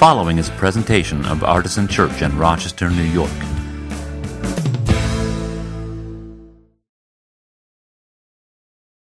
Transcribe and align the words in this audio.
following 0.00 0.38
is 0.38 0.48
a 0.48 0.52
presentation 0.52 1.26
of 1.26 1.44
Artisan 1.44 1.86
Church 1.86 2.22
in 2.22 2.38
Rochester, 2.38 2.88
New 2.88 3.02
York. 3.02 3.30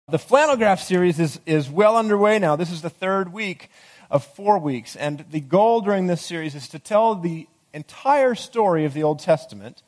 The 0.09 0.19
flannel 0.19 0.57
graph 0.57 0.83
series 0.83 1.21
is, 1.21 1.39
is 1.47 1.71
well 1.71 1.97
underway 1.97 2.41
now. 2.41 2.57
This 2.57 2.73
is 2.73 2.83
the 2.83 2.91
third 2.91 3.33
week 3.33 3.71
of 4.11 4.25
four 4.25 4.59
weeks. 4.59 4.97
And 4.97 5.25
the 5.31 5.39
goal 5.39 5.83
during 5.83 6.09
this 6.09 6.21
series 6.21 6.57
is 6.57 6.67
to 6.71 6.81
tell 6.81 7.15
the 7.15 7.47
entire 7.73 8.35
story 8.35 8.85
of 8.85 8.93
the 8.93 9.05
Old 9.05 9.21
Testament, 9.21 9.85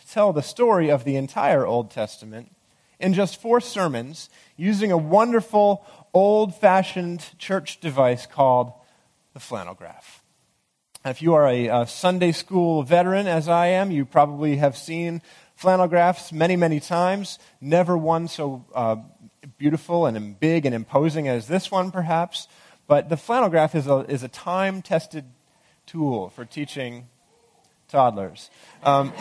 to 0.00 0.12
tell 0.12 0.32
the 0.32 0.42
story 0.42 0.90
of 0.90 1.04
the 1.04 1.14
entire 1.14 1.64
Old 1.64 1.92
Testament 1.92 2.50
in 2.98 3.14
just 3.14 3.40
four 3.40 3.60
sermons 3.60 4.28
using 4.56 4.90
a 4.90 4.98
wonderful 4.98 5.86
old 6.12 6.52
fashioned 6.56 7.38
church 7.38 7.78
device 7.78 8.26
called 8.26 8.72
the 9.34 9.40
flannel 9.40 9.74
graph. 9.74 10.21
If 11.04 11.20
you 11.20 11.34
are 11.34 11.48
a, 11.48 11.66
a, 11.66 11.86
Sunday 11.88 12.30
school 12.30 12.84
veteran, 12.84 13.26
as 13.26 13.48
I 13.48 13.66
am, 13.68 13.90
you 13.90 14.04
probably 14.04 14.58
have 14.58 14.76
seen 14.76 15.20
flannel 15.56 15.88
graphs 15.88 16.30
many, 16.30 16.54
many 16.54 16.78
times. 16.78 17.40
Never 17.60 17.98
one 17.98 18.28
so 18.28 18.64
uh, 18.72 18.96
beautiful 19.58 20.06
and 20.06 20.38
big 20.38 20.64
and 20.64 20.72
imposing 20.72 21.26
as 21.26 21.48
this 21.48 21.72
one, 21.72 21.90
perhaps. 21.90 22.46
But 22.86 23.08
the 23.08 23.16
flannel 23.16 23.48
graph 23.48 23.74
is 23.74 23.88
a, 23.88 23.98
is 24.08 24.22
a 24.22 24.28
time 24.28 24.80
tested 24.80 25.24
tool 25.86 26.30
for 26.30 26.44
teaching 26.44 27.08
toddlers. 27.88 28.48
Um, 28.84 29.12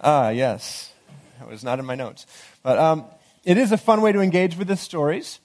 ah, 0.00 0.30
yes. 0.30 0.94
That 1.38 1.48
was 1.48 1.62
not 1.62 1.78
in 1.78 1.84
my 1.84 1.94
notes. 1.94 2.26
But 2.62 2.78
um, 2.78 3.04
it 3.44 3.58
is 3.58 3.70
a 3.70 3.76
fun 3.76 4.00
way 4.00 4.12
to 4.12 4.20
engage 4.20 4.56
with 4.56 4.68
the 4.68 4.78
stories. 4.78 5.40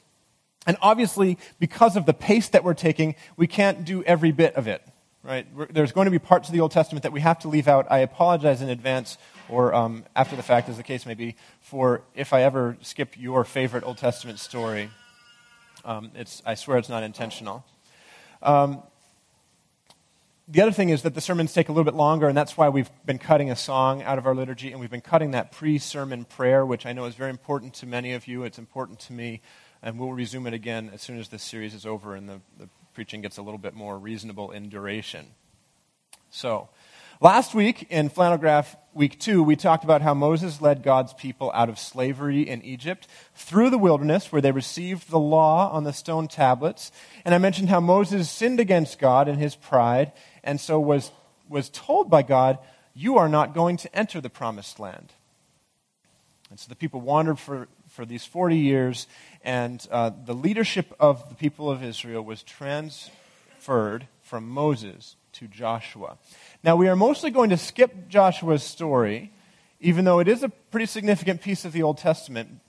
And 0.67 0.77
obviously, 0.81 1.37
because 1.59 1.95
of 1.95 2.05
the 2.05 2.13
pace 2.13 2.49
that 2.49 2.63
we're 2.63 2.73
taking, 2.73 3.15
we 3.35 3.47
can't 3.47 3.83
do 3.83 4.03
every 4.03 4.31
bit 4.31 4.55
of 4.55 4.67
it. 4.67 4.81
Right? 5.23 5.45
There's 5.73 5.91
going 5.91 6.05
to 6.05 6.11
be 6.11 6.19
parts 6.19 6.49
of 6.49 6.53
the 6.53 6.61
Old 6.61 6.71
Testament 6.71 7.03
that 7.03 7.11
we 7.11 7.19
have 7.21 7.39
to 7.39 7.47
leave 7.47 7.67
out. 7.67 7.87
I 7.91 7.99
apologize 7.99 8.61
in 8.61 8.69
advance 8.69 9.17
or 9.49 9.73
um, 9.73 10.05
after 10.15 10.35
the 10.35 10.41
fact, 10.41 10.69
as 10.69 10.77
the 10.77 10.83
case 10.83 11.05
may 11.05 11.13
be, 11.13 11.35
for 11.59 12.01
if 12.15 12.33
I 12.33 12.43
ever 12.43 12.77
skip 12.81 13.19
your 13.19 13.43
favorite 13.43 13.83
Old 13.83 13.97
Testament 13.97 14.39
story. 14.39 14.89
Um, 15.83 16.11
it's, 16.15 16.41
I 16.45 16.55
swear 16.55 16.77
it's 16.77 16.89
not 16.89 17.03
intentional. 17.03 17.65
Um, 18.41 18.81
the 20.47 20.61
other 20.61 20.71
thing 20.71 20.89
is 20.89 21.03
that 21.03 21.13
the 21.13 21.21
sermons 21.21 21.53
take 21.53 21.69
a 21.69 21.71
little 21.71 21.85
bit 21.85 21.93
longer, 21.93 22.27
and 22.27 22.37
that's 22.37 22.57
why 22.57 22.69
we've 22.69 22.89
been 23.05 23.19
cutting 23.19 23.51
a 23.51 23.55
song 23.55 24.01
out 24.03 24.17
of 24.17 24.25
our 24.25 24.35
liturgy, 24.35 24.71
and 24.71 24.79
we've 24.79 24.89
been 24.91 25.01
cutting 25.01 25.31
that 25.31 25.51
pre 25.51 25.77
sermon 25.77 26.25
prayer, 26.25 26.65
which 26.65 26.85
I 26.85 26.93
know 26.93 27.05
is 27.05 27.15
very 27.15 27.29
important 27.29 27.73
to 27.75 27.85
many 27.85 28.13
of 28.13 28.27
you. 28.27 28.43
It's 28.43 28.59
important 28.59 28.99
to 29.01 29.13
me, 29.13 29.41
and 29.81 29.99
we'll 29.99 30.13
resume 30.13 30.47
it 30.47 30.53
again 30.53 30.89
as 30.93 31.01
soon 31.01 31.19
as 31.19 31.29
this 31.29 31.43
series 31.43 31.73
is 31.73 31.85
over 31.85 32.15
and 32.15 32.29
the, 32.29 32.41
the 32.59 32.69
preaching 32.93 33.21
gets 33.21 33.37
a 33.37 33.41
little 33.41 33.57
bit 33.57 33.73
more 33.73 33.97
reasonable 33.97 34.51
in 34.51 34.69
duration. 34.69 35.27
So, 36.29 36.69
Last 37.23 37.53
week 37.53 37.85
in 37.91 38.09
Flannel 38.09 38.39
Graph 38.39 38.75
Week 38.95 39.19
2, 39.19 39.43
we 39.43 39.55
talked 39.55 39.83
about 39.83 40.01
how 40.01 40.15
Moses 40.15 40.59
led 40.59 40.81
God's 40.81 41.13
people 41.13 41.51
out 41.53 41.69
of 41.69 41.77
slavery 41.77 42.41
in 42.41 42.63
Egypt 42.63 43.07
through 43.35 43.69
the 43.69 43.77
wilderness 43.77 44.31
where 44.31 44.41
they 44.41 44.51
received 44.51 45.11
the 45.11 45.19
law 45.19 45.69
on 45.71 45.83
the 45.83 45.93
stone 45.93 46.27
tablets. 46.27 46.91
And 47.23 47.35
I 47.35 47.37
mentioned 47.37 47.69
how 47.69 47.79
Moses 47.79 48.27
sinned 48.27 48.59
against 48.59 48.97
God 48.97 49.27
in 49.27 49.35
his 49.37 49.53
pride 49.53 50.13
and 50.43 50.59
so 50.59 50.79
was, 50.79 51.11
was 51.47 51.69
told 51.69 52.09
by 52.09 52.23
God, 52.23 52.57
You 52.95 53.19
are 53.19 53.29
not 53.29 53.53
going 53.53 53.77
to 53.77 53.95
enter 53.95 54.19
the 54.19 54.31
promised 54.31 54.79
land. 54.79 55.13
And 56.49 56.59
so 56.59 56.69
the 56.69 56.75
people 56.75 57.01
wandered 57.01 57.37
for, 57.37 57.67
for 57.91 58.05
these 58.05 58.25
40 58.25 58.57
years, 58.57 59.07
and 59.43 59.85
uh, 59.91 60.11
the 60.25 60.33
leadership 60.33 60.93
of 60.99 61.27
the 61.29 61.35
people 61.35 61.69
of 61.69 61.83
Israel 61.83 62.23
was 62.23 62.41
transferred 62.41 64.07
from 64.21 64.47
Moses 64.47 65.17
to 65.33 65.47
Joshua. 65.47 66.17
Now, 66.63 66.77
we 66.77 66.87
are 66.87 66.95
mostly 66.95 67.31
going 67.31 67.49
to 67.49 67.57
skip 67.57 68.07
Joshua's 68.07 68.63
story, 68.63 69.31
even 69.81 70.05
though 70.05 70.19
it 70.19 70.27
is 70.27 70.41
a 70.41 70.49
pretty 70.49 70.85
significant 70.85 71.41
piece 71.41 71.65
of 71.65 71.73
the 71.73 71.83
Old 71.83 71.97
Testament. 71.97 72.61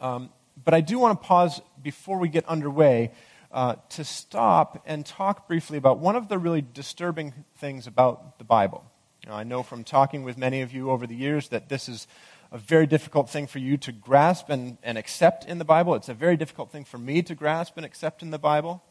Um, 0.00 0.30
but 0.64 0.74
I 0.74 0.80
do 0.80 0.98
want 0.98 1.20
to 1.20 1.26
pause 1.26 1.60
before 1.82 2.18
we 2.18 2.28
get 2.28 2.46
underway 2.46 3.12
uh, 3.50 3.76
to 3.90 4.04
stop 4.04 4.82
and 4.86 5.04
talk 5.04 5.48
briefly 5.48 5.76
about 5.76 5.98
one 5.98 6.14
of 6.14 6.28
the 6.28 6.38
really 6.38 6.62
disturbing 6.62 7.32
things 7.56 7.86
about 7.86 8.38
the 8.38 8.44
Bible. 8.44 8.84
Know, 9.26 9.32
I 9.34 9.42
know 9.42 9.64
from 9.64 9.82
talking 9.82 10.22
with 10.22 10.38
many 10.38 10.60
of 10.62 10.72
you 10.72 10.90
over 10.90 11.04
the 11.04 11.16
years 11.16 11.48
that 11.48 11.68
this 11.68 11.88
is 11.88 12.06
a 12.52 12.58
very 12.58 12.86
difficult 12.86 13.28
thing 13.28 13.46
for 13.46 13.58
you 13.58 13.76
to 13.78 13.92
grasp 13.92 14.48
and, 14.50 14.78
and 14.82 14.96
accept 14.96 15.44
in 15.44 15.58
the 15.58 15.64
Bible. 15.64 15.94
It's 15.94 16.08
a 16.08 16.14
very 16.14 16.36
difficult 16.36 16.70
thing 16.70 16.84
for 16.84 16.98
me 16.98 17.22
to 17.22 17.34
grasp 17.34 17.76
and 17.76 17.84
accept 17.84 18.22
in 18.22 18.30
the 18.30 18.38
Bible. 18.38 18.82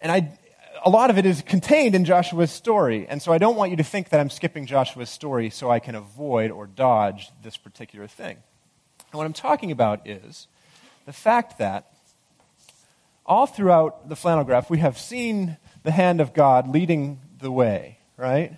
And 0.00 0.10
I, 0.10 0.38
a 0.84 0.90
lot 0.90 1.10
of 1.10 1.18
it 1.18 1.26
is 1.26 1.42
contained 1.42 1.94
in 1.94 2.04
Joshua's 2.04 2.50
story. 2.50 3.06
And 3.08 3.22
so 3.22 3.32
I 3.32 3.38
don't 3.38 3.56
want 3.56 3.70
you 3.70 3.76
to 3.76 3.84
think 3.84 4.10
that 4.10 4.20
I'm 4.20 4.30
skipping 4.30 4.66
Joshua's 4.66 5.10
story 5.10 5.50
so 5.50 5.70
I 5.70 5.78
can 5.78 5.94
avoid 5.94 6.50
or 6.50 6.66
dodge 6.66 7.30
this 7.42 7.56
particular 7.56 8.06
thing. 8.06 8.36
And 9.12 9.18
what 9.18 9.24
I'm 9.24 9.32
talking 9.32 9.70
about 9.70 10.06
is 10.08 10.48
the 11.06 11.12
fact 11.12 11.58
that 11.58 11.92
all 13.24 13.46
throughout 13.46 14.08
the 14.08 14.16
flannel 14.16 14.44
graph, 14.44 14.68
we 14.68 14.78
have 14.78 14.98
seen 14.98 15.56
the 15.82 15.92
hand 15.92 16.20
of 16.20 16.34
God 16.34 16.68
leading 16.68 17.20
the 17.40 17.50
way, 17.50 17.98
right? 18.16 18.56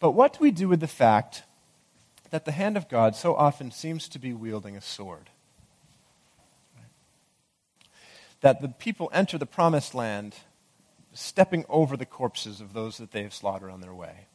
But 0.00 0.12
what 0.12 0.32
do 0.32 0.38
we 0.40 0.50
do 0.50 0.68
with 0.68 0.80
the 0.80 0.86
fact 0.86 1.42
that 2.30 2.44
the 2.44 2.52
hand 2.52 2.76
of 2.76 2.88
God 2.88 3.14
so 3.14 3.34
often 3.34 3.70
seems 3.70 4.08
to 4.08 4.18
be 4.18 4.32
wielding 4.32 4.76
a 4.76 4.80
sword? 4.80 5.30
That 8.40 8.60
the 8.60 8.68
people 8.68 9.10
enter 9.12 9.38
the 9.38 9.46
promised 9.46 9.94
land 9.94 10.34
stepping 11.12 11.64
over 11.68 11.96
the 11.96 12.06
corpses 12.06 12.60
of 12.60 12.72
those 12.72 12.98
that 12.98 13.12
they 13.12 13.22
have 13.22 13.32
slaughtered 13.32 13.70
on 13.70 13.80
their 13.80 13.94
way. 13.94 14.26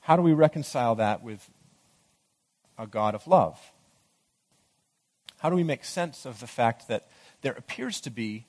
How 0.00 0.16
do 0.16 0.22
we 0.22 0.32
reconcile 0.32 0.94
that 0.96 1.22
with 1.22 1.48
a 2.78 2.86
God 2.86 3.14
of 3.14 3.26
love? 3.26 3.60
How 5.38 5.50
do 5.50 5.56
we 5.56 5.62
make 5.62 5.84
sense 5.84 6.26
of 6.26 6.40
the 6.40 6.46
fact 6.46 6.88
that 6.88 7.06
there 7.42 7.52
appears 7.52 8.00
to 8.00 8.10
be 8.10 8.46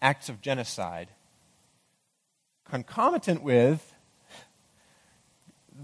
acts 0.00 0.28
of 0.28 0.40
genocide 0.40 1.08
concomitant 2.70 3.42
with 3.42 3.89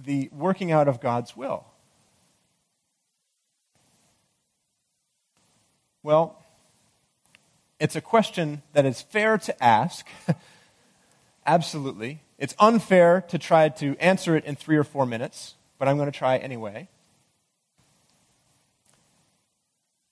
the 0.04 0.28
working 0.32 0.72
out 0.72 0.88
of 0.88 1.00
God's 1.00 1.36
will? 1.36 1.64
Well, 6.02 6.42
it's 7.78 7.96
a 7.96 8.00
question 8.00 8.62
that 8.72 8.86
is 8.86 9.02
fair 9.02 9.38
to 9.38 9.62
ask. 9.62 10.06
Absolutely. 11.46 12.20
It's 12.38 12.54
unfair 12.58 13.22
to 13.28 13.38
try 13.38 13.68
to 13.70 13.96
answer 13.98 14.36
it 14.36 14.44
in 14.44 14.56
three 14.56 14.76
or 14.76 14.84
four 14.84 15.06
minutes, 15.06 15.54
but 15.78 15.88
I'm 15.88 15.96
going 15.96 16.10
to 16.10 16.16
try 16.16 16.36
anyway. 16.36 16.88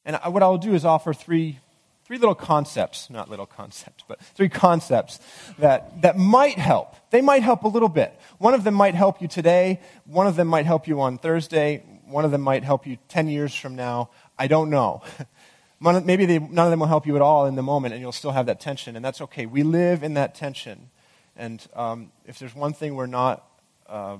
And 0.04 0.16
what 0.26 0.42
I'll 0.42 0.58
do 0.58 0.74
is 0.74 0.84
offer 0.84 1.14
three, 1.14 1.58
three 2.04 2.18
little 2.18 2.34
concepts, 2.34 3.08
not 3.08 3.30
little 3.30 3.46
concepts, 3.46 4.04
but 4.06 4.20
three 4.20 4.48
concepts 4.48 5.18
that, 5.58 6.02
that 6.02 6.18
might 6.18 6.58
help. 6.58 6.94
They 7.10 7.22
might 7.22 7.42
help 7.42 7.64
a 7.64 7.68
little 7.68 7.88
bit. 7.88 8.18
One 8.38 8.54
of 8.54 8.62
them 8.64 8.74
might 8.74 8.94
help 8.94 9.22
you 9.22 9.28
today. 9.28 9.80
One 10.04 10.26
of 10.26 10.36
them 10.36 10.48
might 10.48 10.66
help 10.66 10.86
you 10.86 11.00
on 11.00 11.18
Thursday. 11.18 11.82
One 12.06 12.24
of 12.24 12.30
them 12.30 12.42
might 12.42 12.62
help 12.62 12.86
you 12.86 12.98
10 13.08 13.28
years 13.28 13.54
from 13.54 13.74
now. 13.74 14.10
I 14.38 14.46
don't 14.46 14.70
know. 14.70 15.02
Maybe 15.80 16.26
they, 16.26 16.38
none 16.38 16.66
of 16.66 16.70
them 16.70 16.80
will 16.80 16.86
help 16.86 17.06
you 17.06 17.16
at 17.16 17.22
all 17.22 17.46
in 17.46 17.56
the 17.56 17.62
moment, 17.62 17.94
and 17.94 18.00
you'll 18.00 18.12
still 18.12 18.32
have 18.32 18.46
that 18.46 18.60
tension, 18.60 18.96
and 18.96 19.04
that's 19.04 19.20
okay. 19.22 19.44
We 19.44 19.62
live 19.62 20.02
in 20.02 20.14
that 20.14 20.34
tension. 20.34 20.90
And 21.36 21.66
um, 21.74 22.12
if 22.26 22.38
there's 22.38 22.54
one 22.54 22.72
thing 22.72 22.94
we're 22.94 23.06
not 23.06 23.46
uh, 23.86 24.18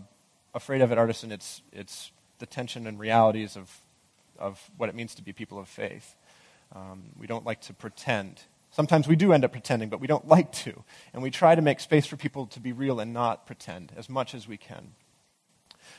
afraid 0.54 0.82
of 0.82 0.90
at 0.92 0.98
Artisan, 0.98 1.32
it's, 1.32 1.62
it's 1.72 2.10
the 2.38 2.46
tension 2.46 2.86
and 2.86 2.98
realities 2.98 3.56
of, 3.56 3.70
of 4.38 4.70
what 4.76 4.88
it 4.88 4.94
means 4.94 5.14
to 5.14 5.22
be 5.22 5.32
people 5.32 5.58
of 5.58 5.68
faith. 5.68 6.16
Um, 6.72 7.10
we 7.18 7.26
don't 7.26 7.44
like 7.44 7.60
to 7.62 7.74
pretend. 7.74 8.42
Sometimes 8.70 9.06
we 9.06 9.16
do 9.16 9.32
end 9.32 9.44
up 9.44 9.52
pretending, 9.52 9.88
but 9.88 10.00
we 10.00 10.06
don't 10.06 10.26
like 10.26 10.52
to. 10.52 10.84
And 11.12 11.22
we 11.22 11.30
try 11.30 11.54
to 11.54 11.62
make 11.62 11.80
space 11.80 12.06
for 12.06 12.16
people 12.16 12.46
to 12.48 12.60
be 12.60 12.72
real 12.72 13.00
and 13.00 13.12
not 13.12 13.46
pretend 13.46 13.92
as 13.96 14.08
much 14.08 14.34
as 14.34 14.48
we 14.48 14.56
can. 14.56 14.92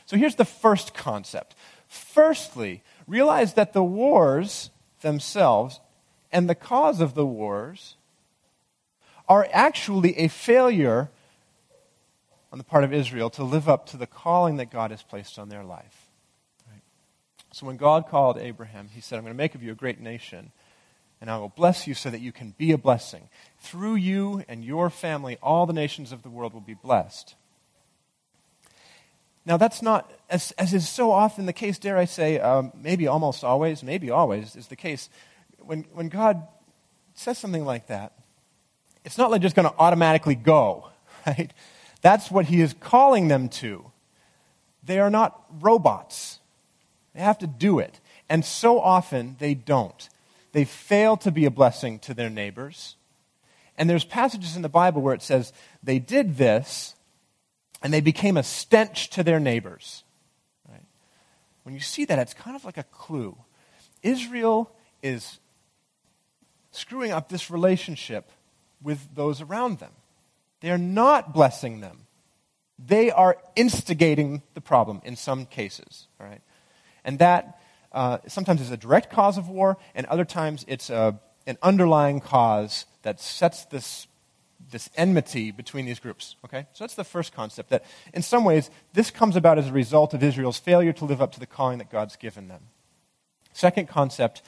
So 0.04 0.16
here's 0.16 0.34
the 0.34 0.44
first 0.44 0.94
concept. 0.94 1.54
Firstly, 1.86 2.82
realize 3.06 3.54
that 3.54 3.72
the 3.72 3.82
wars 3.82 4.70
themselves 5.00 5.80
and 6.32 6.48
the 6.48 6.54
cause 6.54 7.00
of 7.00 7.14
the 7.14 7.26
wars 7.26 7.96
are 9.28 9.48
actually 9.52 10.18
a 10.18 10.28
failure 10.28 11.10
on 12.52 12.58
the 12.58 12.64
part 12.64 12.84
of 12.84 12.92
Israel 12.92 13.30
to 13.30 13.44
live 13.44 13.68
up 13.68 13.86
to 13.86 13.96
the 13.96 14.06
calling 14.06 14.56
that 14.56 14.70
God 14.70 14.90
has 14.90 15.02
placed 15.02 15.38
on 15.38 15.48
their 15.48 15.64
life. 15.64 16.05
So 17.56 17.64
when 17.64 17.78
God 17.78 18.06
called 18.06 18.36
Abraham, 18.36 18.90
he 18.92 19.00
said, 19.00 19.16
I'm 19.16 19.24
going 19.24 19.32
to 19.32 19.38
make 19.38 19.54
of 19.54 19.62
you 19.62 19.72
a 19.72 19.74
great 19.74 19.98
nation, 19.98 20.52
and 21.22 21.30
I 21.30 21.38
will 21.38 21.48
bless 21.48 21.86
you 21.86 21.94
so 21.94 22.10
that 22.10 22.20
you 22.20 22.30
can 22.30 22.54
be 22.58 22.70
a 22.70 22.76
blessing. 22.76 23.30
Through 23.60 23.94
you 23.94 24.44
and 24.46 24.62
your 24.62 24.90
family, 24.90 25.38
all 25.42 25.64
the 25.64 25.72
nations 25.72 26.12
of 26.12 26.22
the 26.22 26.28
world 26.28 26.52
will 26.52 26.60
be 26.60 26.74
blessed. 26.74 27.34
Now, 29.46 29.56
that's 29.56 29.80
not, 29.80 30.12
as, 30.28 30.50
as 30.58 30.74
is 30.74 30.86
so 30.86 31.10
often 31.12 31.46
the 31.46 31.54
case, 31.54 31.78
dare 31.78 31.96
I 31.96 32.04
say, 32.04 32.38
um, 32.38 32.72
maybe 32.74 33.06
almost 33.06 33.42
always, 33.42 33.82
maybe 33.82 34.10
always 34.10 34.54
is 34.54 34.66
the 34.66 34.76
case. 34.76 35.08
when, 35.60 35.86
when 35.94 36.10
God 36.10 36.46
says 37.14 37.38
something 37.38 37.64
like 37.64 37.86
that, 37.86 38.12
it's 39.02 39.16
not 39.16 39.30
like 39.30 39.40
just 39.40 39.56
going 39.56 39.66
to 39.66 39.74
automatically 39.78 40.34
go, 40.34 40.90
right? 41.26 41.54
That's 42.02 42.30
what 42.30 42.44
he 42.44 42.60
is 42.60 42.74
calling 42.74 43.28
them 43.28 43.48
to. 43.48 43.92
They 44.84 45.00
are 45.00 45.08
not 45.08 45.42
robots. 45.58 46.40
They 47.16 47.22
have 47.22 47.38
to 47.38 47.46
do 47.46 47.78
it. 47.78 47.98
And 48.28 48.44
so 48.44 48.78
often 48.78 49.36
they 49.38 49.54
don't. 49.54 50.08
They 50.52 50.64
fail 50.64 51.16
to 51.18 51.30
be 51.30 51.46
a 51.46 51.50
blessing 51.50 51.98
to 52.00 52.14
their 52.14 52.30
neighbors. 52.30 52.96
And 53.78 53.88
there's 53.88 54.04
passages 54.04 54.54
in 54.54 54.62
the 54.62 54.68
Bible 54.68 55.02
where 55.02 55.14
it 55.14 55.22
says 55.22 55.52
they 55.82 55.98
did 55.98 56.36
this 56.36 56.94
and 57.82 57.92
they 57.92 58.00
became 58.00 58.36
a 58.36 58.42
stench 58.42 59.10
to 59.10 59.22
their 59.22 59.40
neighbors. 59.40 60.04
Right? 60.68 60.84
When 61.62 61.74
you 61.74 61.80
see 61.80 62.04
that, 62.04 62.18
it's 62.18 62.34
kind 62.34 62.56
of 62.56 62.64
like 62.64 62.78
a 62.78 62.84
clue. 62.84 63.36
Israel 64.02 64.70
is 65.02 65.38
screwing 66.70 67.12
up 67.12 67.28
this 67.28 67.50
relationship 67.50 68.30
with 68.82 69.14
those 69.14 69.40
around 69.40 69.78
them. 69.78 69.92
They 70.60 70.70
are 70.70 70.78
not 70.78 71.32
blessing 71.32 71.80
them. 71.80 72.06
They 72.78 73.10
are 73.10 73.38
instigating 73.54 74.42
the 74.54 74.60
problem 74.60 75.00
in 75.04 75.16
some 75.16 75.46
cases. 75.46 76.08
Right? 76.18 76.42
And 77.06 77.18
that 77.20 77.58
uh, 77.92 78.18
sometimes 78.26 78.60
is 78.60 78.70
a 78.70 78.76
direct 78.76 79.10
cause 79.10 79.38
of 79.38 79.48
war, 79.48 79.78
and 79.94 80.04
other 80.06 80.26
times 80.26 80.66
it's 80.68 80.90
a, 80.90 81.18
an 81.46 81.56
underlying 81.62 82.20
cause 82.20 82.84
that 83.02 83.20
sets 83.20 83.64
this, 83.66 84.08
this 84.70 84.90
enmity 84.96 85.52
between 85.52 85.86
these 85.86 86.00
groups. 86.00 86.36
Okay? 86.44 86.66
So 86.74 86.84
that's 86.84 86.96
the 86.96 87.04
first 87.04 87.32
concept 87.32 87.70
that, 87.70 87.84
in 88.12 88.20
some 88.20 88.44
ways, 88.44 88.70
this 88.92 89.10
comes 89.10 89.36
about 89.36 89.58
as 89.58 89.68
a 89.68 89.72
result 89.72 90.12
of 90.12 90.22
Israel's 90.22 90.58
failure 90.58 90.92
to 90.92 91.04
live 91.06 91.22
up 91.22 91.32
to 91.32 91.40
the 91.40 91.46
calling 91.46 91.78
that 91.78 91.90
God's 91.90 92.16
given 92.16 92.48
them. 92.48 92.62
Second 93.52 93.88
concept 93.88 94.42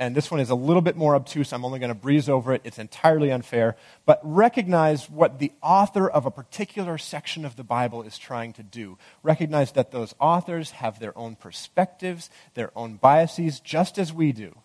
and 0.00 0.16
this 0.16 0.30
one 0.30 0.40
is 0.40 0.48
a 0.48 0.54
little 0.54 0.80
bit 0.80 0.96
more 0.96 1.14
obtuse. 1.14 1.52
I'm 1.52 1.62
only 1.62 1.78
going 1.78 1.90
to 1.90 1.94
breeze 1.94 2.26
over 2.26 2.54
it. 2.54 2.62
It's 2.64 2.78
entirely 2.78 3.30
unfair. 3.30 3.76
But 4.06 4.18
recognize 4.22 5.10
what 5.10 5.38
the 5.38 5.52
author 5.62 6.08
of 6.08 6.24
a 6.24 6.30
particular 6.30 6.96
section 6.96 7.44
of 7.44 7.56
the 7.56 7.64
Bible 7.64 8.02
is 8.02 8.16
trying 8.16 8.54
to 8.54 8.62
do. 8.62 8.96
Recognize 9.22 9.72
that 9.72 9.90
those 9.90 10.14
authors 10.18 10.70
have 10.70 11.00
their 11.00 11.16
own 11.18 11.36
perspectives, 11.36 12.30
their 12.54 12.70
own 12.74 12.94
biases, 12.94 13.60
just 13.60 13.98
as 13.98 14.10
we 14.10 14.32
do. 14.32 14.56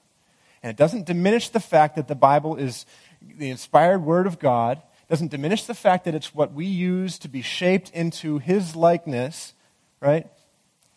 And 0.64 0.70
it 0.70 0.78
doesn't 0.78 1.06
diminish 1.06 1.50
the 1.50 1.60
fact 1.60 1.98
that 1.98 2.08
the 2.08 2.16
Bible 2.16 2.56
is 2.56 2.86
the 3.22 3.50
inspired 3.50 4.06
Word 4.06 4.28
of 4.28 4.40
God, 4.40 4.82
doesn't 5.10 5.32
diminish 5.32 5.66
the 5.66 5.74
fact 5.74 6.06
that 6.06 6.16
it's 6.16 6.34
what 6.34 6.54
we 6.54 6.66
use 6.66 7.20
to 7.20 7.28
be 7.28 7.42
shaped 7.42 7.90
into 7.90 8.38
His 8.38 8.74
likeness, 8.74 9.54
right? 10.00 10.28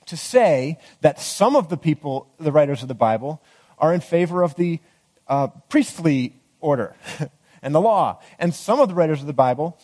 To 0.07 0.17
say 0.17 0.79
that 1.01 1.21
some 1.21 1.57
of 1.57 1.71
the 1.71 1.77
people, 1.77 2.33
the 2.39 2.53
writers 2.53 2.83
of 2.83 2.89
the 2.89 2.95
Bible, 2.95 3.43
are 3.81 3.93
in 3.93 4.01
favor 4.01 4.43
of 4.43 4.55
the 4.57 4.81
uh, 5.27 5.49
priestly 5.69 6.35
order 6.61 6.97
and 7.63 7.75
the 7.75 7.81
law. 7.81 8.21
And 8.39 8.55
some 8.55 8.81
of 8.81 8.89
the 8.89 8.95
writers 8.95 9.21
of 9.21 9.27
the 9.27 9.33
Bible 9.33 9.79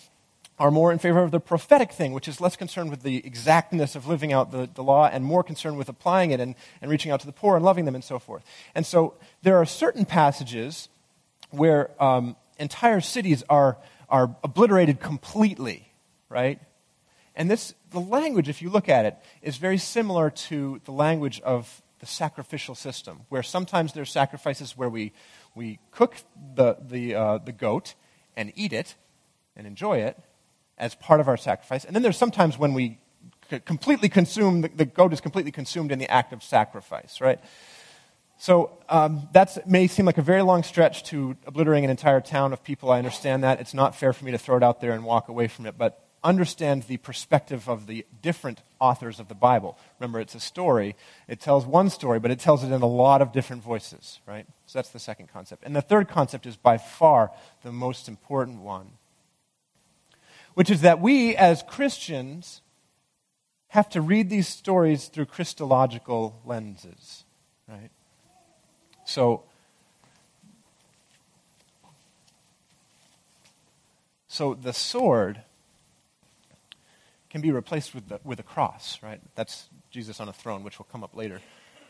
are 0.58 0.70
more 0.70 0.92
in 0.92 0.98
favor 0.98 1.20
of 1.20 1.30
the 1.32 1.40
prophetic 1.40 1.92
thing, 1.92 2.12
which 2.12 2.28
is 2.28 2.40
less 2.40 2.54
concerned 2.54 2.90
with 2.90 3.02
the 3.02 3.16
exactness 3.26 3.96
of 3.96 4.06
living 4.06 4.32
out 4.32 4.52
the, 4.52 4.68
the 4.72 4.82
law 4.82 5.08
and 5.12 5.24
more 5.24 5.42
concerned 5.42 5.76
with 5.76 5.88
applying 5.88 6.30
it 6.30 6.40
and, 6.40 6.54
and 6.80 6.90
reaching 6.90 7.10
out 7.10 7.20
to 7.20 7.26
the 7.26 7.32
poor 7.32 7.56
and 7.56 7.64
loving 7.64 7.84
them 7.84 7.94
and 7.94 8.04
so 8.04 8.18
forth. 8.18 8.44
And 8.74 8.86
so 8.86 9.14
there 9.42 9.56
are 9.56 9.66
certain 9.66 10.04
passages 10.04 10.88
where 11.50 11.90
um, 12.02 12.36
entire 12.58 13.00
cities 13.00 13.42
are, 13.48 13.78
are 14.08 14.34
obliterated 14.44 15.00
completely, 15.00 15.88
right? 16.28 16.60
And 17.34 17.50
this, 17.50 17.74
the 17.90 18.00
language, 18.00 18.48
if 18.48 18.62
you 18.62 18.70
look 18.70 18.88
at 18.88 19.06
it, 19.06 19.16
is 19.42 19.56
very 19.56 19.78
similar 19.78 20.30
to 20.30 20.80
the 20.84 20.92
language 20.92 21.40
of 21.40 21.82
the 22.04 22.10
sacrificial 22.10 22.74
system, 22.74 23.22
where 23.30 23.42
sometimes 23.42 23.94
there's 23.94 24.12
sacrifices 24.12 24.76
where 24.76 24.90
we, 24.90 25.12
we 25.54 25.78
cook 25.90 26.16
the, 26.54 26.76
the, 26.86 27.14
uh, 27.14 27.38
the 27.38 27.52
goat 27.52 27.94
and 28.36 28.52
eat 28.56 28.74
it 28.74 28.94
and 29.56 29.66
enjoy 29.66 29.96
it 29.96 30.18
as 30.76 30.94
part 30.94 31.18
of 31.18 31.28
our 31.28 31.38
sacrifice. 31.38 31.82
And 31.86 31.96
then 31.96 32.02
there's 32.02 32.18
sometimes 32.18 32.58
when 32.58 32.74
we 32.74 32.98
completely 33.64 34.10
consume, 34.10 34.60
the, 34.60 34.68
the 34.68 34.84
goat 34.84 35.14
is 35.14 35.22
completely 35.22 35.50
consumed 35.50 35.90
in 35.92 35.98
the 35.98 36.10
act 36.10 36.34
of 36.34 36.42
sacrifice, 36.42 37.22
right? 37.22 37.40
So 38.36 38.78
um, 38.90 39.26
that 39.32 39.66
may 39.66 39.86
seem 39.86 40.04
like 40.04 40.18
a 40.18 40.22
very 40.22 40.42
long 40.42 40.62
stretch 40.62 41.04
to 41.04 41.38
obliterating 41.46 41.84
an 41.84 41.90
entire 41.90 42.20
town 42.20 42.52
of 42.52 42.62
people. 42.62 42.90
I 42.90 42.98
understand 42.98 43.44
that. 43.44 43.60
It's 43.60 43.72
not 43.72 43.96
fair 43.96 44.12
for 44.12 44.26
me 44.26 44.32
to 44.32 44.38
throw 44.38 44.58
it 44.58 44.62
out 44.62 44.82
there 44.82 44.92
and 44.92 45.04
walk 45.04 45.30
away 45.30 45.48
from 45.48 45.64
it. 45.64 45.78
But 45.78 46.03
understand 46.24 46.84
the 46.84 46.96
perspective 46.96 47.68
of 47.68 47.86
the 47.86 48.06
different 48.22 48.62
authors 48.80 49.20
of 49.20 49.28
the 49.28 49.34
Bible. 49.34 49.78
Remember, 50.00 50.18
it's 50.18 50.34
a 50.34 50.40
story. 50.40 50.96
It 51.28 51.38
tells 51.38 51.66
one 51.66 51.90
story, 51.90 52.18
but 52.18 52.30
it 52.30 52.40
tells 52.40 52.64
it 52.64 52.72
in 52.72 52.80
a 52.80 52.86
lot 52.86 53.20
of 53.20 53.30
different 53.30 53.62
voices, 53.62 54.20
right? 54.26 54.46
So 54.66 54.78
that's 54.78 54.88
the 54.88 54.98
second 54.98 55.28
concept. 55.32 55.62
And 55.64 55.76
the 55.76 55.82
third 55.82 56.08
concept 56.08 56.46
is 56.46 56.56
by 56.56 56.78
far 56.78 57.30
the 57.62 57.70
most 57.70 58.08
important 58.08 58.62
one, 58.62 58.92
which 60.54 60.70
is 60.70 60.80
that 60.80 61.00
we 61.00 61.36
as 61.36 61.62
Christians 61.62 62.62
have 63.68 63.88
to 63.90 64.00
read 64.00 64.30
these 64.30 64.48
stories 64.48 65.08
through 65.08 65.26
Christological 65.26 66.40
lenses, 66.44 67.24
right? 67.68 67.90
So, 69.04 69.42
so 74.28 74.54
the 74.54 74.72
sword 74.72 75.42
can 77.34 77.40
be 77.40 77.50
replaced 77.50 77.96
with, 77.96 78.08
the, 78.08 78.20
with 78.22 78.38
a 78.38 78.44
cross, 78.44 79.00
right? 79.02 79.20
That's 79.34 79.68
Jesus 79.90 80.20
on 80.20 80.28
a 80.28 80.32
throne, 80.32 80.62
which 80.62 80.78
will 80.78 80.86
come 80.92 81.02
up 81.02 81.16
later. 81.16 81.40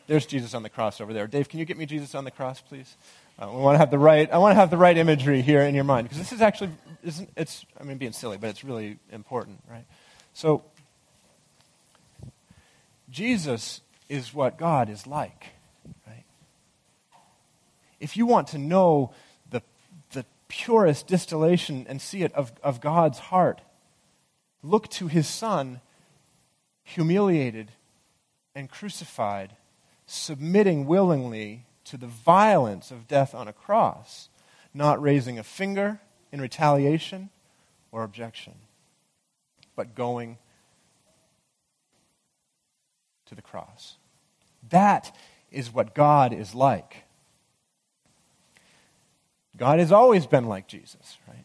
There's 0.07 0.25
Jesus 0.25 0.55
on 0.55 0.63
the 0.63 0.71
cross 0.71 0.99
over 0.99 1.13
there. 1.13 1.27
Dave, 1.27 1.49
can 1.49 1.59
you 1.59 1.65
get 1.65 1.77
me 1.77 1.85
Jesus 1.85 2.15
on 2.15 2.23
the 2.23 2.31
cross, 2.31 2.61
please? 2.61 2.97
Uh, 3.37 3.51
we 3.53 3.61
want 3.61 3.75
to 3.75 3.77
have 3.77 3.91
the 3.91 3.99
right. 3.99 4.27
I 4.31 4.39
want 4.39 4.53
to 4.53 4.55
have 4.55 4.71
the 4.71 4.77
right 4.77 4.97
imagery 4.97 5.43
here 5.43 5.61
in 5.61 5.75
your 5.75 5.83
mind 5.83 6.05
because 6.05 6.17
this 6.17 6.31
is 6.31 6.41
actually 6.41 6.71
isn't 7.03 7.29
it's. 7.37 7.63
I 7.79 7.83
mean, 7.83 7.99
being 7.99 8.11
silly, 8.11 8.37
but 8.37 8.49
it's 8.49 8.63
really 8.63 8.97
important, 9.11 9.61
right? 9.69 9.85
So, 10.33 10.63
Jesus 13.11 13.81
is 14.09 14.33
what 14.33 14.57
God 14.57 14.89
is 14.89 15.05
like, 15.05 15.51
right? 16.07 16.23
If 17.99 18.17
you 18.17 18.25
want 18.25 18.47
to 18.47 18.57
know 18.57 19.13
the 19.51 19.61
the 20.13 20.25
purest 20.47 21.05
distillation 21.05 21.85
and 21.87 22.01
see 22.01 22.23
it 22.23 22.33
of, 22.33 22.51
of 22.63 22.81
God's 22.81 23.19
heart, 23.19 23.61
look 24.65 24.89
to 24.89 25.07
his 25.07 25.27
son, 25.27 25.79
humiliated 26.83 27.71
and 28.55 28.69
crucified, 28.69 29.55
submitting 30.05 30.85
willingly 30.85 31.65
to 31.85 31.97
the 31.97 32.07
violence 32.07 32.91
of 32.91 33.07
death 33.07 33.35
on 33.35 33.47
a 33.47 33.53
cross, 33.53 34.29
not 34.73 35.01
raising 35.01 35.37
a 35.37 35.43
finger 35.43 35.99
in 36.31 36.41
retaliation 36.41 37.29
or 37.91 38.03
objection, 38.03 38.53
but 39.75 39.95
going 39.95 40.37
to 43.27 43.35
the 43.35 43.41
cross. 43.41 43.97
That 44.69 45.15
is 45.51 45.73
what 45.73 45.93
God 45.93 46.33
is 46.33 46.55
like. 46.55 47.03
God 49.55 49.79
has 49.79 49.91
always 49.91 50.25
been 50.25 50.45
like 50.45 50.67
Jesus, 50.67 51.17
right? 51.27 51.44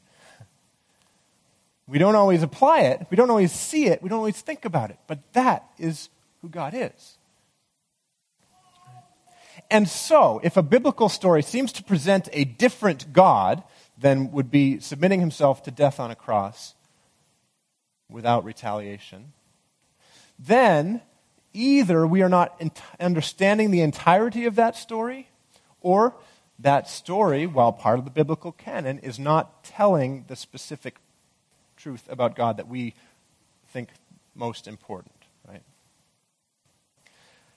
We 1.90 1.99
don't 1.99 2.14
always 2.14 2.44
apply 2.44 2.82
it, 2.82 3.09
we 3.11 3.16
don't 3.16 3.30
always 3.30 3.50
see 3.50 3.87
it, 3.87 4.00
we 4.00 4.09
don't 4.09 4.18
always 4.18 4.40
think 4.40 4.64
about 4.64 4.90
it, 4.90 4.99
but 5.09 5.18
that 5.32 5.64
is 5.76 6.09
who 6.40 6.49
God 6.49 6.73
is. 6.73 7.18
And 9.68 9.88
so, 9.88 10.40
if 10.44 10.56
a 10.56 10.62
biblical 10.62 11.09
story 11.09 11.42
seems 11.42 11.73
to 11.73 11.82
present 11.82 12.28
a 12.32 12.44
different 12.44 13.12
God 13.12 13.64
than 13.99 14.30
would 14.30 14.52
be 14.52 14.78
submitting 14.78 15.18
himself 15.18 15.64
to 15.64 15.73
death 15.73 15.99
on 15.99 16.12
a 16.12 16.14
cross 16.14 16.76
without 18.09 18.44
retaliation, 18.44 19.32
then 20.38 21.02
either 21.52 22.06
we 22.06 22.23
are 22.23 22.28
not 22.28 22.62
understanding 23.00 23.73
the 23.73 23.80
entirety 23.80 24.47
of 24.47 24.54
that 24.54 24.76
story, 24.76 25.28
or 25.80 26.14
that 26.56 26.88
story, 26.88 27.49
while 27.49 27.73
part 27.73 27.99
of 27.99 28.04
the 28.04 28.12
biblical 28.12 28.52
canon, 28.52 29.00
is 29.00 29.18
not 29.18 29.64
telling 29.64 30.25
the 30.28 30.37
specific 30.37 31.00
truth 31.80 32.06
about 32.10 32.37
God 32.37 32.58
that 32.58 32.68
we 32.68 32.94
think 33.72 33.88
most 34.34 34.68
important, 34.68 35.14
right? 35.49 35.62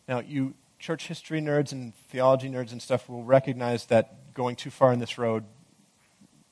Now, 0.08 0.20
you 0.20 0.53
church 0.80 1.08
history 1.08 1.42
nerds 1.42 1.72
and 1.72 1.94
theology 2.10 2.50
nerds 2.50 2.72
and 2.72 2.82
stuff 2.82 3.10
will 3.10 3.24
recognize 3.24 3.86
that 3.88 4.34
going 4.34 4.56
too 4.56 4.70
far 4.70 4.92
in 4.92 5.00
this 5.00 5.18
road, 5.18 5.44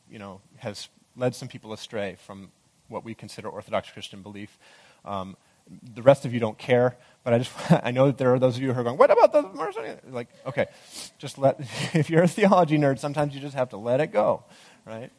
you 0.09 0.19
know, 0.19 0.41
has 0.57 0.89
led 1.15 1.35
some 1.35 1.47
people 1.47 1.73
astray 1.73 2.15
from 2.25 2.51
what 2.87 3.03
we 3.03 3.13
consider 3.13 3.49
Orthodox 3.49 3.89
Christian 3.89 4.21
belief. 4.21 4.57
Um, 5.05 5.35
the 5.95 6.01
rest 6.01 6.25
of 6.25 6.33
you 6.33 6.39
don't 6.39 6.57
care, 6.57 6.97
but 7.23 7.33
I 7.33 7.37
just 7.37 7.51
I 7.83 7.91
know 7.91 8.07
that 8.07 8.17
there 8.17 8.33
are 8.33 8.39
those 8.39 8.57
of 8.57 8.61
you 8.61 8.73
who 8.73 8.79
are 8.79 8.83
going, 8.83 8.97
"What 8.97 9.11
about 9.11 9.31
the 9.31 9.99
like?" 10.09 10.27
Okay, 10.45 10.67
just 11.17 11.37
let 11.37 11.59
if 11.93 12.09
you're 12.09 12.23
a 12.23 12.27
theology 12.27 12.77
nerd, 12.77 12.99
sometimes 12.99 13.33
you 13.33 13.39
just 13.39 13.55
have 13.55 13.69
to 13.69 13.77
let 13.77 14.01
it 14.01 14.07
go, 14.07 14.43
right? 14.85 15.11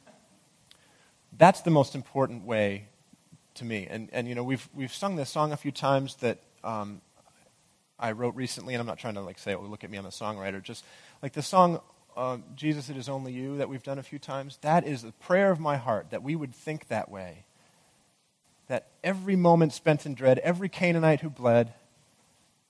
That's 1.36 1.62
the 1.62 1.70
most 1.70 1.94
important 1.94 2.44
way 2.44 2.88
to 3.54 3.64
me. 3.64 3.86
And, 3.88 4.08
and 4.12 4.28
you 4.28 4.34
know, 4.34 4.44
we've, 4.44 4.68
we've 4.74 4.92
sung 4.92 5.16
this 5.16 5.30
song 5.30 5.52
a 5.52 5.56
few 5.56 5.72
times 5.72 6.16
that 6.16 6.38
um, 6.62 7.00
I 7.98 8.12
wrote 8.12 8.34
recently, 8.34 8.74
and 8.74 8.80
I'm 8.80 8.86
not 8.86 8.98
trying 8.98 9.14
to 9.14 9.20
like 9.20 9.38
say, 9.38 9.54
oh, 9.54 9.62
look 9.62 9.84
at 9.84 9.90
me, 9.90 9.98
I'm 9.98 10.06
a 10.06 10.10
songwriter. 10.10 10.62
Just 10.62 10.84
like 11.22 11.32
the 11.32 11.42
song, 11.42 11.80
uh, 12.16 12.38
Jesus, 12.56 12.90
it 12.90 12.96
is 12.96 13.08
only 13.08 13.32
you 13.32 13.58
that 13.58 13.68
we've 13.68 13.82
done 13.82 13.98
a 13.98 14.02
few 14.02 14.18
times, 14.18 14.58
that 14.62 14.86
is 14.86 15.02
the 15.02 15.12
prayer 15.12 15.50
of 15.50 15.60
my 15.60 15.76
heart 15.76 16.10
that 16.10 16.22
we 16.22 16.36
would 16.36 16.54
think 16.54 16.88
that 16.88 17.10
way. 17.10 17.44
That 18.68 18.88
every 19.04 19.36
moment 19.36 19.72
spent 19.72 20.06
in 20.06 20.14
dread, 20.14 20.38
every 20.38 20.68
Canaanite 20.68 21.20
who 21.20 21.30
bled, 21.30 21.72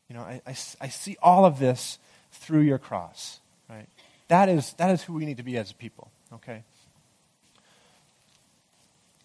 you 0.08 0.16
know, 0.16 0.22
I, 0.22 0.42
I, 0.46 0.56
I 0.80 0.88
see 0.88 1.16
all 1.22 1.44
of 1.44 1.58
this 1.58 1.98
through 2.32 2.62
your 2.62 2.78
cross, 2.78 3.40
right? 3.68 3.86
That 4.28 4.48
is, 4.48 4.72
that 4.74 4.90
is 4.90 5.02
who 5.02 5.14
we 5.14 5.26
need 5.26 5.36
to 5.36 5.42
be 5.42 5.56
as 5.58 5.70
a 5.70 5.74
people, 5.74 6.10
okay? 6.32 6.64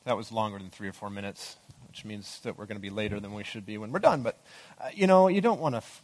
That 0.08 0.16
was 0.16 0.32
longer 0.32 0.58
than 0.58 0.70
three 0.70 0.88
or 0.88 0.94
four 0.94 1.10
minutes, 1.10 1.58
which 1.90 2.06
means 2.06 2.40
that 2.44 2.58
we're 2.58 2.66
going 2.66 2.78
to 2.78 2.82
be 2.82 2.90
later 2.90 3.20
than 3.20 3.34
we 3.34 3.44
should 3.44 3.66
be 3.66 3.78
when 3.78 3.92
we're 3.92 4.00
done. 4.00 4.22
But, 4.22 4.40
uh, 4.80 4.88
you 4.94 5.06
know, 5.06 5.28
you 5.28 5.42
don't 5.42 5.60
want 5.60 5.74
to. 5.74 5.80
F- 5.80 6.02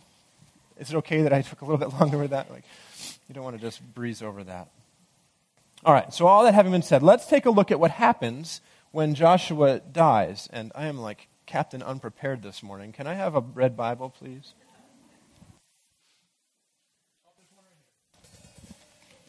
is 0.77 0.91
it 0.91 0.97
okay 0.97 1.21
that 1.21 1.31
I 1.31 1.41
took 1.41 1.61
a 1.61 1.65
little 1.65 1.77
bit 1.77 1.97
longer 1.97 2.17
with 2.17 2.31
that? 2.31 2.51
Like, 2.51 2.65
you 3.29 3.33
don't 3.33 3.45
want 3.45 3.55
to 3.55 3.61
just 3.61 3.81
breeze 3.95 4.21
over 4.21 4.43
that. 4.43 4.67
All 5.85 5.93
right, 5.93 6.13
so 6.13 6.27
all 6.27 6.43
that 6.43 6.53
having 6.53 6.73
been 6.73 6.81
said, 6.81 7.01
let's 7.01 7.27
take 7.27 7.45
a 7.45 7.49
look 7.49 7.71
at 7.71 7.79
what 7.79 7.91
happens 7.91 8.59
when 8.91 9.15
Joshua 9.15 9.79
dies. 9.79 10.49
And 10.51 10.73
I 10.75 10.87
am 10.87 10.97
like 10.97 11.29
Captain 11.45 11.81
Unprepared 11.81 12.43
this 12.43 12.61
morning. 12.61 12.91
Can 12.91 13.07
I 13.07 13.13
have 13.13 13.37
a 13.37 13.39
red 13.39 13.77
Bible, 13.77 14.09
please? 14.09 14.53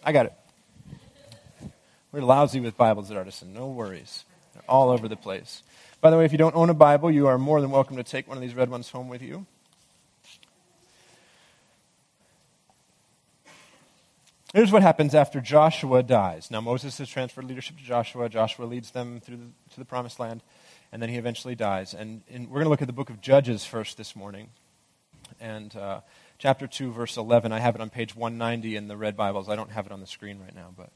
I 0.02 0.10
got 0.10 0.26
it. 0.26 0.32
We're 2.10 2.22
lousy 2.22 2.58
with 2.58 2.76
Bibles 2.76 3.12
at 3.12 3.16
Artisan. 3.16 3.54
No 3.54 3.68
worries 3.68 4.24
all 4.68 4.90
over 4.90 5.08
the 5.08 5.16
place. 5.16 5.62
By 6.00 6.10
the 6.10 6.18
way, 6.18 6.24
if 6.24 6.32
you 6.32 6.38
don't 6.38 6.54
own 6.54 6.70
a 6.70 6.74
Bible, 6.74 7.10
you 7.10 7.26
are 7.26 7.38
more 7.38 7.60
than 7.60 7.70
welcome 7.70 7.96
to 7.96 8.04
take 8.04 8.28
one 8.28 8.36
of 8.36 8.42
these 8.42 8.54
red 8.54 8.68
ones 8.68 8.90
home 8.90 9.08
with 9.08 9.22
you. 9.22 9.46
Here's 14.52 14.70
what 14.70 14.82
happens 14.82 15.14
after 15.14 15.40
Joshua 15.40 16.02
dies. 16.02 16.50
Now, 16.50 16.60
Moses 16.60 16.98
has 16.98 17.08
transferred 17.08 17.46
leadership 17.46 17.76
to 17.78 17.82
Joshua. 17.82 18.28
Joshua 18.28 18.66
leads 18.66 18.92
them 18.92 19.20
through 19.20 19.38
the, 19.38 19.46
to 19.72 19.78
the 19.80 19.84
promised 19.84 20.20
land, 20.20 20.42
and 20.92 21.02
then 21.02 21.08
he 21.08 21.16
eventually 21.16 21.56
dies. 21.56 21.92
And, 21.92 22.22
and 22.30 22.48
we're 22.48 22.56
going 22.56 22.66
to 22.66 22.70
look 22.70 22.82
at 22.82 22.86
the 22.86 22.92
book 22.92 23.10
of 23.10 23.20
Judges 23.20 23.64
first 23.64 23.96
this 23.96 24.14
morning. 24.14 24.50
And 25.40 25.74
uh, 25.74 26.02
chapter 26.38 26.68
2, 26.68 26.92
verse 26.92 27.16
11. 27.16 27.50
I 27.50 27.58
have 27.58 27.74
it 27.74 27.80
on 27.80 27.90
page 27.90 28.14
190 28.14 28.76
in 28.76 28.86
the 28.86 28.96
red 28.96 29.16
Bibles. 29.16 29.48
I 29.48 29.56
don't 29.56 29.72
have 29.72 29.86
it 29.86 29.92
on 29.92 30.00
the 30.00 30.06
screen 30.06 30.38
right 30.38 30.54
now, 30.54 30.68
but. 30.76 30.90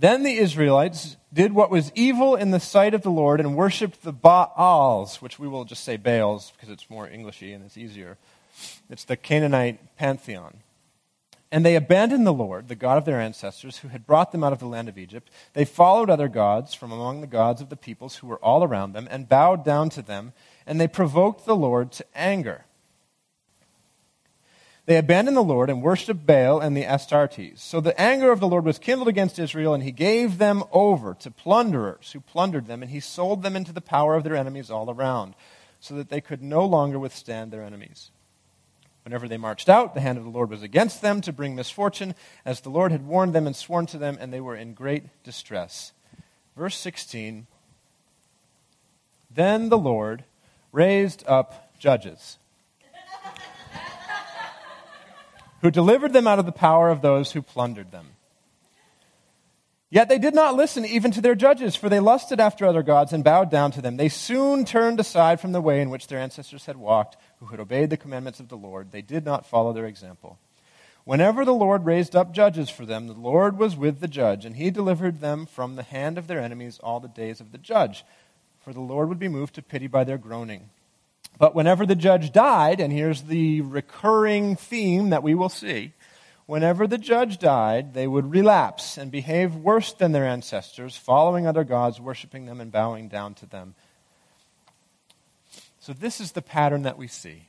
Then 0.00 0.22
the 0.22 0.38
Israelites 0.38 1.18
did 1.30 1.52
what 1.52 1.70
was 1.70 1.92
evil 1.94 2.34
in 2.34 2.52
the 2.52 2.58
sight 2.58 2.94
of 2.94 3.02
the 3.02 3.10
Lord 3.10 3.38
and 3.38 3.54
worshipped 3.54 4.02
the 4.02 4.14
Baals, 4.14 5.20
which 5.20 5.38
we 5.38 5.46
will 5.46 5.66
just 5.66 5.84
say 5.84 5.98
Baals 5.98 6.52
because 6.52 6.70
it's 6.70 6.88
more 6.88 7.06
Englishy 7.06 7.52
and 7.52 7.62
it's 7.62 7.76
easier. 7.76 8.16
It's 8.88 9.04
the 9.04 9.18
Canaanite 9.18 9.98
pantheon. 9.98 10.60
And 11.52 11.66
they 11.66 11.76
abandoned 11.76 12.26
the 12.26 12.32
Lord, 12.32 12.68
the 12.68 12.76
God 12.76 12.96
of 12.96 13.04
their 13.04 13.20
ancestors, 13.20 13.78
who 13.78 13.88
had 13.88 14.06
brought 14.06 14.32
them 14.32 14.42
out 14.42 14.54
of 14.54 14.58
the 14.58 14.66
land 14.66 14.88
of 14.88 14.96
Egypt. 14.96 15.30
They 15.52 15.66
followed 15.66 16.08
other 16.08 16.28
gods 16.28 16.72
from 16.72 16.92
among 16.92 17.20
the 17.20 17.26
gods 17.26 17.60
of 17.60 17.68
the 17.68 17.76
peoples 17.76 18.16
who 18.16 18.26
were 18.26 18.42
all 18.42 18.64
around 18.64 18.94
them 18.94 19.06
and 19.10 19.28
bowed 19.28 19.66
down 19.66 19.90
to 19.90 20.00
them, 20.00 20.32
and 20.66 20.80
they 20.80 20.88
provoked 20.88 21.44
the 21.44 21.56
Lord 21.56 21.92
to 21.92 22.06
anger. 22.14 22.64
They 24.86 24.96
abandoned 24.96 25.36
the 25.36 25.42
Lord 25.42 25.70
and 25.70 25.82
worshipped 25.82 26.26
Baal 26.26 26.60
and 26.60 26.76
the 26.76 26.84
Astartes. 26.84 27.58
So 27.60 27.80
the 27.80 27.98
anger 28.00 28.32
of 28.32 28.40
the 28.40 28.48
Lord 28.48 28.64
was 28.64 28.78
kindled 28.78 29.08
against 29.08 29.38
Israel, 29.38 29.74
and 29.74 29.82
he 29.82 29.92
gave 29.92 30.38
them 30.38 30.64
over 30.72 31.14
to 31.20 31.30
plunderers 31.30 32.12
who 32.12 32.20
plundered 32.20 32.66
them, 32.66 32.82
and 32.82 32.90
he 32.90 33.00
sold 33.00 33.42
them 33.42 33.56
into 33.56 33.72
the 33.72 33.80
power 33.80 34.16
of 34.16 34.24
their 34.24 34.36
enemies 34.36 34.70
all 34.70 34.90
around, 34.90 35.34
so 35.80 35.94
that 35.94 36.08
they 36.08 36.20
could 36.20 36.42
no 36.42 36.64
longer 36.64 36.98
withstand 36.98 37.52
their 37.52 37.62
enemies. 37.62 38.10
Whenever 39.04 39.28
they 39.28 39.38
marched 39.38 39.68
out, 39.68 39.94
the 39.94 40.00
hand 40.00 40.18
of 40.18 40.24
the 40.24 40.30
Lord 40.30 40.50
was 40.50 40.62
against 40.62 41.02
them 41.02 41.20
to 41.22 41.32
bring 41.32 41.54
misfortune, 41.54 42.14
as 42.44 42.60
the 42.60 42.70
Lord 42.70 42.92
had 42.92 43.06
warned 43.06 43.32
them 43.32 43.46
and 43.46 43.56
sworn 43.56 43.86
to 43.86 43.98
them, 43.98 44.18
and 44.20 44.32
they 44.32 44.40
were 44.40 44.56
in 44.56 44.74
great 44.74 45.04
distress. 45.22 45.92
Verse 46.56 46.76
16 46.76 47.46
Then 49.30 49.68
the 49.68 49.78
Lord 49.78 50.24
raised 50.72 51.24
up 51.26 51.78
judges 51.78 52.38
who 55.62 55.70
delivered 55.70 56.12
them 56.12 56.26
out 56.26 56.38
of 56.38 56.46
the 56.46 56.52
power 56.52 56.88
of 56.88 57.02
those 57.02 57.32
who 57.32 57.42
plundered 57.42 57.90
them. 57.90 58.06
Yet 59.92 60.08
they 60.08 60.18
did 60.18 60.34
not 60.34 60.54
listen 60.54 60.86
even 60.86 61.10
to 61.10 61.20
their 61.20 61.34
judges, 61.34 61.74
for 61.74 61.88
they 61.88 61.98
lusted 61.98 62.38
after 62.38 62.64
other 62.64 62.84
gods 62.84 63.12
and 63.12 63.24
bowed 63.24 63.50
down 63.50 63.72
to 63.72 63.82
them. 63.82 63.96
They 63.96 64.08
soon 64.08 64.64
turned 64.64 65.00
aside 65.00 65.40
from 65.40 65.50
the 65.50 65.60
way 65.60 65.80
in 65.80 65.90
which 65.90 66.06
their 66.06 66.20
ancestors 66.20 66.66
had 66.66 66.76
walked, 66.76 67.16
who 67.40 67.46
had 67.46 67.58
obeyed 67.58 67.90
the 67.90 67.96
commandments 67.96 68.38
of 68.38 68.48
the 68.48 68.56
Lord. 68.56 68.92
They 68.92 69.02
did 69.02 69.24
not 69.24 69.46
follow 69.46 69.72
their 69.72 69.86
example. 69.86 70.38
Whenever 71.04 71.44
the 71.44 71.52
Lord 71.52 71.86
raised 71.86 72.14
up 72.14 72.32
judges 72.32 72.70
for 72.70 72.86
them, 72.86 73.08
the 73.08 73.14
Lord 73.14 73.58
was 73.58 73.74
with 73.74 73.98
the 73.98 74.06
judge, 74.06 74.44
and 74.44 74.54
he 74.54 74.70
delivered 74.70 75.20
them 75.20 75.44
from 75.44 75.74
the 75.74 75.82
hand 75.82 76.18
of 76.18 76.28
their 76.28 76.40
enemies 76.40 76.78
all 76.78 77.00
the 77.00 77.08
days 77.08 77.40
of 77.40 77.50
the 77.50 77.58
judge. 77.58 78.04
For 78.60 78.72
the 78.72 78.80
Lord 78.80 79.08
would 79.08 79.18
be 79.18 79.26
moved 79.26 79.54
to 79.54 79.62
pity 79.62 79.88
by 79.88 80.04
their 80.04 80.18
groaning. 80.18 80.70
But 81.40 81.54
whenever 81.54 81.86
the 81.86 81.96
judge 81.96 82.32
died, 82.32 82.80
and 82.80 82.92
here's 82.92 83.22
the 83.22 83.62
recurring 83.62 84.56
theme 84.56 85.08
that 85.08 85.22
we 85.22 85.34
will 85.34 85.48
see 85.48 85.94
whenever 86.44 86.86
the 86.86 86.98
judge 86.98 87.38
died, 87.38 87.94
they 87.94 88.06
would 88.06 88.30
relapse 88.30 88.98
and 88.98 89.10
behave 89.10 89.54
worse 89.54 89.94
than 89.94 90.12
their 90.12 90.26
ancestors, 90.26 90.96
following 90.96 91.46
other 91.46 91.64
gods, 91.64 91.98
worshiping 91.98 92.44
them, 92.44 92.60
and 92.60 92.70
bowing 92.70 93.08
down 93.08 93.32
to 93.32 93.46
them. 93.46 93.74
So, 95.78 95.94
this 95.94 96.20
is 96.20 96.32
the 96.32 96.42
pattern 96.42 96.82
that 96.82 96.98
we 96.98 97.06
see 97.06 97.46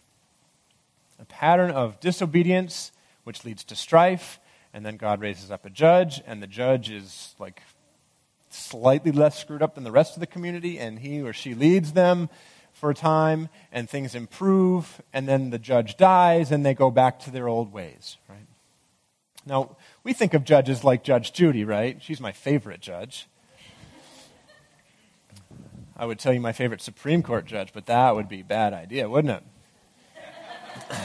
a 1.20 1.26
pattern 1.26 1.72
of 1.72 2.00
disobedience, 2.00 2.94
which 3.26 3.44
leads 3.44 3.66
to 3.66 3.76
strife, 3.76 4.40
and 4.74 4.86
then 4.86 4.96
God 4.96 5.20
raises 5.20 5.52
up 5.52 5.66
a 5.66 5.70
judge, 5.70 6.22
and 6.26 6.42
the 6.42 6.48
judge 6.48 6.90
is 6.90 7.36
like 7.40 7.62
slightly 8.52 9.12
less 9.12 9.38
screwed 9.38 9.62
up 9.62 9.76
than 9.76 9.84
the 9.84 9.92
rest 9.92 10.16
of 10.16 10.22
the 10.22 10.28
community, 10.28 10.80
and 10.80 10.98
he 10.98 11.22
or 11.22 11.34
she 11.34 11.54
leads 11.56 11.92
them 11.92 12.30
for 12.82 12.90
a 12.90 12.96
time 12.96 13.48
and 13.72 13.88
things 13.88 14.16
improve 14.16 15.04
and 15.14 15.28
then 15.28 15.52
the 15.52 15.60
judge 15.60 15.98
dies 15.98 16.52
and 16.52 16.66
they 16.66 16.74
go 16.74 16.90
back 16.90 17.20
to 17.20 17.30
their 17.30 17.48
old 17.48 17.72
ways, 17.72 18.18
right? 18.28 18.48
Now, 19.46 19.78
we 20.04 20.14
think 20.14 20.34
of 20.34 20.44
judges 20.44 20.84
like 20.84 21.04
Judge 21.04 21.32
Judy, 21.32 21.64
right? 21.64 22.02
She's 22.02 22.20
my 22.20 22.32
favorite 22.32 22.82
judge. 22.82 23.28
I 25.96 26.06
would 26.06 26.18
tell 26.18 26.34
you 26.34 26.42
my 26.42 26.54
favorite 26.54 26.82
Supreme 26.82 27.22
Court 27.22 27.46
judge, 27.46 27.72
but 27.72 27.86
that 27.86 28.16
would 28.16 28.28
be 28.28 28.42
a 28.42 28.44
bad 28.44 28.74
idea, 28.74 29.08
wouldn't 29.08 29.44
it? 29.44 29.44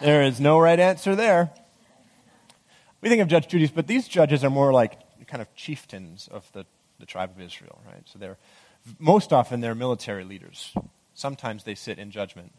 there 0.00 0.22
is 0.22 0.40
no 0.40 0.58
right 0.58 0.80
answer 0.80 1.14
there. 1.14 1.50
We 3.02 3.10
think 3.10 3.20
of 3.20 3.28
Judge 3.28 3.48
Judy's, 3.48 3.70
but 3.70 3.86
these 3.86 4.08
judges 4.08 4.42
are 4.42 4.48
more 4.50 4.72
like 4.72 4.98
kind 5.26 5.42
of 5.42 5.54
chieftains 5.54 6.28
of 6.28 6.50
the, 6.52 6.64
the 6.98 7.04
tribe 7.04 7.30
of 7.36 7.42
Israel, 7.42 7.82
right? 7.86 8.02
So 8.06 8.18
they're 8.18 8.38
most 8.98 9.32
often 9.32 9.60
they're 9.60 9.74
military 9.74 10.24
leaders. 10.24 10.74
Sometimes 11.14 11.64
they 11.64 11.74
sit 11.74 11.98
in 11.98 12.10
judgment. 12.10 12.52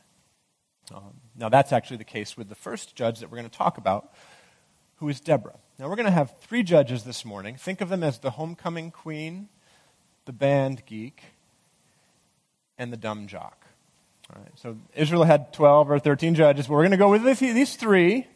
Um, 0.93 1.21
now, 1.35 1.50
that's 1.50 1.71
actually 1.71 1.97
the 1.97 2.03
case 2.03 2.38
with 2.38 2.50
the 2.50 2.55
first 2.55 2.95
judge 2.95 3.19
that 3.19 3.29
we're 3.29 3.38
going 3.38 3.50
to 3.50 3.57
talk 3.57 3.77
about, 3.77 4.13
who 4.97 5.09
is 5.09 5.19
Deborah. 5.19 5.57
Now, 5.77 5.89
we're 5.89 5.95
going 5.95 6.05
to 6.05 6.12
have 6.12 6.33
three 6.41 6.63
judges 6.63 7.03
this 7.03 7.25
morning. 7.25 7.55
Think 7.55 7.81
of 7.81 7.89
them 7.89 8.03
as 8.03 8.19
the 8.19 8.31
homecoming 8.31 8.91
queen, 8.91 9.50
the 10.25 10.33
band 10.33 10.83
geek, 10.85 11.24
and 12.77 12.93
the 12.93 12.97
dumb 12.97 13.27
jock. 13.27 13.65
All 14.33 14.41
right, 14.41 14.51
so 14.55 14.77
Israel 14.95 15.24
had 15.24 15.53
12 15.53 15.91
or 15.91 16.00
13 16.00 16.33
judges, 16.33 16.67
but 16.67 16.74
we're 16.74 16.81
going 16.81 16.91
to 16.91 16.97
go 16.97 17.12
with 17.12 17.39
these 17.39 17.75
three 17.75 18.27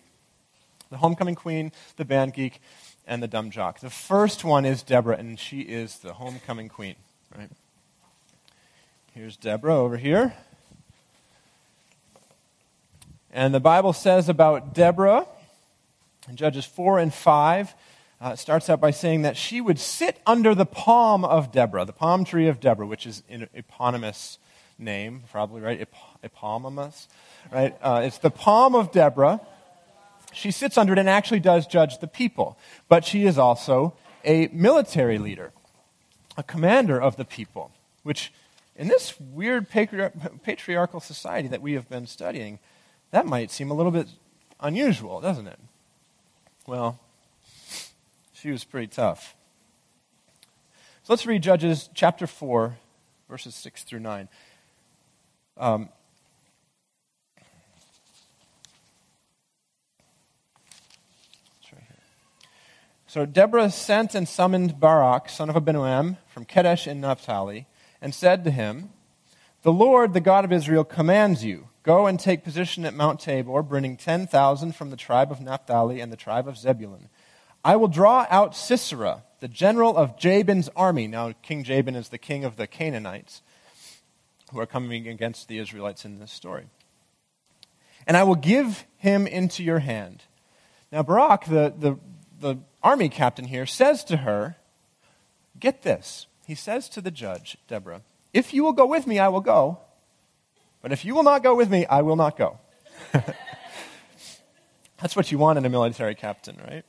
the 0.90 0.98
homecoming 0.98 1.36
queen, 1.36 1.72
the 1.98 2.06
band 2.06 2.34
geek, 2.34 2.62
and 3.06 3.22
the 3.22 3.28
dumb 3.28 3.52
jock. 3.52 3.80
The 3.80 3.90
first 3.90 4.44
one 4.44 4.66
is 4.66 4.84
Deborah, 4.84 5.18
and 5.18 5.40
she 5.40 5.62
is 5.62 6.00
the 6.00 6.14
homecoming 6.14 6.70
queen. 6.70 6.96
Right? 7.36 7.50
Here's 9.20 9.36
Deborah 9.36 9.76
over 9.76 9.98
here. 9.98 10.34
And 13.34 13.54
the 13.54 13.60
Bible 13.60 13.92
says 13.92 14.30
about 14.30 14.74
Deborah 14.74 15.28
in 16.30 16.38
Judges 16.38 16.64
4 16.64 17.00
and 17.00 17.14
5, 17.14 17.76
uh, 18.22 18.36
starts 18.38 18.70
out 18.70 18.80
by 18.80 18.92
saying 18.92 19.24
that 19.24 19.36
she 19.36 19.60
would 19.60 19.78
sit 19.78 20.22
under 20.26 20.56
the 20.56 20.66
palm 20.66 21.26
of 21.26 21.52
Deborah, 21.52 21.84
the 21.84 21.92
palm 21.92 22.24
tree 22.24 22.48
of 22.48 22.62
Deborah, 22.62 22.88
which 22.88 23.06
is 23.06 23.22
an 23.30 23.50
eponymous 23.54 24.40
name, 24.78 25.24
probably, 25.30 25.60
right? 25.60 25.82
Ep- 25.82 25.94
eponymous, 26.24 27.10
right? 27.52 27.76
Uh, 27.82 28.00
it's 28.06 28.20
the 28.20 28.32
palm 28.32 28.74
of 28.74 28.94
Deborah. 28.94 29.42
She 30.32 30.50
sits 30.50 30.78
under 30.78 30.94
it 30.94 31.00
and 31.00 31.10
actually 31.10 31.42
does 31.42 31.68
judge 31.68 32.00
the 32.00 32.08
people. 32.08 32.58
But 32.88 33.04
she 33.04 33.26
is 33.26 33.38
also 33.38 33.96
a 34.24 34.48
military 34.54 35.18
leader, 35.18 35.52
a 36.38 36.44
commander 36.44 37.02
of 37.02 37.18
the 37.18 37.26
people, 37.26 37.72
which 38.04 38.32
in 38.80 38.88
this 38.88 39.20
weird 39.20 39.68
patriarchal 39.70 41.02
society 41.02 41.50
that 41.50 41.62
we 41.62 41.74
have 41.74 41.90
been 41.90 42.08
studying, 42.08 42.60
that 43.12 43.26
might 43.28 43.52
seem 43.52 43.70
a 43.70 43.74
little 43.74 43.92
bit 43.92 44.08
unusual, 44.62 45.20
doesn't 45.20 45.48
it? 45.48 45.60
Well, 46.66 46.98
she 48.32 48.52
was 48.52 48.64
pretty 48.64 48.88
tough. 48.88 49.36
So 51.04 51.12
let's 51.14 51.26
read 51.26 51.44
Judges 51.44 51.90
chapter 51.94 52.26
4, 52.26 52.78
verses 53.28 53.54
6 53.54 53.84
through 53.84 54.00
9. 54.00 54.30
Um. 55.58 55.90
So 63.08 63.26
Deborah 63.26 63.72
sent 63.72 64.14
and 64.14 64.28
summoned 64.28 64.80
Barak, 64.80 65.30
son 65.30 65.50
of 65.50 65.56
Abinoam, 65.56 66.18
from 66.28 66.46
Kadesh 66.46 66.88
in 66.88 67.02
Naphtali, 67.02 67.66
and 68.02 68.14
said 68.14 68.44
to 68.44 68.52
him, 68.52 68.90
The 69.64 69.72
Lord, 69.72 70.14
the 70.14 70.22
God 70.22 70.46
of 70.46 70.52
Israel, 70.52 70.84
commands 70.84 71.44
you, 71.44 71.68
go 71.84 72.08
and 72.08 72.20
take 72.20 72.44
position 72.44 72.86
at 72.86 72.94
Mount 72.94 73.20
Tabor, 73.20 73.64
bringing 73.64 73.98
10,000 73.98 74.76
from 74.76 74.90
the 74.90 74.98
tribe 74.98 75.32
of 75.32 75.42
Naphtali 75.42 76.00
and 76.00 76.12
the 76.12 76.18
tribe 76.18 76.48
of 76.48 76.58
Zebulun. 76.58 77.10
I 77.64 77.76
will 77.76 77.88
draw 77.88 78.26
out 78.30 78.56
Sisera, 78.56 79.24
the 79.40 79.48
general 79.48 79.98
of 79.98 80.18
Jabin's 80.18 80.70
army. 80.76 81.08
Now, 81.08 81.34
King 81.42 81.64
Jabin 81.64 81.96
is 81.96 82.10
the 82.10 82.18
king 82.18 82.46
of 82.46 82.56
the 82.56 82.68
Canaanites 82.68 83.42
who 84.52 84.60
are 84.60 84.66
coming 84.66 85.08
against 85.08 85.48
the 85.48 85.58
Israelites 85.58 86.06
in 86.06 86.20
this 86.20 86.32
story. 86.32 86.68
And 88.08 88.18
I 88.18 88.24
will 88.24 88.36
give 88.36 88.86
him 88.98 89.28
into 89.28 89.64
your 89.64 89.80
hand. 89.80 90.24
Now, 90.92 91.04
Barak, 91.04 91.46
the, 91.46 91.74
the, 91.78 92.00
the 92.40 92.58
army 92.82 93.10
captain 93.10 93.46
here, 93.46 93.66
says 93.66 94.04
to 94.06 94.18
her, 94.18 94.56
Get 95.60 95.84
this. 95.84 96.26
He 96.50 96.56
says 96.56 96.90
to 96.90 97.00
the 97.00 97.12
judge, 97.12 97.58
Deborah, 97.68 98.02
If 98.34 98.56
you 98.56 98.64
will 98.64 98.74
go 98.74 98.88
with 98.88 99.06
me, 99.06 99.20
I 99.20 99.28
will 99.28 99.40
go. 99.40 99.78
But 100.82 100.92
if 100.92 101.06
you 101.06 101.14
will 101.14 101.22
not 101.22 101.44
go 101.44 101.54
with 101.54 101.70
me, 101.70 101.86
I 101.86 102.02
will 102.02 102.16
not 102.16 102.40
go. 102.40 102.58
That's 105.00 105.16
what 105.16 105.32
you 105.32 105.38
want 105.38 105.60
in 105.60 105.66
a 105.68 105.70
military 105.70 106.16
captain, 106.16 106.60
right? 106.68 106.84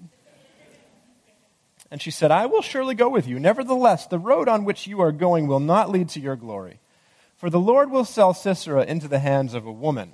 And 1.90 2.00
she 2.00 2.10
said, 2.10 2.30
I 2.30 2.46
will 2.46 2.62
surely 2.62 2.94
go 2.94 3.10
with 3.10 3.28
you. 3.28 3.38
Nevertheless, 3.38 4.06
the 4.06 4.18
road 4.18 4.48
on 4.48 4.64
which 4.64 4.86
you 4.86 5.02
are 5.02 5.12
going 5.12 5.46
will 5.46 5.60
not 5.60 5.90
lead 5.90 6.08
to 6.10 6.20
your 6.20 6.36
glory. 6.36 6.80
For 7.36 7.50
the 7.50 7.60
Lord 7.60 7.90
will 7.90 8.06
sell 8.06 8.32
Sisera 8.32 8.84
into 8.84 9.08
the 9.08 9.18
hands 9.18 9.52
of 9.52 9.66
a 9.66 9.72
woman 9.72 10.12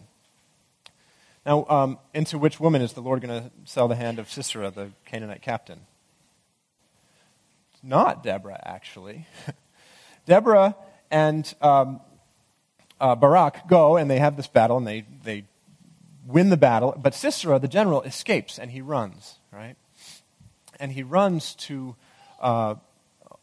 now, 1.44 1.64
um, 1.68 1.98
into 2.12 2.36
which 2.36 2.58
woman 2.58 2.82
is 2.82 2.94
the 2.94 3.00
Lord 3.00 3.22
going 3.22 3.44
to 3.44 3.52
sell 3.64 3.86
the 3.86 3.94
hand 3.94 4.18
of 4.18 4.28
Sisera, 4.28 4.72
the 4.72 4.90
Canaanite 5.04 5.42
captain? 5.42 5.82
Not 7.86 8.24
Deborah, 8.24 8.60
actually. 8.64 9.26
Deborah 10.26 10.74
and 11.08 11.54
um, 11.62 12.00
uh, 13.00 13.14
Barak 13.14 13.68
go 13.68 13.96
and 13.96 14.10
they 14.10 14.18
have 14.18 14.36
this 14.36 14.48
battle 14.48 14.76
and 14.76 14.86
they, 14.86 15.06
they 15.22 15.44
win 16.26 16.50
the 16.50 16.56
battle, 16.56 16.98
but 17.00 17.14
Sisera, 17.14 17.60
the 17.60 17.68
general, 17.68 18.02
escapes 18.02 18.58
and 18.58 18.72
he 18.72 18.80
runs, 18.80 19.38
right? 19.52 19.76
And 20.80 20.90
he 20.90 21.04
runs 21.04 21.54
to 21.54 21.94
uh, 22.40 22.74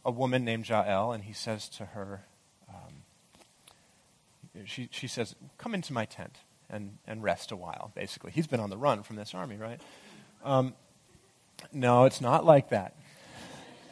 a 0.03 0.11
woman 0.11 0.43
named 0.43 0.67
Jael 0.67 1.13
and 1.13 1.23
he 1.23 1.31
says 1.31 1.69
to 1.69 1.85
her, 1.85 2.25
um, 2.67 4.65
she, 4.65 4.89
she 4.91 5.07
says, 5.07 5.35
Come 5.57 5.73
into 5.73 5.93
my 5.93 6.03
tent 6.03 6.35
and, 6.69 6.97
and 7.07 7.23
rest 7.23 7.53
a 7.53 7.55
while, 7.55 7.93
basically. 7.95 8.31
He's 8.31 8.47
been 8.47 8.59
on 8.59 8.69
the 8.69 8.77
run 8.77 9.03
from 9.03 9.15
this 9.15 9.33
army, 9.33 9.55
right? 9.55 9.79
Um, 10.43 10.73
no, 11.71 12.03
it's 12.03 12.19
not 12.19 12.43
like 12.43 12.69
that. 12.69 12.97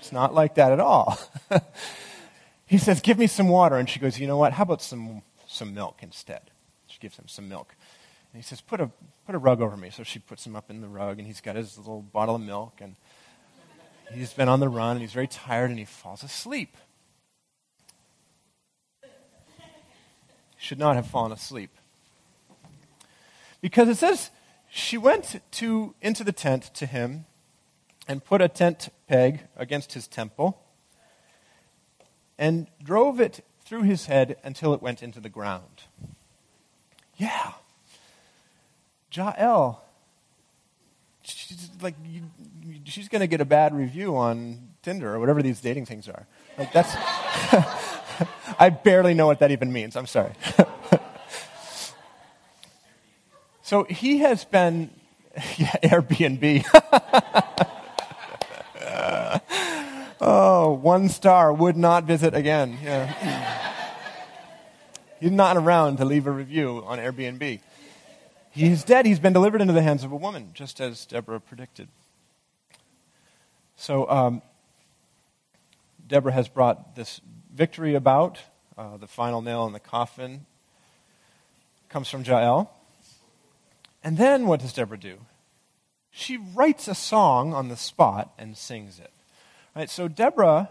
It's 0.01 0.11
not 0.11 0.33
like 0.33 0.55
that 0.55 0.71
at 0.71 0.79
all. 0.79 1.19
he 2.65 2.79
says, 2.79 3.01
Give 3.01 3.19
me 3.19 3.27
some 3.27 3.47
water. 3.47 3.75
And 3.75 3.87
she 3.87 3.99
goes, 3.99 4.19
You 4.19 4.25
know 4.25 4.37
what? 4.37 4.53
How 4.53 4.63
about 4.63 4.81
some, 4.81 5.21
some 5.47 5.75
milk 5.75 5.99
instead? 6.01 6.49
She 6.87 6.97
gives 6.99 7.17
him 7.17 7.27
some 7.27 7.47
milk. 7.47 7.75
And 8.33 8.41
he 8.41 8.47
says, 8.47 8.61
put 8.61 8.81
a, 8.81 8.89
put 9.27 9.35
a 9.35 9.37
rug 9.37 9.61
over 9.61 9.77
me. 9.77 9.91
So 9.91 10.01
she 10.01 10.17
puts 10.17 10.45
him 10.45 10.55
up 10.55 10.71
in 10.71 10.81
the 10.81 10.87
rug, 10.87 11.19
and 11.19 11.27
he's 11.27 11.39
got 11.39 11.55
his 11.55 11.77
little 11.77 12.01
bottle 12.01 12.35
of 12.35 12.41
milk. 12.41 12.79
And 12.81 12.95
he's 14.11 14.33
been 14.33 14.49
on 14.49 14.59
the 14.59 14.69
run, 14.69 14.93
and 14.93 15.01
he's 15.01 15.13
very 15.13 15.27
tired, 15.27 15.69
and 15.69 15.77
he 15.77 15.85
falls 15.85 16.23
asleep. 16.23 16.77
Should 20.57 20.79
not 20.79 20.95
have 20.95 21.05
fallen 21.05 21.31
asleep. 21.31 21.71
Because 23.61 23.87
it 23.87 23.97
says 23.97 24.31
she 24.67 24.97
went 24.97 25.41
to, 25.51 25.93
into 26.01 26.23
the 26.23 26.31
tent 26.31 26.73
to 26.73 26.87
him 26.87 27.25
and 28.07 28.23
put 28.23 28.41
a 28.41 28.47
tent 28.47 28.89
peg 29.07 29.41
against 29.55 29.93
his 29.93 30.07
temple 30.07 30.61
and 32.37 32.67
drove 32.83 33.19
it 33.19 33.45
through 33.63 33.83
his 33.83 34.07
head 34.07 34.37
until 34.43 34.73
it 34.73 34.81
went 34.81 35.03
into 35.03 35.19
the 35.19 35.29
ground. 35.29 35.83
Yeah. 37.17 37.53
Jael, 39.11 39.83
she's 41.23 41.69
like, 41.81 41.95
she's 42.85 43.09
going 43.09 43.19
to 43.19 43.27
get 43.27 43.41
a 43.41 43.45
bad 43.45 43.75
review 43.75 44.17
on 44.17 44.69
Tinder 44.81 45.13
or 45.13 45.19
whatever 45.19 45.43
these 45.43 45.61
dating 45.61 45.85
things 45.85 46.07
are. 46.07 46.25
Like, 46.57 46.73
that's. 46.73 46.95
I 48.59 48.69
barely 48.69 49.13
know 49.13 49.27
what 49.27 49.39
that 49.39 49.51
even 49.51 49.71
means. 49.71 49.95
I'm 49.95 50.07
sorry. 50.07 50.33
So 53.71 53.85
he 53.85 54.17
has 54.17 54.43
been, 54.43 54.89
yeah, 55.55 55.77
Airbnb. 55.81 56.65
Oh, 60.71 60.75
one 60.75 61.09
star, 61.09 61.51
would 61.51 61.77
not 61.77 62.05
visit 62.05 62.33
again. 62.33 62.77
Yeah. 62.83 63.73
He's 65.19 65.31
not 65.31 65.57
around 65.57 65.97
to 65.97 66.05
leave 66.05 66.27
a 66.27 66.31
review 66.31 66.83
on 66.85 66.97
Airbnb. 66.97 67.59
He's 68.49 68.83
dead. 68.83 69.05
He's 69.05 69.19
been 69.19 69.33
delivered 69.33 69.61
into 69.61 69.73
the 69.73 69.81
hands 69.81 70.03
of 70.03 70.11
a 70.11 70.15
woman, 70.15 70.51
just 70.53 70.81
as 70.81 71.05
Deborah 71.05 71.39
predicted. 71.39 71.87
So, 73.75 74.09
um, 74.09 74.41
Deborah 76.07 76.33
has 76.33 76.47
brought 76.47 76.95
this 76.95 77.21
victory 77.53 77.95
about. 77.95 78.39
Uh, 78.77 78.97
the 78.97 79.07
final 79.07 79.41
nail 79.41 79.65
in 79.67 79.73
the 79.73 79.79
coffin 79.79 80.45
comes 81.87 82.09
from 82.09 82.23
Jael. 82.23 82.73
And 84.03 84.17
then 84.17 84.47
what 84.47 84.59
does 84.59 84.73
Deborah 84.73 84.99
do? 84.99 85.19
She 86.09 86.37
writes 86.37 86.87
a 86.87 86.95
song 86.95 87.53
on 87.53 87.69
the 87.69 87.77
spot 87.77 88.33
and 88.37 88.57
sings 88.57 88.99
it. 88.99 89.11
Right? 89.75 89.89
So 89.89 90.07
Deborah 90.07 90.69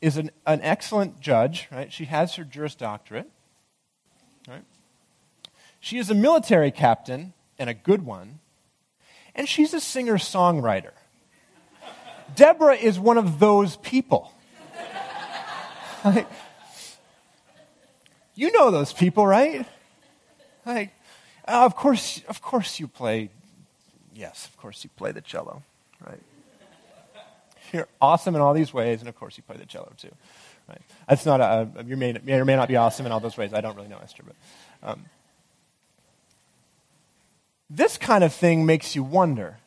is 0.00 0.16
an, 0.16 0.30
an 0.46 0.60
excellent 0.62 1.20
judge, 1.20 1.68
right? 1.72 1.92
She 1.92 2.04
has 2.04 2.34
her 2.36 2.44
Juris 2.44 2.74
Doctorate. 2.74 3.30
Right? 4.48 4.64
She 5.80 5.98
is 5.98 6.10
a 6.10 6.14
military 6.14 6.70
captain 6.70 7.32
and 7.58 7.68
a 7.68 7.74
good 7.74 8.04
one. 8.04 8.38
And 9.34 9.48
she's 9.48 9.74
a 9.74 9.80
singer 9.80 10.18
songwriter. 10.18 10.92
Deborah 12.34 12.76
is 12.76 12.98
one 12.98 13.18
of 13.18 13.38
those 13.38 13.76
people. 13.76 14.32
like, 16.04 16.28
you 18.34 18.52
know 18.52 18.70
those 18.70 18.92
people, 18.92 19.26
right? 19.26 19.66
Like, 20.64 20.92
uh, 21.46 21.64
of 21.64 21.74
course, 21.74 22.22
of 22.28 22.42
course 22.42 22.78
you 22.78 22.86
play. 22.86 23.30
Yes, 24.14 24.46
of 24.46 24.56
course 24.56 24.84
you 24.84 24.90
play 24.96 25.12
the 25.12 25.20
cello, 25.20 25.62
right? 26.06 26.20
You're 27.72 27.88
awesome 28.00 28.34
in 28.34 28.40
all 28.40 28.54
these 28.54 28.72
ways, 28.72 29.00
and 29.00 29.08
of 29.08 29.16
course 29.16 29.36
you 29.36 29.42
play 29.42 29.56
the 29.56 29.66
cello 29.66 29.92
too, 29.96 30.10
right? 30.68 30.80
That's 31.08 31.26
not 31.26 31.40
a, 31.40 31.68
you 31.84 31.96
may, 31.96 32.14
or 32.32 32.44
may 32.44 32.56
not 32.56 32.68
be 32.68 32.76
awesome 32.76 33.06
in 33.06 33.12
all 33.12 33.20
those 33.20 33.36
ways. 33.36 33.52
I 33.52 33.60
don't 33.60 33.76
really 33.76 33.88
know 33.88 33.98
Esther, 34.02 34.22
but 34.26 34.36
um, 34.88 35.04
this 37.70 37.98
kind 37.98 38.24
of 38.24 38.32
thing 38.32 38.66
makes 38.66 38.94
you 38.94 39.02
wonder: 39.02 39.58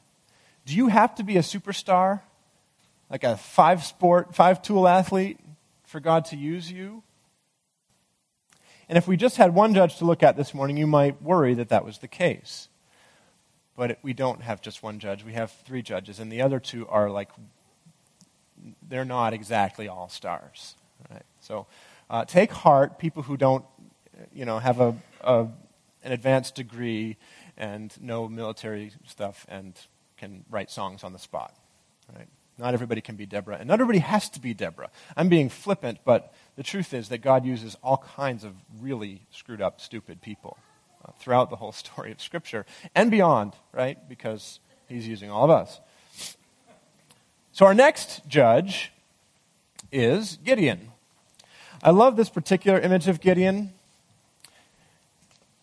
Do 0.65 0.75
you 0.75 0.87
have 0.87 1.15
to 1.15 1.23
be 1.23 1.37
a 1.37 1.41
superstar, 1.41 2.21
like 3.09 3.23
a 3.23 3.37
five 3.37 3.83
sport, 3.83 4.35
five 4.35 4.61
tool 4.61 4.87
athlete, 4.87 5.39
for 5.85 5.99
God 5.99 6.25
to 6.25 6.37
use 6.37 6.71
you? 6.71 7.03
And 8.91 8.97
if 8.97 9.07
we 9.07 9.15
just 9.15 9.37
had 9.37 9.53
one 9.53 9.73
judge 9.73 9.97
to 9.99 10.05
look 10.05 10.21
at 10.21 10.35
this 10.35 10.53
morning, 10.53 10.75
you 10.75 10.85
might 10.85 11.21
worry 11.21 11.53
that 11.53 11.69
that 11.69 11.85
was 11.85 11.99
the 11.99 12.09
case. 12.09 12.67
But 13.77 13.99
we 14.03 14.11
don't 14.11 14.41
have 14.41 14.61
just 14.61 14.83
one 14.83 14.99
judge. 14.99 15.23
We 15.23 15.31
have 15.31 15.49
three 15.65 15.81
judges, 15.81 16.19
and 16.19 16.29
the 16.29 16.41
other 16.41 16.59
two 16.59 16.85
are 16.89 17.09
like, 17.09 17.29
they're 18.87 19.05
not 19.05 19.33
exactly 19.33 19.87
all 19.87 20.09
stars. 20.09 20.75
Right? 21.09 21.23
So 21.39 21.67
uh, 22.09 22.25
take 22.25 22.51
heart, 22.51 22.99
people 22.99 23.23
who 23.23 23.37
don't, 23.37 23.65
you 24.33 24.45
know, 24.45 24.59
have 24.59 24.79
a, 24.79 24.95
a, 25.21 25.47
an 26.03 26.11
advanced 26.11 26.55
degree 26.55 27.17
and 27.57 27.93
know 28.01 28.27
military 28.27 28.91
stuff 29.05 29.45
and 29.49 29.73
can 30.17 30.43
write 30.49 30.69
songs 30.69 31.03
on 31.03 31.13
the 31.13 31.19
spot. 31.19 31.55
Right? 32.15 32.27
Not 32.57 32.73
everybody 32.73 33.01
can 33.01 33.15
be 33.15 33.25
Deborah, 33.25 33.57
and 33.57 33.67
not 33.67 33.75
everybody 33.75 33.99
has 33.99 34.29
to 34.31 34.39
be 34.39 34.53
Deborah. 34.53 34.89
I'm 35.17 35.29
being 35.29 35.49
flippant, 35.49 35.99
but 36.05 36.33
the 36.55 36.63
truth 36.63 36.93
is 36.93 37.09
that 37.09 37.19
God 37.19 37.45
uses 37.45 37.75
all 37.81 37.97
kinds 37.97 38.43
of 38.43 38.53
really 38.79 39.21
screwed 39.31 39.61
up, 39.61 39.81
stupid 39.81 40.21
people 40.21 40.57
uh, 41.03 41.11
throughout 41.17 41.49
the 41.49 41.55
whole 41.55 41.71
story 41.71 42.11
of 42.11 42.21
Scripture 42.21 42.65
and 42.93 43.09
beyond, 43.09 43.53
right? 43.71 43.97
Because 44.07 44.59
He's 44.87 45.07
using 45.07 45.31
all 45.31 45.45
of 45.45 45.49
us. 45.49 45.79
So 47.53 47.65
our 47.65 47.73
next 47.73 48.27
judge 48.27 48.93
is 49.91 50.37
Gideon. 50.43 50.91
I 51.83 51.91
love 51.91 52.15
this 52.15 52.29
particular 52.29 52.79
image 52.79 53.09
of 53.09 53.19
Gideon. 53.19 53.73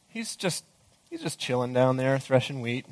He's 0.09 0.37
just 0.37 0.65
he's 1.09 1.23
just 1.23 1.39
chilling 1.39 1.73
down 1.73 1.97
there 1.97 2.19
threshing 2.19 2.61
wheat. 2.61 2.85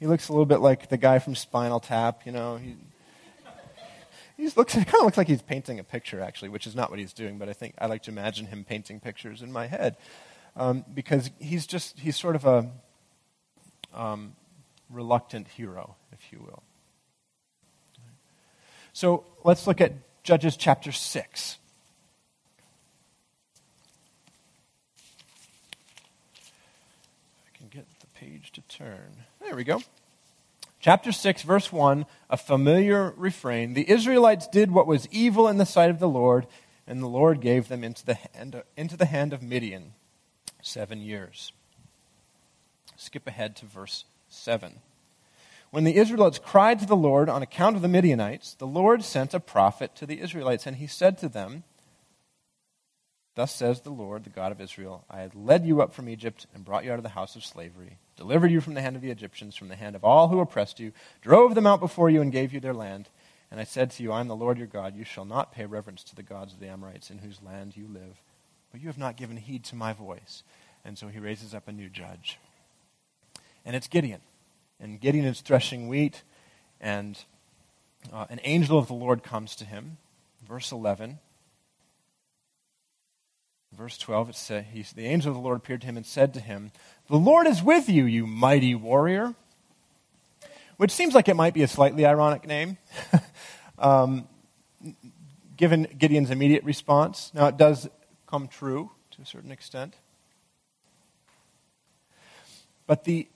He 0.00 0.06
looks 0.06 0.28
a 0.28 0.32
little 0.32 0.46
bit 0.46 0.60
like 0.60 0.88
the 0.88 0.96
guy 0.96 1.18
from 1.18 1.34
Spinal 1.34 1.80
Tap, 1.80 2.24
you 2.24 2.32
know. 2.32 2.56
He, 2.56 2.76
he 4.36 4.48
looks, 4.56 4.74
kind 4.74 4.86
of 4.86 5.02
looks 5.02 5.16
like 5.16 5.28
he's 5.28 5.40
painting 5.40 5.78
a 5.78 5.84
picture, 5.84 6.20
actually, 6.20 6.50
which 6.50 6.66
is 6.66 6.74
not 6.74 6.90
what 6.90 6.98
he's 6.98 7.14
doing, 7.14 7.38
but 7.38 7.48
I 7.48 7.54
think 7.54 7.74
I 7.78 7.86
like 7.86 8.02
to 8.02 8.10
imagine 8.10 8.46
him 8.46 8.64
painting 8.64 9.00
pictures 9.00 9.40
in 9.40 9.50
my 9.50 9.66
head. 9.66 9.96
Um, 10.54 10.84
because 10.94 11.30
he's 11.38 11.66
just, 11.66 11.98
he's 11.98 12.16
sort 12.16 12.36
of 12.36 12.44
a 12.44 12.70
um, 13.94 14.36
reluctant 14.90 15.48
hero, 15.48 15.96
if 16.12 16.30
you 16.30 16.40
will. 16.40 16.62
So 18.96 19.24
let's 19.44 19.66
look 19.66 19.82
at 19.82 19.92
Judges 20.22 20.56
chapter 20.56 20.90
6. 20.90 21.58
I 27.44 27.58
can 27.58 27.68
get 27.68 27.84
the 28.00 28.06
page 28.18 28.52
to 28.52 28.62
turn. 28.62 29.24
There 29.42 29.54
we 29.54 29.64
go. 29.64 29.82
Chapter 30.80 31.12
6, 31.12 31.42
verse 31.42 31.70
1, 31.70 32.06
a 32.30 32.38
familiar 32.38 33.12
refrain. 33.18 33.74
The 33.74 33.90
Israelites 33.90 34.48
did 34.48 34.70
what 34.70 34.86
was 34.86 35.06
evil 35.10 35.46
in 35.46 35.58
the 35.58 35.66
sight 35.66 35.90
of 35.90 35.98
the 35.98 36.08
Lord, 36.08 36.46
and 36.86 37.02
the 37.02 37.06
Lord 37.06 37.42
gave 37.42 37.68
them 37.68 37.84
into 37.84 38.02
the 38.02 38.14
hand, 38.14 38.62
into 38.78 38.96
the 38.96 39.04
hand 39.04 39.34
of 39.34 39.42
Midian 39.42 39.92
seven 40.62 41.02
years. 41.02 41.52
Skip 42.96 43.26
ahead 43.26 43.56
to 43.56 43.66
verse 43.66 44.06
7. 44.30 44.80
When 45.70 45.84
the 45.84 45.96
Israelites 45.96 46.38
cried 46.38 46.78
to 46.80 46.86
the 46.86 46.96
Lord 46.96 47.28
on 47.28 47.42
account 47.42 47.76
of 47.76 47.82
the 47.82 47.88
Midianites, 47.88 48.54
the 48.54 48.66
Lord 48.66 49.02
sent 49.02 49.34
a 49.34 49.40
prophet 49.40 49.94
to 49.96 50.06
the 50.06 50.20
Israelites, 50.20 50.66
and 50.66 50.76
he 50.76 50.86
said 50.86 51.18
to 51.18 51.28
them, 51.28 51.64
Thus 53.34 53.54
says 53.54 53.80
the 53.82 53.90
Lord, 53.90 54.24
the 54.24 54.30
God 54.30 54.50
of 54.50 54.60
Israel 54.60 55.04
I 55.10 55.20
had 55.20 55.34
led 55.34 55.66
you 55.66 55.82
up 55.82 55.92
from 55.92 56.08
Egypt 56.08 56.46
and 56.54 56.64
brought 56.64 56.84
you 56.84 56.92
out 56.92 56.98
of 56.98 57.02
the 57.02 57.10
house 57.10 57.36
of 57.36 57.44
slavery, 57.44 57.98
delivered 58.16 58.50
you 58.50 58.62
from 58.62 58.74
the 58.74 58.80
hand 58.80 58.96
of 58.96 59.02
the 59.02 59.10
Egyptians, 59.10 59.56
from 59.56 59.68
the 59.68 59.76
hand 59.76 59.94
of 59.94 60.04
all 60.04 60.28
who 60.28 60.40
oppressed 60.40 60.80
you, 60.80 60.92
drove 61.20 61.54
them 61.54 61.66
out 61.66 61.80
before 61.80 62.08
you, 62.08 62.22
and 62.22 62.32
gave 62.32 62.54
you 62.54 62.60
their 62.60 62.72
land. 62.72 63.10
And 63.50 63.60
I 63.60 63.64
said 63.64 63.90
to 63.92 64.02
you, 64.02 64.10
I 64.10 64.20
am 64.20 64.28
the 64.28 64.34
Lord 64.34 64.58
your 64.58 64.66
God. 64.66 64.96
You 64.96 65.04
shall 65.04 65.26
not 65.26 65.52
pay 65.52 65.66
reverence 65.66 66.02
to 66.04 66.16
the 66.16 66.22
gods 66.22 66.54
of 66.54 66.60
the 66.60 66.68
Amorites 66.68 67.10
in 67.10 67.18
whose 67.18 67.42
land 67.42 67.76
you 67.76 67.86
live. 67.86 68.22
But 68.72 68.80
you 68.80 68.86
have 68.86 68.98
not 68.98 69.16
given 69.16 69.36
heed 69.36 69.64
to 69.64 69.76
my 69.76 69.92
voice. 69.92 70.42
And 70.84 70.96
so 70.96 71.08
he 71.08 71.18
raises 71.18 71.54
up 71.54 71.68
a 71.68 71.72
new 71.72 71.88
judge. 71.88 72.38
And 73.64 73.76
it's 73.76 73.88
Gideon 73.88 74.20
and 74.80 75.00
Gideon 75.00 75.24
is 75.24 75.40
threshing 75.40 75.88
wheat, 75.88 76.22
and 76.80 77.18
uh, 78.12 78.26
an 78.28 78.40
angel 78.44 78.78
of 78.78 78.88
the 78.88 78.94
Lord 78.94 79.22
comes 79.22 79.56
to 79.56 79.64
him. 79.64 79.98
Verse 80.46 80.70
11. 80.70 81.18
Verse 83.76 83.98
12, 83.98 84.30
it 84.30 84.36
says, 84.36 84.64
he, 84.72 84.84
the 84.94 85.06
angel 85.06 85.30
of 85.30 85.36
the 85.36 85.42
Lord 85.42 85.58
appeared 85.58 85.82
to 85.82 85.86
him 85.86 85.96
and 85.96 86.06
said 86.06 86.32
to 86.34 86.40
him, 86.40 86.72
The 87.10 87.16
Lord 87.16 87.46
is 87.46 87.62
with 87.62 87.88
you, 87.88 88.04
you 88.04 88.26
mighty 88.26 88.74
warrior. 88.74 89.34
Which 90.78 90.90
seems 90.90 91.14
like 91.14 91.28
it 91.28 91.34
might 91.34 91.54
be 91.54 91.62
a 91.62 91.68
slightly 91.68 92.04
ironic 92.04 92.46
name, 92.46 92.76
um, 93.78 94.28
given 95.56 95.86
Gideon's 95.98 96.30
immediate 96.30 96.64
response. 96.64 97.30
Now, 97.34 97.46
it 97.46 97.56
does 97.56 97.88
come 98.26 98.46
true 98.46 98.90
to 99.12 99.22
a 99.22 99.26
certain 99.26 99.50
extent. 99.50 99.94
But 102.86 103.04
the 103.04 103.26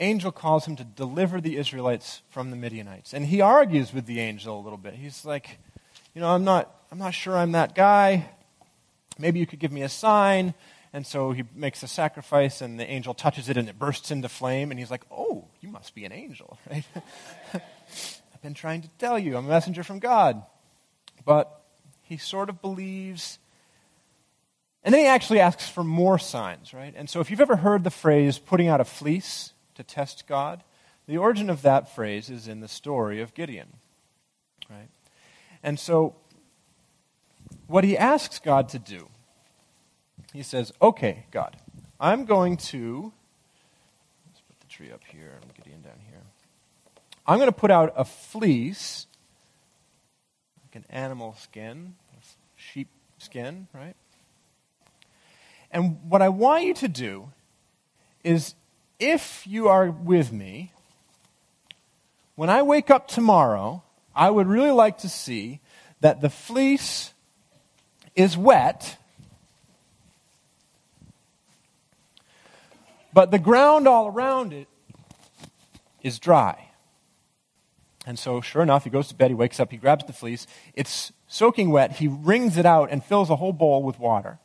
angel 0.00 0.32
calls 0.32 0.66
him 0.66 0.76
to 0.76 0.84
deliver 0.84 1.40
the 1.40 1.56
Israelites 1.56 2.22
from 2.28 2.50
the 2.50 2.56
Midianites. 2.56 3.12
And 3.12 3.26
he 3.26 3.40
argues 3.40 3.92
with 3.92 4.06
the 4.06 4.20
angel 4.20 4.58
a 4.58 4.62
little 4.62 4.78
bit. 4.78 4.94
He's 4.94 5.24
like, 5.24 5.58
you 6.14 6.20
know, 6.20 6.28
I'm 6.28 6.44
not, 6.44 6.74
I'm 6.90 6.98
not 6.98 7.14
sure 7.14 7.36
I'm 7.36 7.52
that 7.52 7.74
guy. 7.74 8.30
Maybe 9.18 9.40
you 9.40 9.46
could 9.46 9.58
give 9.58 9.72
me 9.72 9.82
a 9.82 9.88
sign. 9.88 10.54
And 10.92 11.06
so 11.06 11.32
he 11.32 11.44
makes 11.54 11.82
a 11.82 11.88
sacrifice, 11.88 12.62
and 12.62 12.80
the 12.80 12.88
angel 12.88 13.12
touches 13.12 13.48
it, 13.48 13.56
and 13.56 13.68
it 13.68 13.78
bursts 13.78 14.10
into 14.10 14.28
flame. 14.28 14.70
And 14.70 14.80
he's 14.80 14.90
like, 14.90 15.04
oh, 15.10 15.44
you 15.60 15.68
must 15.68 15.94
be 15.94 16.04
an 16.04 16.12
angel, 16.12 16.58
right? 16.70 16.84
I've 17.52 18.42
been 18.42 18.54
trying 18.54 18.82
to 18.82 18.88
tell 18.98 19.18
you, 19.18 19.36
I'm 19.36 19.46
a 19.46 19.48
messenger 19.48 19.82
from 19.82 19.98
God. 19.98 20.42
But 21.24 21.60
he 22.02 22.16
sort 22.16 22.48
of 22.48 22.62
believes. 22.62 23.38
And 24.82 24.94
then 24.94 25.02
he 25.02 25.06
actually 25.06 25.40
asks 25.40 25.68
for 25.68 25.84
more 25.84 26.18
signs, 26.18 26.72
right? 26.72 26.94
And 26.96 27.10
so 27.10 27.20
if 27.20 27.30
you've 27.30 27.40
ever 27.40 27.56
heard 27.56 27.84
the 27.84 27.90
phrase 27.90 28.38
putting 28.38 28.68
out 28.68 28.80
a 28.80 28.84
fleece, 28.84 29.52
to 29.78 29.84
test 29.84 30.26
God? 30.26 30.64
The 31.06 31.16
origin 31.16 31.48
of 31.48 31.62
that 31.62 31.94
phrase 31.94 32.28
is 32.28 32.48
in 32.48 32.60
the 32.60 32.68
story 32.68 33.22
of 33.22 33.32
Gideon. 33.32 33.68
Right? 34.68 34.88
And 35.62 35.78
so, 35.78 36.16
what 37.66 37.84
he 37.84 37.96
asks 37.96 38.38
God 38.38 38.68
to 38.70 38.78
do, 38.78 39.08
he 40.32 40.42
says, 40.42 40.72
Okay, 40.82 41.24
God, 41.30 41.56
I'm 41.98 42.26
going 42.26 42.56
to. 42.56 43.12
Let's 44.26 44.40
put 44.40 44.60
the 44.60 44.66
tree 44.66 44.92
up 44.92 45.02
here 45.04 45.38
and 45.40 45.54
Gideon 45.54 45.82
down 45.82 46.00
here. 46.10 46.22
I'm 47.26 47.38
going 47.38 47.48
to 47.48 47.56
put 47.56 47.70
out 47.70 47.92
a 47.96 48.04
fleece, 48.04 49.06
like 50.66 50.76
an 50.76 50.84
animal 50.90 51.36
skin, 51.38 51.94
sheep 52.56 52.88
skin, 53.18 53.68
right? 53.72 53.94
And 55.70 55.98
what 56.08 56.22
I 56.22 56.28
want 56.28 56.64
you 56.64 56.74
to 56.74 56.88
do 56.88 57.30
is 58.24 58.54
if 58.98 59.46
you 59.46 59.68
are 59.68 59.90
with 59.90 60.32
me, 60.32 60.72
when 62.34 62.50
I 62.50 62.62
wake 62.62 62.90
up 62.90 63.08
tomorrow, 63.08 63.82
I 64.14 64.30
would 64.30 64.46
really 64.46 64.70
like 64.70 64.98
to 64.98 65.08
see 65.08 65.60
that 66.00 66.20
the 66.20 66.30
fleece 66.30 67.12
is 68.14 68.36
wet, 68.36 68.96
but 73.12 73.30
the 73.30 73.38
ground 73.38 73.86
all 73.86 74.06
around 74.06 74.52
it 74.52 74.68
is 76.02 76.18
dry. 76.18 76.70
And 78.06 78.18
so, 78.18 78.40
sure 78.40 78.62
enough, 78.62 78.84
he 78.84 78.90
goes 78.90 79.08
to 79.08 79.14
bed, 79.14 79.30
he 79.30 79.34
wakes 79.34 79.60
up, 79.60 79.70
he 79.70 79.76
grabs 79.76 80.04
the 80.06 80.12
fleece. 80.12 80.46
It's 80.74 81.12
soaking 81.26 81.70
wet. 81.70 81.92
He 81.92 82.08
wrings 82.08 82.56
it 82.56 82.64
out 82.64 82.90
and 82.90 83.04
fills 83.04 83.30
a 83.30 83.36
whole 83.36 83.52
bowl 83.52 83.82
with 83.82 83.98
water. 83.98 84.38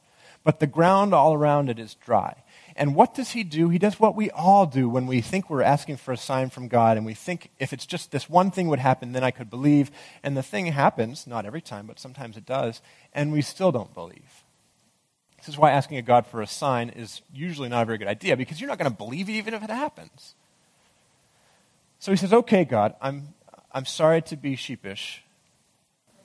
But 0.44 0.60
the 0.60 0.68
ground 0.68 1.14
all 1.14 1.34
around 1.34 1.70
it 1.70 1.80
is 1.80 1.96
dry. 1.96 2.44
And 2.76 2.96
what 2.96 3.14
does 3.14 3.32
he 3.32 3.44
do? 3.44 3.70
He 3.70 3.78
does 3.78 4.00
what 4.00 4.16
we 4.16 4.32
all 4.32 4.66
do 4.66 4.90
when 4.90 5.06
we 5.06 5.22
think 5.22 5.50
we're 5.50 5.62
asking 5.62 5.98
for 5.98 6.12
a 6.12 6.18
sign 6.18 6.50
from 6.50 6.68
God 6.68 6.98
and 6.98 7.06
we 7.06 7.14
think 7.14 7.52
if 7.60 7.72
it's 7.72 7.86
just 7.86 8.12
this 8.12 8.30
one 8.30 8.50
thing 8.50 8.68
would 8.68 8.80
happen, 8.80 9.12
then 9.12 9.24
I 9.24 9.32
could 9.32 9.50
believe. 9.50 9.92
And 10.24 10.36
the 10.36 10.44
thing 10.44 10.66
happens, 10.68 11.28
not 11.28 11.46
every 11.46 11.62
time, 11.62 11.86
but 11.86 12.00
sometimes 12.00 12.36
it 12.36 12.46
does, 12.46 12.82
and 13.14 13.32
we 13.32 13.42
still 13.42 13.72
don't 13.72 13.94
believe. 13.94 14.44
This 15.38 15.50
is 15.50 15.58
why 15.58 15.72
asking 15.72 15.98
a 15.98 16.02
God 16.02 16.26
for 16.26 16.42
a 16.42 16.48
sign 16.48 16.90
is 16.90 17.22
usually 17.34 17.70
not 17.70 17.84
a 17.84 17.86
very 17.86 17.98
good 17.98 18.08
idea 18.08 18.38
because 18.38 18.62
you're 18.62 18.70
not 18.70 18.80
going 18.80 18.90
to 18.90 18.98
believe 18.98 19.30
it 19.30 19.34
even 19.34 19.54
if 19.54 19.62
it 19.62 19.70
happens. 19.70 20.36
So 22.00 22.12
he 22.12 22.18
says, 22.18 22.34
Okay, 22.34 22.64
God, 22.64 22.96
I'm, 23.02 23.34
I'm 23.72 23.86
sorry 23.86 24.22
to 24.24 24.38
be 24.38 24.56
sheepish. 24.56 25.22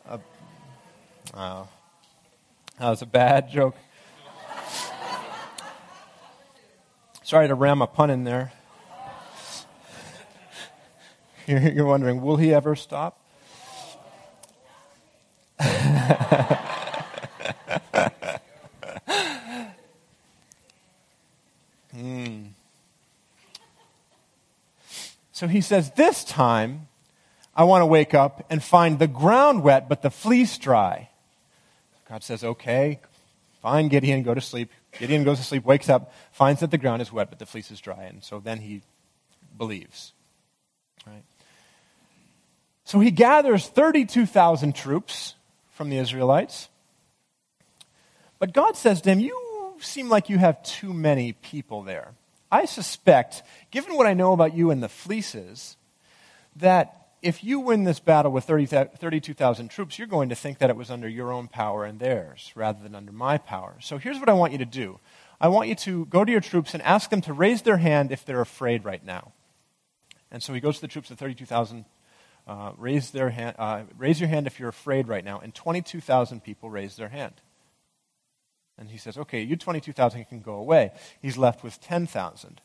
Uh, 0.08 0.18
oh, 1.34 1.68
that 2.78 2.90
was 2.90 3.02
a 3.02 3.06
bad 3.06 3.50
joke. 3.50 3.74
Sorry 7.28 7.46
to 7.46 7.54
ram 7.54 7.82
a 7.82 7.86
pun 7.86 8.08
in 8.08 8.24
there. 8.24 8.54
You're 11.46 11.84
wondering, 11.84 12.22
will 12.22 12.38
he 12.38 12.54
ever 12.54 12.74
stop? 12.74 13.20
mm. 15.60 16.08
So 25.32 25.48
he 25.48 25.60
says, 25.60 25.90
This 25.90 26.24
time 26.24 26.88
I 27.54 27.64
want 27.64 27.82
to 27.82 27.86
wake 27.86 28.14
up 28.14 28.46
and 28.48 28.64
find 28.64 28.98
the 28.98 29.06
ground 29.06 29.62
wet, 29.62 29.86
but 29.86 30.00
the 30.00 30.10
fleece 30.10 30.56
dry. 30.56 31.10
God 32.08 32.24
says, 32.24 32.42
Okay, 32.42 33.00
fine, 33.60 33.88
Gideon, 33.88 34.22
go 34.22 34.32
to 34.32 34.40
sleep. 34.40 34.70
Gideon 34.92 35.24
goes 35.24 35.38
to 35.38 35.44
sleep, 35.44 35.64
wakes 35.64 35.88
up, 35.88 36.12
finds 36.32 36.60
that 36.60 36.70
the 36.70 36.78
ground 36.78 37.02
is 37.02 37.12
wet, 37.12 37.28
but 37.30 37.38
the 37.38 37.46
fleece 37.46 37.70
is 37.70 37.80
dry. 37.80 38.04
And 38.04 38.22
so 38.22 38.40
then 38.40 38.58
he 38.58 38.82
believes. 39.56 40.12
Right? 41.06 41.24
So 42.84 43.00
he 43.00 43.10
gathers 43.10 43.68
32,000 43.68 44.74
troops 44.74 45.34
from 45.72 45.90
the 45.90 45.98
Israelites. 45.98 46.68
But 48.38 48.52
God 48.52 48.76
says 48.76 49.00
to 49.02 49.10
him, 49.10 49.20
You 49.20 49.74
seem 49.80 50.08
like 50.08 50.28
you 50.28 50.38
have 50.38 50.62
too 50.62 50.92
many 50.92 51.32
people 51.32 51.82
there. 51.82 52.14
I 52.50 52.64
suspect, 52.64 53.42
given 53.70 53.94
what 53.94 54.06
I 54.06 54.14
know 54.14 54.32
about 54.32 54.54
you 54.54 54.70
and 54.70 54.82
the 54.82 54.88
fleeces, 54.88 55.76
that 56.56 57.07
if 57.22 57.42
you 57.42 57.60
win 57.60 57.84
this 57.84 58.00
battle 58.00 58.30
with 58.30 58.44
30, 58.44 58.66
32,000 58.66 59.68
troops, 59.68 59.98
you're 59.98 60.08
going 60.08 60.28
to 60.28 60.34
think 60.34 60.58
that 60.58 60.70
it 60.70 60.76
was 60.76 60.90
under 60.90 61.08
your 61.08 61.32
own 61.32 61.48
power 61.48 61.84
and 61.84 61.98
theirs 61.98 62.52
rather 62.54 62.82
than 62.82 62.94
under 62.94 63.12
my 63.12 63.38
power. 63.38 63.76
So 63.80 63.98
here's 63.98 64.18
what 64.18 64.28
I 64.28 64.34
want 64.34 64.52
you 64.52 64.58
to 64.58 64.64
do 64.64 65.00
I 65.40 65.48
want 65.48 65.68
you 65.68 65.74
to 65.76 66.06
go 66.06 66.24
to 66.24 66.32
your 66.32 66.40
troops 66.40 66.74
and 66.74 66.82
ask 66.82 67.10
them 67.10 67.20
to 67.22 67.32
raise 67.32 67.62
their 67.62 67.76
hand 67.76 68.12
if 68.12 68.24
they're 68.24 68.40
afraid 68.40 68.84
right 68.84 69.04
now. 69.04 69.32
And 70.30 70.42
so 70.42 70.52
he 70.52 70.60
goes 70.60 70.76
to 70.76 70.80
the 70.82 70.88
troops 70.88 71.10
of 71.10 71.18
32,000. 71.18 71.84
Uh, 72.46 72.72
raise, 72.78 73.10
their 73.10 73.28
hand, 73.28 73.54
uh, 73.58 73.82
raise 73.98 74.18
your 74.18 74.28
hand 74.28 74.46
if 74.46 74.58
you're 74.58 74.70
afraid 74.70 75.06
right 75.06 75.22
now. 75.22 75.38
And 75.38 75.54
22,000 75.54 76.42
people 76.42 76.70
raise 76.70 76.96
their 76.96 77.10
hand. 77.10 77.34
And 78.78 78.88
he 78.88 78.96
says, 78.96 79.18
okay, 79.18 79.42
you 79.42 79.54
22,000 79.54 80.24
can 80.24 80.40
go 80.40 80.54
away. 80.54 80.92
He's 81.20 81.36
left 81.36 81.62
with 81.62 81.78
10,000. 81.80 82.60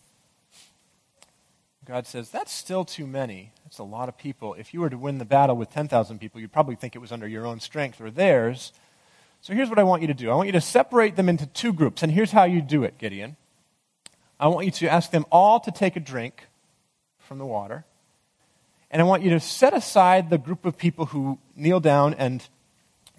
God 1.85 2.07
says, 2.07 2.29
That's 2.29 2.51
still 2.51 2.85
too 2.85 3.05
many. 3.05 3.51
That's 3.63 3.79
a 3.79 3.83
lot 3.83 4.09
of 4.09 4.17
people. 4.17 4.53
If 4.53 4.73
you 4.73 4.81
were 4.81 4.89
to 4.89 4.97
win 4.97 5.17
the 5.17 5.25
battle 5.25 5.55
with 5.55 5.71
10,000 5.71 6.19
people, 6.19 6.39
you'd 6.39 6.51
probably 6.51 6.75
think 6.75 6.95
it 6.95 6.99
was 6.99 7.11
under 7.11 7.27
your 7.27 7.45
own 7.45 7.59
strength 7.59 7.99
or 7.99 8.09
theirs. 8.09 8.71
So 9.41 9.53
here's 9.53 9.69
what 9.69 9.79
I 9.79 9.83
want 9.83 10.01
you 10.01 10.07
to 10.07 10.13
do 10.13 10.31
I 10.31 10.35
want 10.35 10.47
you 10.47 10.53
to 10.53 10.61
separate 10.61 11.15
them 11.15 11.27
into 11.27 11.45
two 11.45 11.73
groups. 11.73 12.03
And 12.03 12.11
here's 12.11 12.31
how 12.31 12.45
you 12.45 12.61
do 12.61 12.83
it, 12.83 12.97
Gideon. 12.97 13.35
I 14.39 14.47
want 14.47 14.65
you 14.65 14.71
to 14.71 14.89
ask 14.89 15.11
them 15.11 15.25
all 15.31 15.59
to 15.61 15.71
take 15.71 15.95
a 15.95 15.99
drink 15.99 16.47
from 17.19 17.37
the 17.37 17.45
water. 17.45 17.85
And 18.89 19.01
I 19.01 19.05
want 19.05 19.23
you 19.23 19.31
to 19.31 19.39
set 19.39 19.73
aside 19.73 20.29
the 20.29 20.37
group 20.37 20.65
of 20.65 20.77
people 20.77 21.07
who 21.07 21.39
kneel 21.55 21.79
down 21.79 22.13
and 22.13 22.47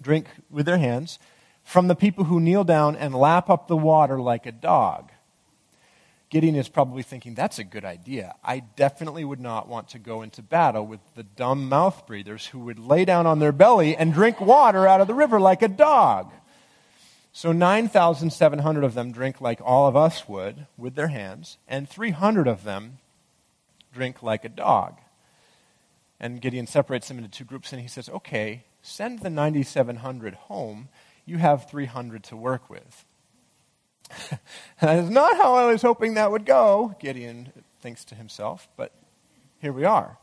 drink 0.01 0.27
with 0.49 0.65
their 0.65 0.77
hands 0.77 1.19
from 1.63 1.87
the 1.87 1.95
people 1.95 2.25
who 2.25 2.39
kneel 2.39 2.63
down 2.63 2.95
and 2.95 3.13
lap 3.13 3.49
up 3.49 3.67
the 3.67 3.75
water 3.75 4.21
like 4.21 4.45
a 4.45 4.51
dog. 4.51 5.11
Gideon 6.35 6.57
is 6.57 6.67
probably 6.67 7.01
thinking, 7.01 7.33
that's 7.33 7.59
a 7.59 7.63
good 7.63 7.85
idea. 7.85 8.35
I 8.43 8.59
definitely 8.59 9.23
would 9.23 9.39
not 9.39 9.69
want 9.69 9.87
to 9.91 9.99
go 9.99 10.21
into 10.21 10.41
battle 10.41 10.85
with 10.85 10.99
the 11.15 11.23
dumb 11.23 11.69
mouth 11.69 12.05
breathers 12.05 12.47
who 12.47 12.59
would 12.59 12.77
lay 12.77 13.05
down 13.05 13.25
on 13.25 13.39
their 13.39 13.53
belly 13.53 13.95
and 13.95 14.13
drink 14.13 14.41
water 14.41 14.85
out 14.85 14.99
of 14.99 15.07
the 15.07 15.13
river 15.13 15.39
like 15.39 15.61
a 15.61 15.69
dog. 15.69 16.33
So 17.31 17.53
9,700 17.53 18.83
of 18.83 18.95
them 18.95 19.13
drink 19.13 19.39
like 19.39 19.61
all 19.63 19.87
of 19.87 19.95
us 19.95 20.27
would 20.27 20.67
with 20.77 20.95
their 20.95 21.07
hands, 21.07 21.57
and 21.69 21.87
300 21.87 22.49
of 22.49 22.65
them 22.65 22.97
drink 23.93 24.21
like 24.21 24.43
a 24.43 24.49
dog. 24.49 24.97
And 26.19 26.41
Gideon 26.41 26.67
separates 26.67 27.07
them 27.07 27.17
into 27.17 27.29
two 27.29 27.45
groups 27.45 27.71
and 27.71 27.81
he 27.81 27.87
says, 27.87 28.09
okay, 28.09 28.65
send 28.81 29.19
the 29.19 29.29
9,700 29.29 30.33
home. 30.33 30.89
You 31.25 31.37
have 31.37 31.69
300 31.69 32.25
to 32.25 32.35
work 32.35 32.69
with. 32.69 33.05
that 34.81 34.99
is 34.99 35.09
not 35.09 35.37
how 35.37 35.55
I 35.55 35.65
was 35.65 35.81
hoping 35.81 36.15
that 36.15 36.31
would 36.31 36.45
go, 36.45 36.95
Gideon 36.99 37.51
thinks 37.81 38.05
to 38.05 38.15
himself, 38.15 38.67
but 38.77 38.91
here 39.59 39.73
we 39.73 39.83
are. 39.83 40.17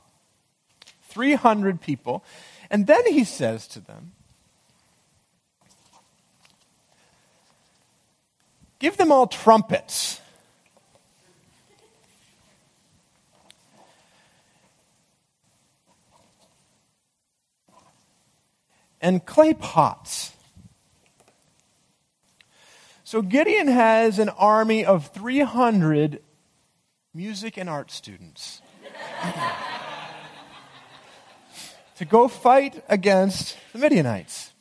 300 1.09 1.81
people. 1.81 2.25
And 2.71 2.87
then 2.87 3.07
he 3.07 3.25
says 3.25 3.67
to 3.69 3.81
them, 3.81 4.13
Give 8.79 8.97
them 8.97 9.13
all 9.13 9.29
trumpets. 9.29 10.21
And 19.01 19.25
clay 19.25 19.55
pots. 19.55 20.33
So 23.13 23.21
Gideon 23.21 23.67
has 23.67 24.19
an 24.19 24.31
army 24.31 24.87
of 24.87 25.09
300 25.09 26.23
music 27.13 27.59
and 27.59 27.69
art 27.69 27.91
students 27.91 28.63
to 31.97 32.07
go 32.07 32.27
fight 32.27 32.83
against 32.89 33.59
the 33.75 33.81
Midianites. 33.81 34.55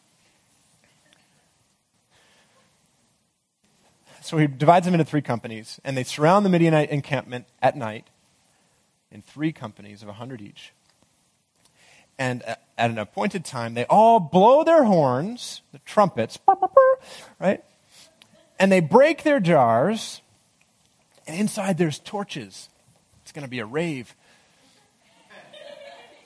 So 4.22 4.38
he 4.38 4.48
divides 4.48 4.86
them 4.86 4.96
into 4.96 5.06
three 5.06 5.22
companies, 5.22 5.80
and 5.86 5.96
they 5.96 6.04
surround 6.04 6.46
the 6.46 6.50
Midianite 6.50 6.90
encampment 6.90 7.46
at 7.62 7.78
night 7.78 8.10
in 9.14 9.22
three 9.22 9.54
companies 9.54 10.02
of 10.02 10.10
100 10.10 10.42
each. 10.42 10.74
And 12.20 12.44
at 12.44 12.60
an 12.78 12.98
appointed 12.98 13.46
time, 13.46 13.76
they 13.76 13.86
all 13.86 14.20
blow 14.20 14.66
their 14.66 14.84
horns, 14.84 15.62
the 15.72 15.80
trumpets, 15.80 16.38
right? 17.40 17.64
And 18.62 18.72
they 18.72 18.80
break 18.80 19.24
their 19.24 19.40
jars, 19.40 20.22
and 21.26 21.36
inside 21.36 21.80
there's 21.80 21.98
torches. 21.98 22.70
It's 23.24 23.32
going 23.32 23.44
to 23.44 23.50
be 23.50 23.58
a 23.58 23.66
rave. 23.66 24.16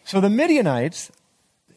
So 0.04 0.20
the 0.20 0.30
Midianites, 0.30 1.14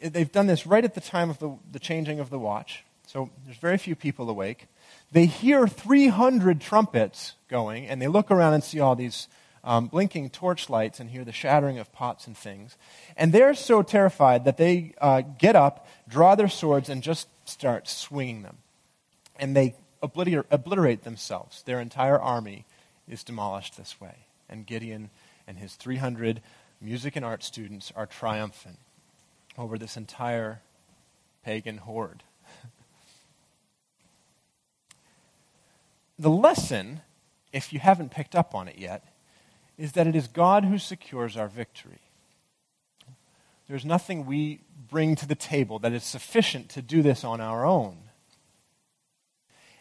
they've 0.02 0.30
done 0.30 0.48
this 0.48 0.66
right 0.66 0.84
at 0.84 0.96
the 0.96 1.00
time 1.00 1.30
of 1.30 1.38
the, 1.38 1.56
the 1.70 1.78
changing 1.78 2.18
of 2.18 2.28
the 2.28 2.40
watch. 2.40 2.82
So 3.06 3.30
there's 3.44 3.56
very 3.58 3.78
few 3.78 3.94
people 3.94 4.28
awake. 4.28 4.66
They 5.12 5.26
hear 5.26 5.68
300 5.68 6.60
trumpets 6.60 7.34
going, 7.48 7.86
and 7.86 8.02
they 8.02 8.08
look 8.08 8.28
around 8.28 8.54
and 8.54 8.64
see 8.64 8.80
all 8.80 8.96
these 8.96 9.28
um, 9.62 9.86
blinking 9.86 10.30
torch 10.30 10.68
lights 10.68 10.98
and 10.98 11.08
hear 11.10 11.24
the 11.24 11.30
shattering 11.30 11.78
of 11.78 11.92
pots 11.92 12.26
and 12.26 12.36
things. 12.36 12.76
And 13.16 13.32
they're 13.32 13.54
so 13.54 13.82
terrified 13.82 14.44
that 14.44 14.56
they 14.56 14.94
uh, 15.00 15.20
get 15.20 15.54
up, 15.54 15.86
draw 16.08 16.34
their 16.34 16.48
swords, 16.48 16.88
and 16.88 17.00
just 17.00 17.28
start 17.48 17.88
swinging 17.88 18.42
them. 18.42 18.56
And 19.38 19.54
they 19.54 19.76
obliter- 20.02 20.44
obliterate 20.50 21.04
themselves. 21.04 21.62
Their 21.62 21.80
entire 21.80 22.18
army 22.18 22.64
is 23.08 23.24
demolished 23.24 23.76
this 23.76 24.00
way. 24.00 24.26
And 24.48 24.66
Gideon 24.66 25.10
and 25.46 25.58
his 25.58 25.74
300 25.74 26.40
music 26.80 27.16
and 27.16 27.24
art 27.24 27.42
students 27.42 27.92
are 27.96 28.06
triumphant 28.06 28.78
over 29.56 29.76
this 29.78 29.96
entire 29.96 30.60
pagan 31.44 31.78
horde. 31.78 32.22
the 36.18 36.30
lesson, 36.30 37.00
if 37.52 37.72
you 37.72 37.78
haven't 37.80 38.10
picked 38.10 38.34
up 38.36 38.54
on 38.54 38.68
it 38.68 38.78
yet, 38.78 39.04
is 39.76 39.92
that 39.92 40.06
it 40.06 40.16
is 40.16 40.28
God 40.28 40.64
who 40.64 40.78
secures 40.78 41.36
our 41.36 41.48
victory. 41.48 42.00
There's 43.68 43.84
nothing 43.84 44.24
we 44.26 44.60
bring 44.90 45.14
to 45.16 45.26
the 45.26 45.34
table 45.34 45.78
that 45.80 45.92
is 45.92 46.02
sufficient 46.02 46.70
to 46.70 46.82
do 46.82 47.02
this 47.02 47.22
on 47.22 47.40
our 47.40 47.66
own. 47.66 48.07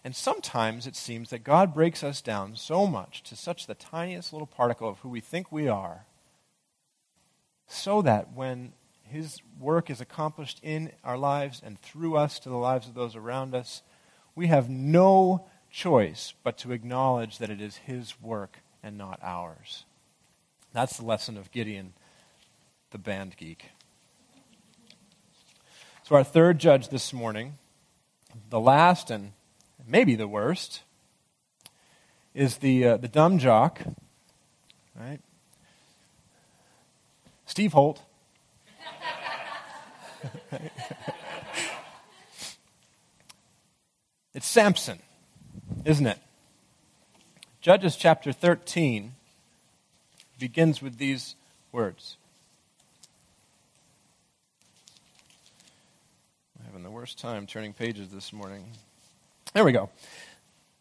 And 0.07 0.15
sometimes 0.15 0.87
it 0.87 0.95
seems 0.95 1.31
that 1.31 1.43
God 1.43 1.73
breaks 1.73 2.01
us 2.01 2.21
down 2.21 2.55
so 2.55 2.87
much 2.87 3.23
to 3.23 3.35
such 3.35 3.67
the 3.67 3.75
tiniest 3.75 4.31
little 4.31 4.47
particle 4.47 4.87
of 4.87 4.99
who 4.99 5.09
we 5.09 5.19
think 5.19 5.51
we 5.51 5.67
are, 5.67 6.05
so 7.67 8.01
that 8.01 8.31
when 8.31 8.71
His 9.03 9.41
work 9.59 9.89
is 9.89 9.99
accomplished 9.99 10.61
in 10.63 10.93
our 11.03 11.17
lives 11.17 11.61
and 11.61 11.77
through 11.77 12.15
us 12.15 12.39
to 12.39 12.47
the 12.47 12.55
lives 12.55 12.87
of 12.87 12.93
those 12.93 13.17
around 13.17 13.53
us, 13.53 13.81
we 14.33 14.47
have 14.47 14.69
no 14.69 15.49
choice 15.69 16.33
but 16.41 16.57
to 16.59 16.71
acknowledge 16.71 17.39
that 17.39 17.49
it 17.49 17.59
is 17.59 17.75
His 17.75 18.21
work 18.21 18.59
and 18.81 18.97
not 18.97 19.19
ours. 19.21 19.83
That's 20.71 20.95
the 20.95 21.05
lesson 21.05 21.35
of 21.35 21.51
Gideon, 21.51 21.91
the 22.91 22.97
band 22.97 23.35
geek. 23.35 23.71
So, 26.03 26.15
our 26.15 26.23
third 26.23 26.59
judge 26.59 26.87
this 26.87 27.11
morning, 27.11 27.55
the 28.49 28.61
last 28.61 29.11
and 29.11 29.33
maybe 29.87 30.15
the 30.15 30.27
worst, 30.27 30.81
is 32.33 32.57
the, 32.57 32.85
uh, 32.85 32.97
the 32.97 33.07
dumb 33.07 33.39
jock, 33.39 33.81
right? 34.99 35.19
Steve 37.45 37.73
Holt. 37.73 38.01
it's 44.33 44.45
Samson, 44.45 44.99
isn't 45.85 46.05
it? 46.05 46.19
Judges 47.61 47.95
chapter 47.95 48.31
13 48.31 49.13
begins 50.39 50.81
with 50.81 50.97
these 50.97 51.35
words. 51.71 52.17
I'm 56.59 56.65
having 56.65 56.83
the 56.83 56.91
worst 56.91 57.17
time 57.17 57.47
turning 57.47 57.73
pages 57.73 58.09
this 58.09 58.31
morning. 58.31 58.65
There 59.57 59.65
we 59.65 59.71
go. 59.71 59.89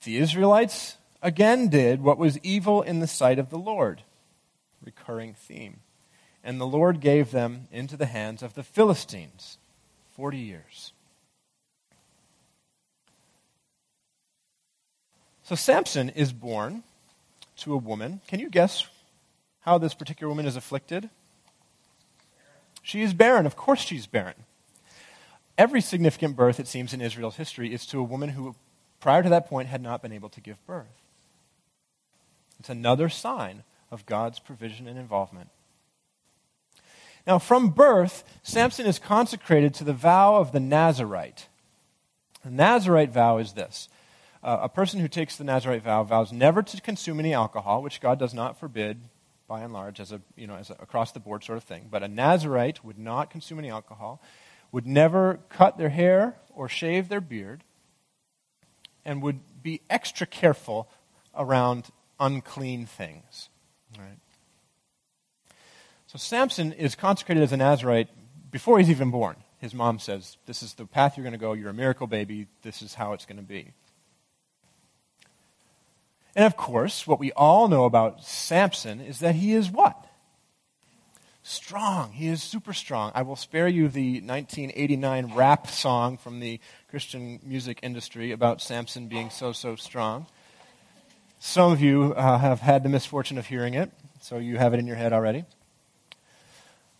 The 0.04 0.18
Israelites 0.18 0.98
again 1.22 1.68
did 1.68 2.02
what 2.02 2.18
was 2.18 2.38
evil 2.40 2.82
in 2.82 3.00
the 3.00 3.06
sight 3.06 3.38
of 3.38 3.48
the 3.48 3.56
Lord. 3.56 4.02
Recurring 4.84 5.32
theme. 5.32 5.80
And 6.44 6.60
the 6.60 6.66
Lord 6.66 7.00
gave 7.00 7.30
them 7.30 7.68
into 7.72 7.96
the 7.96 8.04
hands 8.04 8.42
of 8.42 8.52
the 8.52 8.62
Philistines 8.62 9.56
40 10.14 10.36
years. 10.36 10.92
So 15.42 15.54
Samson 15.54 16.10
is 16.10 16.34
born 16.34 16.82
to 17.60 17.72
a 17.72 17.78
woman. 17.78 18.20
Can 18.28 18.40
you 18.40 18.50
guess 18.50 18.86
how 19.60 19.78
this 19.78 19.94
particular 19.94 20.28
woman 20.28 20.44
is 20.44 20.54
afflicted? 20.54 21.08
She 22.82 23.00
is 23.00 23.14
barren. 23.14 23.46
Of 23.46 23.56
course, 23.56 23.80
she's 23.80 24.06
barren. 24.06 24.44
Every 25.56 25.80
significant 25.80 26.36
birth, 26.36 26.60
it 26.60 26.68
seems, 26.68 26.92
in 26.92 27.00
Israel's 27.00 27.36
history 27.36 27.72
is 27.72 27.86
to 27.86 27.98
a 27.98 28.04
woman 28.04 28.28
who 28.28 28.54
prior 29.06 29.22
to 29.22 29.28
that 29.28 29.48
point 29.48 29.68
had 29.68 29.80
not 29.80 30.02
been 30.02 30.10
able 30.10 30.28
to 30.28 30.40
give 30.40 30.66
birth. 30.66 31.00
It's 32.58 32.68
another 32.68 33.08
sign 33.08 33.62
of 33.88 34.04
God's 34.04 34.40
provision 34.40 34.88
and 34.88 34.98
involvement. 34.98 35.48
Now, 37.24 37.38
from 37.38 37.68
birth, 37.68 38.24
Samson 38.42 38.84
is 38.84 38.98
consecrated 38.98 39.74
to 39.74 39.84
the 39.84 39.92
vow 39.92 40.34
of 40.34 40.50
the 40.50 40.58
Nazarite. 40.58 41.46
The 42.42 42.50
Nazarite 42.50 43.12
vow 43.12 43.38
is 43.38 43.52
this 43.52 43.88
uh, 44.42 44.58
a 44.62 44.68
person 44.68 44.98
who 44.98 45.06
takes 45.06 45.36
the 45.36 45.44
Nazarite 45.44 45.84
vow 45.84 46.02
vows 46.02 46.32
never 46.32 46.60
to 46.64 46.80
consume 46.80 47.20
any 47.20 47.32
alcohol, 47.32 47.82
which 47.82 48.00
God 48.00 48.18
does 48.18 48.34
not 48.34 48.58
forbid 48.58 49.02
by 49.46 49.60
and 49.60 49.72
large 49.72 50.00
as 50.00 50.10
a 50.10 50.20
you 50.34 50.48
know 50.48 50.56
as 50.56 50.70
a 50.70 50.72
across 50.80 51.12
the 51.12 51.20
board 51.20 51.44
sort 51.44 51.58
of 51.58 51.62
thing. 51.62 51.86
But 51.88 52.02
a 52.02 52.08
Nazarite 52.08 52.84
would 52.84 52.98
not 52.98 53.30
consume 53.30 53.60
any 53.60 53.70
alcohol, 53.70 54.20
would 54.72 54.84
never 54.84 55.38
cut 55.48 55.78
their 55.78 55.90
hair 55.90 56.38
or 56.52 56.68
shave 56.68 57.08
their 57.08 57.20
beard, 57.20 57.62
and 59.06 59.22
would 59.22 59.40
be 59.62 59.80
extra 59.88 60.26
careful 60.26 60.90
around 61.34 61.86
unclean 62.20 62.84
things. 62.84 63.48
Right? 63.98 64.18
So 66.08 66.18
Samson 66.18 66.72
is 66.72 66.94
consecrated 66.94 67.42
as 67.42 67.52
a 67.52 67.56
Nazarite 67.56 68.08
before 68.50 68.78
he's 68.78 68.90
even 68.90 69.10
born. 69.10 69.36
His 69.58 69.72
mom 69.72 69.98
says, 69.98 70.36
This 70.44 70.62
is 70.62 70.74
the 70.74 70.84
path 70.84 71.16
you're 71.16 71.24
going 71.24 71.32
to 71.32 71.38
go. 71.38 71.54
You're 71.54 71.70
a 71.70 71.74
miracle 71.74 72.06
baby. 72.06 72.46
This 72.62 72.82
is 72.82 72.94
how 72.94 73.14
it's 73.14 73.24
going 73.24 73.38
to 73.38 73.42
be. 73.42 73.72
And 76.34 76.44
of 76.44 76.56
course, 76.56 77.06
what 77.06 77.18
we 77.18 77.32
all 77.32 77.66
know 77.66 77.86
about 77.86 78.22
Samson 78.22 79.00
is 79.00 79.20
that 79.20 79.36
he 79.36 79.54
is 79.54 79.70
what? 79.70 79.96
Strong. 81.46 82.10
He 82.12 82.26
is 82.26 82.42
super 82.42 82.72
strong. 82.72 83.12
I 83.14 83.22
will 83.22 83.36
spare 83.36 83.68
you 83.68 83.88
the 83.88 84.14
1989 84.20 85.32
rap 85.34 85.68
song 85.68 86.18
from 86.18 86.40
the 86.40 86.58
Christian 86.90 87.40
music 87.44 87.78
industry 87.82 88.32
about 88.32 88.60
Samson 88.60 89.06
being 89.06 89.30
so, 89.30 89.52
so 89.52 89.76
strong. 89.76 90.26
Some 91.38 91.70
of 91.70 91.80
you 91.80 92.14
uh, 92.14 92.38
have 92.38 92.60
had 92.60 92.82
the 92.82 92.88
misfortune 92.88 93.38
of 93.38 93.46
hearing 93.46 93.74
it, 93.74 93.92
so 94.20 94.38
you 94.38 94.58
have 94.58 94.74
it 94.74 94.80
in 94.80 94.88
your 94.88 94.96
head 94.96 95.12
already. 95.12 95.44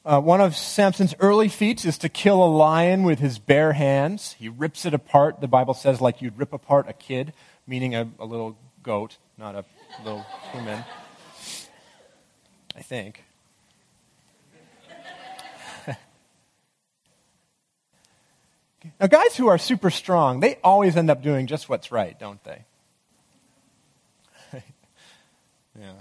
Uh, 0.04 0.20
one 0.20 0.40
of 0.40 0.54
Samson's 0.54 1.16
early 1.18 1.48
feats 1.48 1.84
is 1.84 1.98
to 1.98 2.08
kill 2.08 2.42
a 2.44 2.46
lion 2.46 3.02
with 3.02 3.18
his 3.18 3.40
bare 3.40 3.72
hands. 3.72 4.36
He 4.38 4.48
rips 4.48 4.86
it 4.86 4.94
apart, 4.94 5.40
the 5.40 5.48
Bible 5.48 5.74
says, 5.74 6.00
like 6.00 6.22
you'd 6.22 6.38
rip 6.38 6.52
apart 6.52 6.88
a 6.88 6.92
kid, 6.92 7.32
meaning 7.66 7.96
a, 7.96 8.08
a 8.20 8.24
little 8.24 8.56
goat, 8.84 9.18
not 9.36 9.56
a 9.56 9.64
little 10.04 10.24
human. 10.52 10.84
I 12.76 12.82
think. 12.82 13.25
Now, 19.00 19.06
guys 19.06 19.36
who 19.36 19.48
are 19.48 19.58
super 19.58 19.90
strong, 19.90 20.40
they 20.40 20.56
always 20.62 20.96
end 20.96 21.10
up 21.10 21.22
doing 21.22 21.46
just 21.46 21.68
what's 21.68 21.92
right, 21.92 22.18
don't 22.18 22.42
they? 22.44 22.64
yeah. 25.78 25.92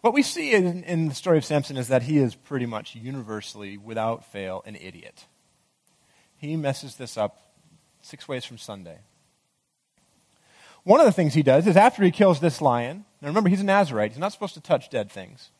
What 0.00 0.14
we 0.14 0.22
see 0.22 0.52
in, 0.52 0.84
in 0.84 1.08
the 1.08 1.14
story 1.14 1.38
of 1.38 1.44
Samson 1.44 1.76
is 1.76 1.88
that 1.88 2.02
he 2.02 2.18
is 2.18 2.34
pretty 2.34 2.66
much 2.66 2.94
universally, 2.94 3.76
without 3.76 4.24
fail, 4.24 4.62
an 4.64 4.76
idiot. 4.76 5.26
He 6.36 6.56
messes 6.56 6.96
this 6.96 7.16
up 7.16 7.52
six 8.00 8.28
ways 8.28 8.44
from 8.44 8.58
Sunday. 8.58 8.98
One 10.84 11.00
of 11.00 11.06
the 11.06 11.12
things 11.12 11.34
he 11.34 11.42
does 11.42 11.66
is 11.66 11.76
after 11.76 12.02
he 12.02 12.10
kills 12.10 12.40
this 12.40 12.60
lion, 12.60 13.04
now 13.20 13.28
remember, 13.28 13.50
he's 13.50 13.60
a 13.60 13.64
Nazarite, 13.64 14.12
he's 14.12 14.20
not 14.20 14.32
supposed 14.32 14.54
to 14.54 14.60
touch 14.60 14.88
dead 14.88 15.10
things. 15.10 15.50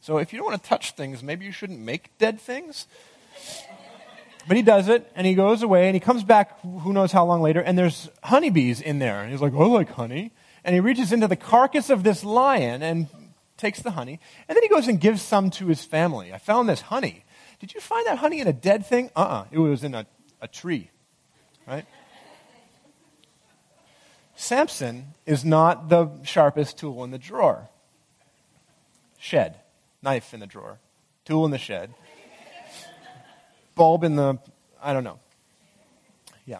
So 0.00 0.18
if 0.18 0.32
you 0.32 0.38
don't 0.38 0.48
want 0.48 0.62
to 0.62 0.68
touch 0.68 0.92
things, 0.92 1.22
maybe 1.22 1.44
you 1.44 1.52
shouldn't 1.52 1.80
make 1.80 2.16
dead 2.18 2.40
things. 2.40 2.86
But 4.50 4.56
he 4.56 4.64
does 4.64 4.88
it, 4.88 5.08
and 5.14 5.28
he 5.28 5.34
goes 5.34 5.62
away, 5.62 5.86
and 5.86 5.94
he 5.94 6.00
comes 6.00 6.24
back 6.24 6.60
who 6.62 6.92
knows 6.92 7.12
how 7.12 7.24
long 7.24 7.40
later, 7.40 7.60
and 7.60 7.78
there's 7.78 8.10
honeybees 8.24 8.80
in 8.80 8.98
there. 8.98 9.20
And 9.20 9.30
he's 9.30 9.40
like, 9.40 9.52
oh, 9.54 9.62
I 9.62 9.66
like 9.66 9.90
honey. 9.90 10.32
And 10.64 10.74
he 10.74 10.80
reaches 10.80 11.12
into 11.12 11.28
the 11.28 11.36
carcass 11.36 11.88
of 11.88 12.02
this 12.02 12.24
lion 12.24 12.82
and 12.82 13.06
takes 13.56 13.78
the 13.80 13.92
honey, 13.92 14.18
and 14.48 14.56
then 14.56 14.62
he 14.64 14.68
goes 14.68 14.88
and 14.88 15.00
gives 15.00 15.22
some 15.22 15.50
to 15.50 15.68
his 15.68 15.84
family. 15.84 16.32
I 16.32 16.38
found 16.38 16.68
this 16.68 16.80
honey. 16.80 17.24
Did 17.60 17.74
you 17.74 17.80
find 17.80 18.04
that 18.08 18.18
honey 18.18 18.40
in 18.40 18.48
a 18.48 18.52
dead 18.52 18.84
thing? 18.84 19.10
Uh 19.14 19.20
uh-uh. 19.20 19.40
uh 19.42 19.44
It 19.52 19.58
was 19.60 19.84
in 19.84 19.94
a, 19.94 20.04
a 20.40 20.48
tree, 20.48 20.90
right? 21.64 21.86
Samson 24.34 25.14
is 25.26 25.44
not 25.44 25.90
the 25.90 26.08
sharpest 26.24 26.76
tool 26.76 27.04
in 27.04 27.12
the 27.12 27.18
drawer. 27.18 27.68
Shed, 29.16 29.60
knife 30.02 30.34
in 30.34 30.40
the 30.40 30.48
drawer, 30.48 30.80
tool 31.24 31.44
in 31.44 31.52
the 31.52 31.58
shed, 31.58 31.94
bulb 33.80 34.04
in 34.04 34.14
the, 34.14 34.38
I 34.82 34.92
don't 34.92 35.04
know. 35.04 35.18
Yeah. 36.44 36.58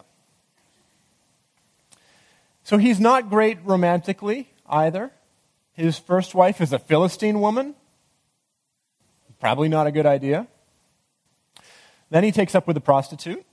So 2.63 2.79
he's 2.79 2.99
not 2.99 3.29
great 3.29 3.59
romantically 3.63 4.49
either. 4.67 5.11
His 5.73 5.99
first 5.99 6.33
wife 6.33 6.61
is 6.61 6.73
a 6.73 6.79
Philistine 6.79 7.39
woman. 7.39 7.75
Probably 9.39 9.69
not 9.69 9.85
a 9.85 9.91
good 9.91 10.07
idea. 10.07 10.47
Then 12.09 12.23
he 12.23 12.31
takes 12.31 12.55
up 12.55 12.65
with 12.65 12.75
a 12.75 12.81
prostitute. 12.81 13.45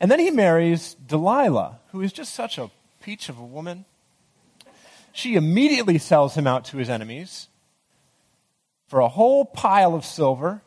And 0.00 0.10
then 0.10 0.18
he 0.18 0.32
marries 0.32 0.94
Delilah, 0.94 1.78
who 1.92 2.00
is 2.00 2.12
just 2.12 2.34
such 2.34 2.58
a 2.58 2.72
peach 3.00 3.28
of 3.28 3.38
a 3.38 3.44
woman. 3.44 3.84
She 5.12 5.36
immediately 5.36 5.98
sells 5.98 6.34
him 6.34 6.48
out 6.48 6.64
to 6.66 6.78
his 6.78 6.90
enemies 6.90 7.46
for 8.88 8.98
a 8.98 9.08
whole 9.08 9.44
pile 9.44 9.94
of 9.94 10.04
silver. 10.04 10.60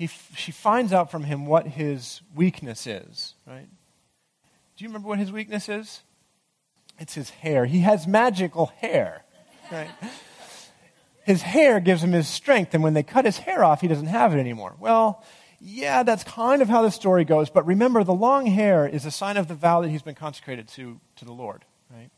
He, 0.00 0.06
she 0.34 0.50
finds 0.50 0.94
out 0.94 1.10
from 1.10 1.24
him 1.24 1.44
what 1.44 1.66
his 1.66 2.22
weakness 2.34 2.86
is, 2.86 3.34
right? 3.46 3.68
Do 4.74 4.82
you 4.82 4.88
remember 4.88 5.08
what 5.08 5.18
his 5.18 5.30
weakness 5.30 5.68
is? 5.68 6.00
It's 6.98 7.12
his 7.12 7.28
hair. 7.28 7.66
He 7.66 7.80
has 7.80 8.06
magical 8.06 8.72
hair, 8.78 9.26
right? 9.70 9.90
His 11.26 11.42
hair 11.42 11.80
gives 11.80 12.02
him 12.02 12.12
his 12.12 12.26
strength, 12.28 12.72
and 12.72 12.82
when 12.82 12.94
they 12.94 13.02
cut 13.02 13.26
his 13.26 13.36
hair 13.36 13.62
off, 13.62 13.82
he 13.82 13.88
doesn't 13.88 14.06
have 14.06 14.32
it 14.34 14.38
anymore. 14.38 14.74
Well, 14.80 15.22
yeah, 15.60 16.02
that's 16.02 16.24
kind 16.24 16.62
of 16.62 16.68
how 16.70 16.80
the 16.80 16.90
story 16.90 17.26
goes, 17.26 17.50
but 17.50 17.66
remember, 17.66 18.02
the 18.02 18.14
long 18.14 18.46
hair 18.46 18.88
is 18.88 19.04
a 19.04 19.10
sign 19.10 19.36
of 19.36 19.48
the 19.48 19.54
vow 19.54 19.82
that 19.82 19.90
he's 19.90 20.00
been 20.00 20.14
consecrated 20.14 20.66
to, 20.68 20.98
to 21.16 21.26
the 21.26 21.32
Lord, 21.34 21.66
right? 21.94 22.08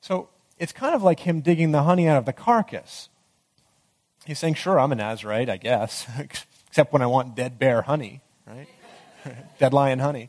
So 0.00 0.28
it's 0.60 0.72
kind 0.72 0.94
of 0.94 1.02
like 1.02 1.18
him 1.18 1.40
digging 1.40 1.72
the 1.72 1.82
honey 1.82 2.06
out 2.06 2.18
of 2.18 2.24
the 2.24 2.32
carcass. 2.32 3.08
He's 4.28 4.38
saying, 4.38 4.54
sure, 4.54 4.78
I'm 4.78 4.92
a 4.92 4.94
Nazarite, 4.94 5.48
I 5.48 5.56
guess, 5.56 6.06
except 6.68 6.92
when 6.92 7.00
I 7.00 7.06
want 7.06 7.34
dead 7.34 7.58
bear 7.58 7.80
honey, 7.80 8.20
right? 8.46 8.68
dead 9.58 9.72
lion 9.72 10.00
honey. 10.00 10.28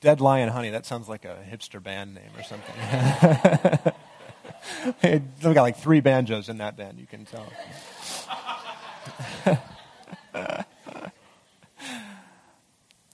Dead 0.00 0.20
Lion 0.20 0.48
Honey. 0.48 0.70
That 0.70 0.84
sounds 0.84 1.08
like 1.08 1.24
a 1.24 1.38
hipster 1.48 1.80
band 1.80 2.16
name 2.16 2.30
or 2.36 2.42
something. 2.42 2.74
They've 5.40 5.54
got 5.54 5.62
like 5.62 5.76
three 5.76 6.00
banjos 6.00 6.48
in 6.48 6.58
that 6.58 6.76
band, 6.76 6.98
you 6.98 7.06
can 7.06 7.24
tell. 7.24 7.46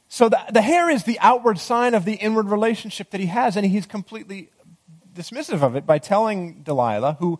so 0.09 0.31
the, 0.31 0.41
the 0.51 0.63
hair 0.63 0.89
is 0.89 1.05
the 1.05 1.19
outward 1.21 1.59
sign 1.59 1.93
of 1.93 2.07
the 2.07 2.15
inward 2.15 2.49
relationship 2.49 3.11
that 3.11 3.21
he 3.21 3.27
has, 3.27 3.55
and 3.55 3.67
he's 3.67 3.85
completely 3.85 4.49
dismissive 5.15 5.63
of 5.63 5.77
it 5.77 5.85
by 5.85 5.99
telling 5.99 6.63
Delilah, 6.63 7.19
who, 7.21 7.39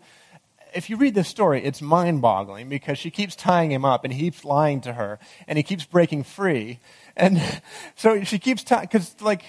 if 0.73 0.89
you 0.89 0.97
read 0.97 1.15
this 1.15 1.27
story, 1.27 1.63
it's 1.63 1.81
mind 1.81 2.21
boggling 2.21 2.69
because 2.69 2.97
she 2.97 3.11
keeps 3.11 3.35
tying 3.35 3.71
him 3.71 3.85
up 3.85 4.03
and 4.03 4.13
he 4.13 4.19
keeps 4.19 4.45
lying 4.45 4.81
to 4.81 4.93
her 4.93 5.19
and 5.47 5.57
he 5.57 5.63
keeps 5.63 5.85
breaking 5.85 6.23
free. 6.23 6.79
And 7.15 7.41
so 7.95 8.23
she 8.23 8.39
keeps 8.39 8.63
talking, 8.63 8.87
because, 8.91 9.15
like, 9.21 9.43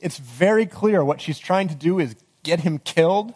it's 0.00 0.18
very 0.18 0.66
clear 0.66 1.04
what 1.04 1.20
she's 1.20 1.38
trying 1.38 1.68
to 1.68 1.74
do 1.74 1.98
is 1.98 2.16
get 2.42 2.60
him 2.60 2.78
killed. 2.78 3.34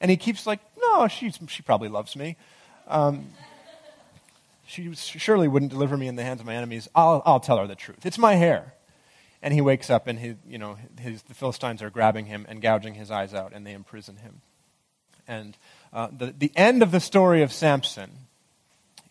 And 0.00 0.10
he 0.10 0.16
keeps, 0.16 0.46
like, 0.46 0.60
no, 0.78 1.08
she's, 1.08 1.38
she 1.48 1.62
probably 1.62 1.88
loves 1.88 2.16
me. 2.16 2.36
Um, 2.88 3.26
she 4.66 4.92
surely 4.94 5.48
wouldn't 5.48 5.70
deliver 5.70 5.96
me 5.96 6.08
in 6.08 6.16
the 6.16 6.24
hands 6.24 6.40
of 6.40 6.46
my 6.46 6.54
enemies. 6.54 6.88
I'll, 6.94 7.22
I'll 7.24 7.40
tell 7.40 7.58
her 7.58 7.66
the 7.66 7.76
truth. 7.76 8.04
It's 8.04 8.18
my 8.18 8.34
hair. 8.34 8.74
And 9.40 9.54
he 9.54 9.60
wakes 9.60 9.90
up, 9.90 10.06
and 10.06 10.18
he, 10.18 10.34
you 10.48 10.58
know, 10.58 10.76
his, 10.98 11.22
the 11.22 11.34
Philistines 11.34 11.82
are 11.82 11.90
grabbing 11.90 12.26
him 12.26 12.46
and 12.48 12.60
gouging 12.60 12.94
his 12.94 13.10
eyes 13.10 13.32
out, 13.32 13.52
and 13.54 13.66
they 13.66 13.72
imprison 13.72 14.16
him. 14.16 14.40
And 15.28 15.56
uh, 15.92 16.08
the, 16.16 16.34
the 16.36 16.52
end 16.56 16.82
of 16.82 16.90
the 16.90 17.00
story 17.00 17.42
of 17.42 17.52
Samson 17.52 18.10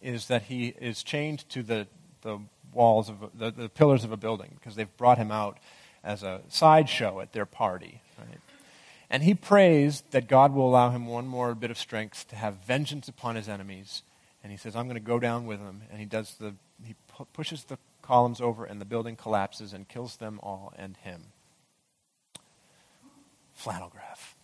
is 0.02 0.28
that 0.28 0.44
he 0.44 0.68
is 0.80 1.04
chained 1.04 1.48
to 1.50 1.64
the, 1.64 1.88
the 2.22 2.40
walls 2.74 3.10
of 3.10 3.32
the, 3.34 3.52
the 3.52 3.70
pillars 3.70 4.04
of 4.04 4.12
a 4.12 4.18
building 4.18 4.52
because 4.56 4.76
they've 4.76 4.98
brought 4.98 5.18
him 5.18 5.32
out 5.32 5.58
as 6.04 6.22
a 6.22 6.42
sideshow 6.50 7.20
at 7.22 7.34
their 7.34 7.46
party. 7.46 8.02
Right? 8.18 8.40
And 9.10 9.24
he 9.24 9.34
prays 9.34 10.04
that 10.12 10.28
God 10.28 10.54
will 10.54 10.70
allow 10.70 10.90
him 10.90 11.08
one 11.08 11.28
more 11.28 11.56
bit 11.56 11.72
of 11.72 11.78
strength 11.78 12.28
to 12.30 12.36
have 12.36 12.56
vengeance 12.68 13.08
upon 13.08 13.36
his 13.36 13.48
enemies. 13.50 14.04
And 14.44 14.52
he 14.52 14.58
says, 14.58 14.76
I'm 14.76 14.86
going 14.86 14.96
to 14.96 15.00
go 15.00 15.20
down 15.20 15.48
with 15.48 15.60
him. 15.60 15.82
And 15.90 16.00
he 16.00 16.06
does 16.06 16.36
the, 16.36 16.54
he 16.84 16.96
pu- 17.08 17.28
pushes 17.34 17.64
the 17.64 17.78
columns 18.02 18.40
over, 18.40 18.66
and 18.66 18.80
the 18.80 18.86
building 18.86 19.16
collapses 19.16 19.74
and 19.74 19.88
kills 19.88 20.18
them 20.18 20.40
all 20.44 20.74
and 20.78 20.98
him. 20.98 21.24
Flannel 23.54 23.90
graph. 23.90 24.36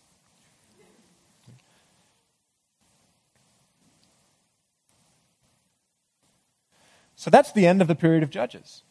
So 7.22 7.30
that's 7.30 7.52
the 7.52 7.68
end 7.68 7.80
of 7.80 7.86
the 7.86 7.94
period 7.94 8.24
of 8.24 8.30
Judges. 8.30 8.82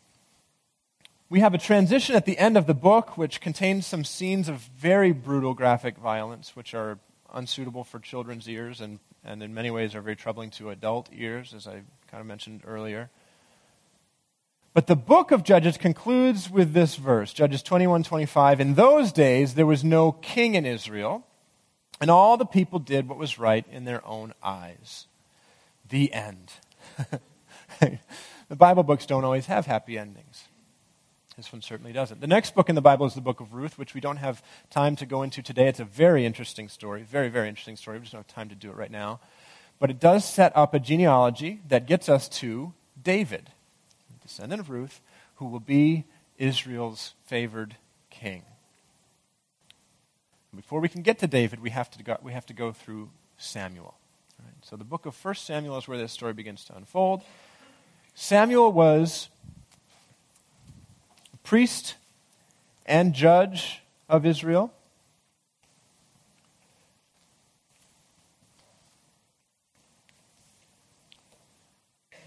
We 1.30 1.42
have 1.42 1.54
a 1.54 1.58
transition 1.58 2.16
at 2.16 2.26
the 2.26 2.38
end 2.38 2.56
of 2.56 2.66
the 2.66 2.74
book 2.74 3.18
which 3.18 3.42
contains 3.42 3.86
some 3.86 4.06
scenes 4.06 4.48
of 4.48 4.60
very 4.80 5.12
brutal 5.12 5.54
graphic 5.54 5.98
violence, 5.98 6.56
which 6.56 6.74
are 6.74 6.98
unsuitable 7.34 7.84
for 7.84 8.00
children's 8.00 8.48
ears 8.48 8.80
and, 8.80 9.00
and 9.26 9.44
in 9.44 9.54
many 9.54 9.70
ways 9.70 9.96
are 9.96 10.02
very 10.02 10.16
troubling 10.16 10.50
to 10.52 10.70
adult 10.70 11.10
ears, 11.12 11.54
as 11.54 11.68
I 11.68 11.82
kind 12.10 12.22
of 12.22 12.26
mentioned 12.26 12.62
earlier. 12.66 13.10
But 14.74 14.88
the 14.88 14.96
book 14.96 15.32
of 15.32 15.44
Judges 15.44 15.76
concludes 15.78 16.50
with 16.50 16.72
this 16.72 16.96
verse, 16.96 17.34
Judges 17.34 17.62
21 17.62 18.04
25. 18.04 18.62
In 18.62 18.76
those 18.76 19.12
days, 19.12 19.56
there 19.56 19.66
was 19.66 19.84
no 19.84 20.14
king 20.14 20.56
in 20.56 20.66
Israel, 20.66 21.28
and 22.00 22.10
all 22.10 22.38
the 22.38 22.46
people 22.46 22.80
did 22.80 23.10
what 23.10 23.18
was 23.18 23.38
right 23.38 23.66
in 23.70 23.84
their 23.84 24.08
own 24.08 24.34
eyes. 24.42 25.08
The 25.90 26.14
end. 26.14 26.54
the 28.50 28.56
Bible 28.56 28.84
books 28.84 29.06
don't 29.06 29.24
always 29.24 29.48
have 29.48 29.66
happy 29.66 29.98
endings. 29.98 30.44
This 31.38 31.52
one 31.52 31.62
certainly 31.62 31.94
doesn't. 31.94 32.22
The 32.22 32.28
next 32.28 32.54
book 32.54 32.70
in 32.70 32.76
the 32.76 32.82
Bible 32.82 33.06
is 33.06 33.16
the 33.16 33.22
book 33.22 33.40
of 33.40 33.54
Ruth, 33.54 33.78
which 33.78 33.94
we 33.94 34.02
don't 34.02 34.18
have 34.18 34.44
time 34.70 34.96
to 34.98 35.06
go 35.06 35.24
into 35.24 35.42
today. 35.42 35.68
It's 35.68 35.80
a 35.80 35.86
very 35.86 36.26
interesting 36.26 36.70
story, 36.70 37.04
very, 37.04 37.30
very 37.30 37.50
interesting 37.50 37.78
story. 37.78 37.98
We 37.98 38.04
just 38.04 38.14
don't 38.14 38.20
have 38.20 38.36
time 38.36 38.50
to 38.50 38.56
do 38.56 38.70
it 38.70 38.76
right 38.76 38.92
now. 38.92 39.22
But 39.80 39.90
it 39.90 40.00
does 40.00 40.26
set 40.26 40.56
up 40.56 40.74
a 40.74 40.80
genealogy 40.80 41.62
that 41.68 41.88
gets 41.88 42.10
us 42.10 42.30
to 42.30 42.74
David, 43.02 43.50
descendant 44.22 44.62
of 44.62 44.70
Ruth, 44.70 45.02
who 45.36 45.46
will 45.46 45.60
be 45.60 46.06
Israel's 46.38 47.14
favored 47.26 47.78
king. 48.10 48.44
Before 50.56 50.82
we 50.82 50.90
can 50.90 51.02
get 51.02 51.18
to 51.20 51.28
David, 51.28 51.62
we 51.62 51.70
have 51.70 51.90
to 51.92 52.04
go, 52.04 52.18
we 52.22 52.34
have 52.34 52.46
to 52.48 52.54
go 52.54 52.74
through 52.74 53.10
Samuel. 53.38 53.96
So 54.64 54.76
the 54.76 54.84
book 54.84 55.06
of 55.06 55.26
1 55.26 55.36
Samuel 55.36 55.78
is 55.78 55.88
where 55.88 55.98
this 55.98 56.12
story 56.12 56.34
begins 56.34 56.66
to 56.66 56.76
unfold. 56.76 57.24
Samuel 58.14 58.72
was 58.72 59.30
priest 61.44 61.96
and 62.86 63.14
judge 63.14 63.82
of 64.08 64.26
Israel. 64.26 64.74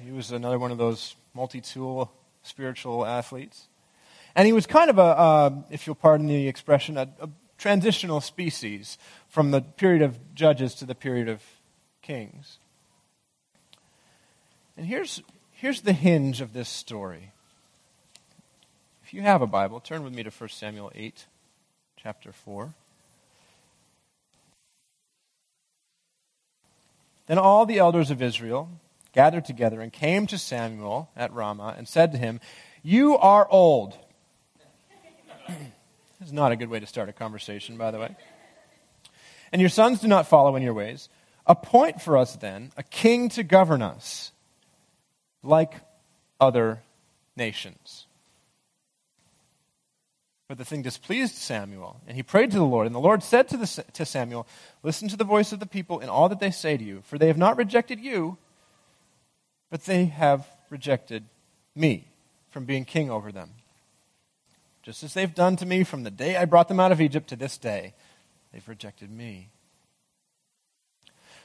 He 0.04 0.10
was 0.10 0.30
another 0.30 0.58
one 0.58 0.70
of 0.70 0.78
those 0.78 1.16
multi 1.32 1.60
tool 1.60 2.12
spiritual 2.42 3.06
athletes. 3.06 3.68
And 4.36 4.46
he 4.46 4.52
was 4.52 4.66
kind 4.66 4.90
of 4.90 4.98
a, 4.98 5.02
uh, 5.02 5.50
if 5.70 5.86
you'll 5.86 5.96
pardon 5.96 6.26
the 6.26 6.48
expression, 6.48 6.98
a, 6.98 7.08
a 7.20 7.28
transitional 7.56 8.20
species 8.20 8.98
from 9.28 9.50
the 9.50 9.62
period 9.62 10.02
of 10.02 10.18
judges 10.34 10.74
to 10.76 10.84
the 10.84 10.94
period 10.94 11.28
of 11.28 11.42
kings. 12.02 12.58
And 14.76 14.86
here's, 14.86 15.22
here's 15.64 15.80
the 15.80 15.94
hinge 15.94 16.42
of 16.42 16.52
this 16.52 16.68
story. 16.68 17.32
If 19.02 19.14
you 19.14 19.22
have 19.22 19.40
a 19.40 19.46
Bible, 19.46 19.80
turn 19.80 20.04
with 20.04 20.12
me 20.12 20.22
to 20.22 20.28
1 20.28 20.50
Samuel 20.50 20.92
8, 20.94 21.24
chapter 21.96 22.32
4. 22.32 22.74
Then 27.28 27.38
all 27.38 27.64
the 27.64 27.78
elders 27.78 28.10
of 28.10 28.20
Israel 28.20 28.68
gathered 29.14 29.46
together 29.46 29.80
and 29.80 29.90
came 29.90 30.26
to 30.26 30.36
Samuel 30.36 31.08
at 31.16 31.32
Ramah 31.32 31.76
and 31.78 31.88
said 31.88 32.12
to 32.12 32.18
him, 32.18 32.40
You 32.82 33.16
are 33.16 33.48
old. 33.50 33.96
this 35.48 36.26
is 36.26 36.32
not 36.34 36.52
a 36.52 36.56
good 36.56 36.68
way 36.68 36.80
to 36.80 36.86
start 36.86 37.08
a 37.08 37.14
conversation, 37.14 37.78
by 37.78 37.90
the 37.90 37.98
way. 37.98 38.14
And 39.50 39.62
your 39.62 39.70
sons 39.70 40.00
do 40.00 40.08
not 40.08 40.28
follow 40.28 40.56
in 40.56 40.62
your 40.62 40.74
ways. 40.74 41.08
Appoint 41.46 42.02
for 42.02 42.18
us 42.18 42.36
then 42.36 42.70
a 42.76 42.82
king 42.82 43.30
to 43.30 43.42
govern 43.42 43.80
us 43.80 44.30
like 45.44 45.74
other 46.40 46.82
nations. 47.36 48.06
But 50.48 50.58
the 50.58 50.64
thing 50.64 50.82
displeased 50.82 51.34
Samuel, 51.34 52.00
and 52.06 52.16
he 52.16 52.22
prayed 52.22 52.50
to 52.50 52.58
the 52.58 52.64
Lord. 52.64 52.86
And 52.86 52.94
the 52.94 53.00
Lord 53.00 53.22
said 53.22 53.48
to, 53.48 53.56
the, 53.56 53.84
to 53.94 54.04
Samuel, 54.04 54.46
Listen 54.82 55.08
to 55.08 55.16
the 55.16 55.24
voice 55.24 55.52
of 55.52 55.60
the 55.60 55.66
people 55.66 56.00
in 56.00 56.08
all 56.08 56.28
that 56.28 56.38
they 56.38 56.50
say 56.50 56.76
to 56.76 56.84
you, 56.84 57.02
for 57.04 57.16
they 57.16 57.28
have 57.28 57.38
not 57.38 57.56
rejected 57.56 57.98
you, 57.98 58.36
but 59.70 59.84
they 59.84 60.04
have 60.06 60.46
rejected 60.68 61.24
me 61.74 62.08
from 62.50 62.66
being 62.66 62.84
king 62.84 63.10
over 63.10 63.32
them. 63.32 63.50
Just 64.82 65.02
as 65.02 65.14
they've 65.14 65.34
done 65.34 65.56
to 65.56 65.66
me 65.66 65.82
from 65.82 66.02
the 66.02 66.10
day 66.10 66.36
I 66.36 66.44
brought 66.44 66.68
them 66.68 66.78
out 66.78 66.92
of 66.92 67.00
Egypt 67.00 67.28
to 67.30 67.36
this 67.36 67.56
day, 67.56 67.94
they've 68.52 68.68
rejected 68.68 69.10
me. 69.10 69.48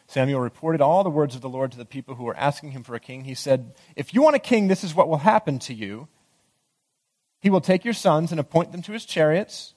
Samuel 0.10 0.40
reported 0.40 0.82
all 0.82 1.04
the 1.04 1.10
words 1.12 1.36
of 1.36 1.42
the 1.42 1.50
Lord 1.50 1.72
to 1.72 1.78
the 1.78 1.86
people 1.86 2.16
who 2.16 2.24
were 2.24 2.36
asking 2.36 2.72
him 2.72 2.82
for 2.82 2.96
a 2.96 3.00
king. 3.00 3.26
He 3.26 3.36
said, 3.36 3.76
If 3.96 4.12
you 4.12 4.24
want 4.24 4.36
a 4.36 4.40
king, 4.40 4.68
this 4.68 4.84
is 4.84 4.96
what 4.96 5.08
will 5.08 5.20
happen 5.20 5.60
to 5.60 5.74
you. 5.74 6.08
He 7.40 7.52
will 7.52 7.62
take 7.62 7.86
your 7.86 7.94
sons 7.94 8.32
and 8.32 8.40
appoint 8.40 8.72
them 8.72 8.82
to 8.82 8.92
his 8.92 9.06
chariots. 9.06 9.76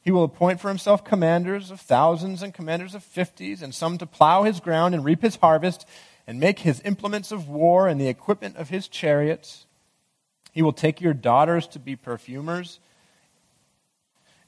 He 0.00 0.10
will 0.10 0.24
appoint 0.24 0.60
for 0.60 0.66
himself 0.66 1.04
commanders 1.04 1.70
of 1.70 1.80
thousands 1.80 2.42
and 2.42 2.52
commanders 2.52 2.96
of 2.96 3.04
fifties, 3.04 3.62
and 3.62 3.72
some 3.72 3.96
to 3.98 4.06
plow 4.06 4.42
his 4.42 4.58
ground 4.58 4.92
and 4.92 5.04
reap 5.04 5.22
his 5.22 5.36
harvest, 5.36 5.86
and 6.26 6.40
make 6.40 6.58
his 6.58 6.82
implements 6.84 7.30
of 7.30 7.48
war 7.48 7.86
and 7.86 8.00
the 8.00 8.08
equipment 8.08 8.56
of 8.56 8.70
his 8.70 8.88
chariots. 8.88 9.66
He 10.50 10.62
will 10.62 10.72
take 10.72 11.00
your 11.00 11.14
daughters 11.14 11.68
to 11.68 11.78
be 11.78 11.94
perfumers 11.94 12.80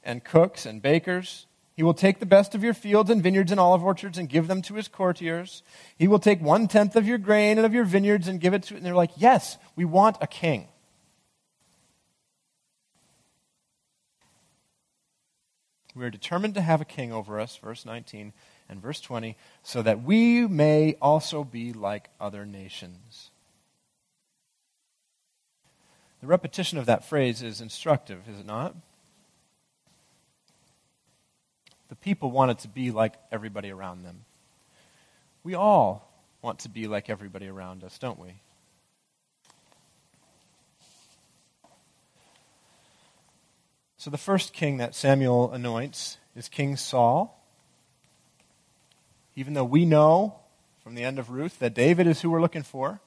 and 0.03 0.21
cooks 0.21 0.65
and 0.65 0.81
bakers. 0.81 1.45
He 1.79 1.83
will 1.83 1.93
take 1.93 2.19
the 2.19 2.25
best 2.25 2.55
of 2.55 2.61
your 2.61 2.73
fields 2.73 3.09
and 3.09 3.23
vineyards 3.23 3.51
and 3.51 3.59
olive 3.59 3.85
orchards 3.85 4.17
and 4.17 4.27
give 4.27 4.49
them 4.49 4.61
to 4.63 4.73
his 4.73 4.89
courtiers. 4.89 5.63
He 5.97 6.09
will 6.09 6.19
take 6.19 6.41
one 6.41 6.67
tenth 6.67 6.97
of 6.97 7.07
your 7.07 7.17
grain 7.17 7.57
and 7.57 7.65
of 7.65 7.73
your 7.73 7.85
vineyards 7.85 8.27
and 8.27 8.41
give 8.41 8.53
it 8.53 8.63
to. 8.63 8.75
And 8.75 8.85
they're 8.85 8.93
like, 8.93 9.11
yes, 9.15 9.57
we 9.77 9.85
want 9.85 10.17
a 10.19 10.27
king. 10.27 10.67
We 15.95 16.03
are 16.03 16.09
determined 16.09 16.55
to 16.55 16.61
have 16.61 16.81
a 16.81 16.85
king 16.85 17.13
over 17.13 17.39
us, 17.39 17.55
verse 17.55 17.85
19 17.85 18.33
and 18.67 18.81
verse 18.81 18.99
20, 18.99 19.37
so 19.63 19.81
that 19.81 20.03
we 20.03 20.45
may 20.47 20.97
also 21.01 21.45
be 21.45 21.71
like 21.71 22.09
other 22.19 22.45
nations. 22.45 23.31
The 26.19 26.27
repetition 26.27 26.77
of 26.77 26.87
that 26.87 27.07
phrase 27.07 27.41
is 27.41 27.61
instructive, 27.61 28.27
is 28.27 28.41
it 28.41 28.45
not? 28.45 28.75
The 31.89 31.95
people 31.95 32.31
wanted 32.31 32.59
to 32.59 32.67
be 32.67 32.91
like 32.91 33.15
everybody 33.31 33.71
around 33.71 34.03
them. 34.03 34.25
We 35.43 35.55
all 35.55 36.09
want 36.41 36.59
to 36.59 36.69
be 36.69 36.87
like 36.87 37.09
everybody 37.09 37.47
around 37.47 37.83
us, 37.83 37.97
don't 37.97 38.19
we? 38.19 38.35
So 43.97 44.09
the 44.09 44.17
first 44.17 44.53
king 44.53 44.77
that 44.77 44.95
Samuel 44.95 45.51
anoints 45.51 46.17
is 46.35 46.47
King 46.47 46.77
Saul. 46.77 47.35
Even 49.35 49.55
though 49.55 49.65
we 49.65 49.83
know 49.83 50.35
from 50.83 50.95
the 50.95 51.03
end 51.03 51.19
of 51.19 51.29
Ruth 51.29 51.59
that 51.59 51.73
David 51.73 52.07
is 52.07 52.21
who 52.21 52.29
we're 52.29 52.41
looking 52.41 52.63
for. 52.63 53.01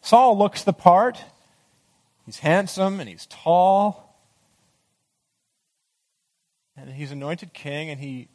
Saul 0.00 0.38
looks 0.38 0.64
the 0.64 0.72
part. 0.72 1.22
He's 2.24 2.38
handsome 2.38 2.98
and 2.98 3.08
he's 3.08 3.26
tall. 3.26 4.05
And 6.76 6.90
he's 6.90 7.10
anointed 7.10 7.52
king, 7.52 7.90
and 7.90 8.00
he, 8.00 8.28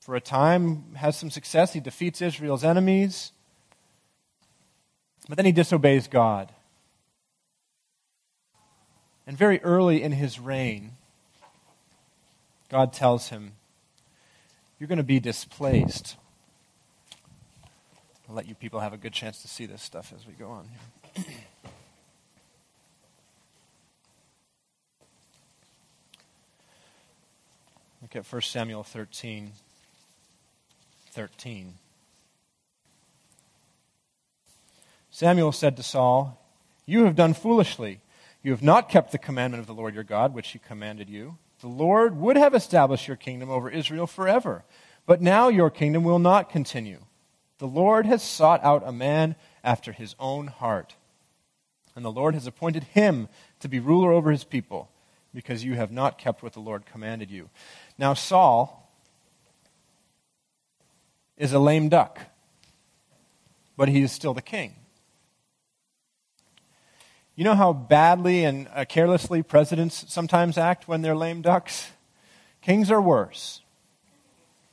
for 0.00 0.14
a 0.14 0.20
time, 0.20 0.94
has 0.94 1.16
some 1.16 1.30
success. 1.30 1.72
He 1.72 1.80
defeats 1.80 2.22
Israel's 2.22 2.64
enemies. 2.64 3.32
But 5.28 5.36
then 5.36 5.46
he 5.46 5.52
disobeys 5.52 6.08
God. 6.08 6.52
And 9.26 9.36
very 9.36 9.62
early 9.62 10.02
in 10.02 10.12
his 10.12 10.40
reign, 10.40 10.92
God 12.68 12.92
tells 12.92 13.28
him, 13.28 13.52
You're 14.78 14.88
going 14.88 14.98
to 14.98 15.04
be 15.04 15.20
displaced. 15.20 16.16
I'll 18.28 18.34
let 18.34 18.48
you 18.48 18.54
people 18.54 18.80
have 18.80 18.92
a 18.92 18.96
good 18.96 19.12
chance 19.12 19.42
to 19.42 19.48
see 19.48 19.66
this 19.66 19.82
stuff 19.82 20.12
as 20.16 20.26
we 20.26 20.32
go 20.32 20.50
on. 20.50 20.68
Look 28.12 28.26
at 28.26 28.32
1 28.32 28.42
Samuel 28.42 28.82
13. 28.82 29.52
13. 31.12 31.74
Samuel 35.10 35.52
said 35.52 35.76
to 35.76 35.82
Saul, 35.84 36.40
You 36.86 37.04
have 37.04 37.14
done 37.14 37.34
foolishly. 37.34 38.00
You 38.42 38.50
have 38.52 38.62
not 38.62 38.88
kept 38.88 39.12
the 39.12 39.18
commandment 39.18 39.60
of 39.60 39.66
the 39.66 39.74
Lord 39.74 39.94
your 39.94 40.02
God, 40.02 40.34
which 40.34 40.48
he 40.48 40.58
commanded 40.58 41.08
you. 41.08 41.36
The 41.60 41.68
Lord 41.68 42.16
would 42.16 42.36
have 42.36 42.54
established 42.54 43.06
your 43.06 43.16
kingdom 43.16 43.50
over 43.50 43.70
Israel 43.70 44.06
forever, 44.06 44.64
but 45.06 45.20
now 45.20 45.48
your 45.48 45.70
kingdom 45.70 46.02
will 46.02 46.18
not 46.18 46.48
continue. 46.48 47.00
The 47.58 47.66
Lord 47.66 48.06
has 48.06 48.22
sought 48.22 48.64
out 48.64 48.82
a 48.84 48.92
man 48.92 49.36
after 49.62 49.92
his 49.92 50.16
own 50.18 50.46
heart, 50.46 50.94
and 51.94 52.04
the 52.04 52.10
Lord 52.10 52.34
has 52.34 52.46
appointed 52.46 52.84
him 52.84 53.28
to 53.60 53.68
be 53.68 53.78
ruler 53.78 54.10
over 54.10 54.30
his 54.30 54.44
people, 54.44 54.90
because 55.34 55.64
you 55.64 55.74
have 55.74 55.92
not 55.92 56.18
kept 56.18 56.42
what 56.42 56.54
the 56.54 56.60
Lord 56.60 56.86
commanded 56.86 57.30
you. 57.30 57.50
Now, 58.00 58.14
Saul 58.14 58.90
is 61.36 61.52
a 61.52 61.58
lame 61.58 61.90
duck, 61.90 62.18
but 63.76 63.90
he 63.90 64.00
is 64.00 64.10
still 64.10 64.32
the 64.32 64.40
king. 64.40 64.74
You 67.36 67.44
know 67.44 67.54
how 67.54 67.74
badly 67.74 68.44
and 68.44 68.68
uh, 68.74 68.86
carelessly 68.86 69.42
presidents 69.42 70.06
sometimes 70.08 70.56
act 70.56 70.88
when 70.88 71.02
they're 71.02 71.14
lame 71.14 71.42
ducks? 71.42 71.90
Kings 72.62 72.90
are 72.90 73.02
worse. 73.02 73.60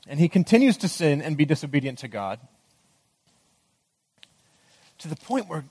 And 0.08 0.22
he 0.22 0.30
continues 0.30 0.78
to 0.78 0.88
sin 0.88 1.22
and 1.22 1.36
be 1.36 1.44
disobedient 1.44 2.00
to 2.00 2.08
God 2.08 2.40
to 5.00 5.10
the 5.10 5.18
point 5.18 5.50
where 5.50 5.66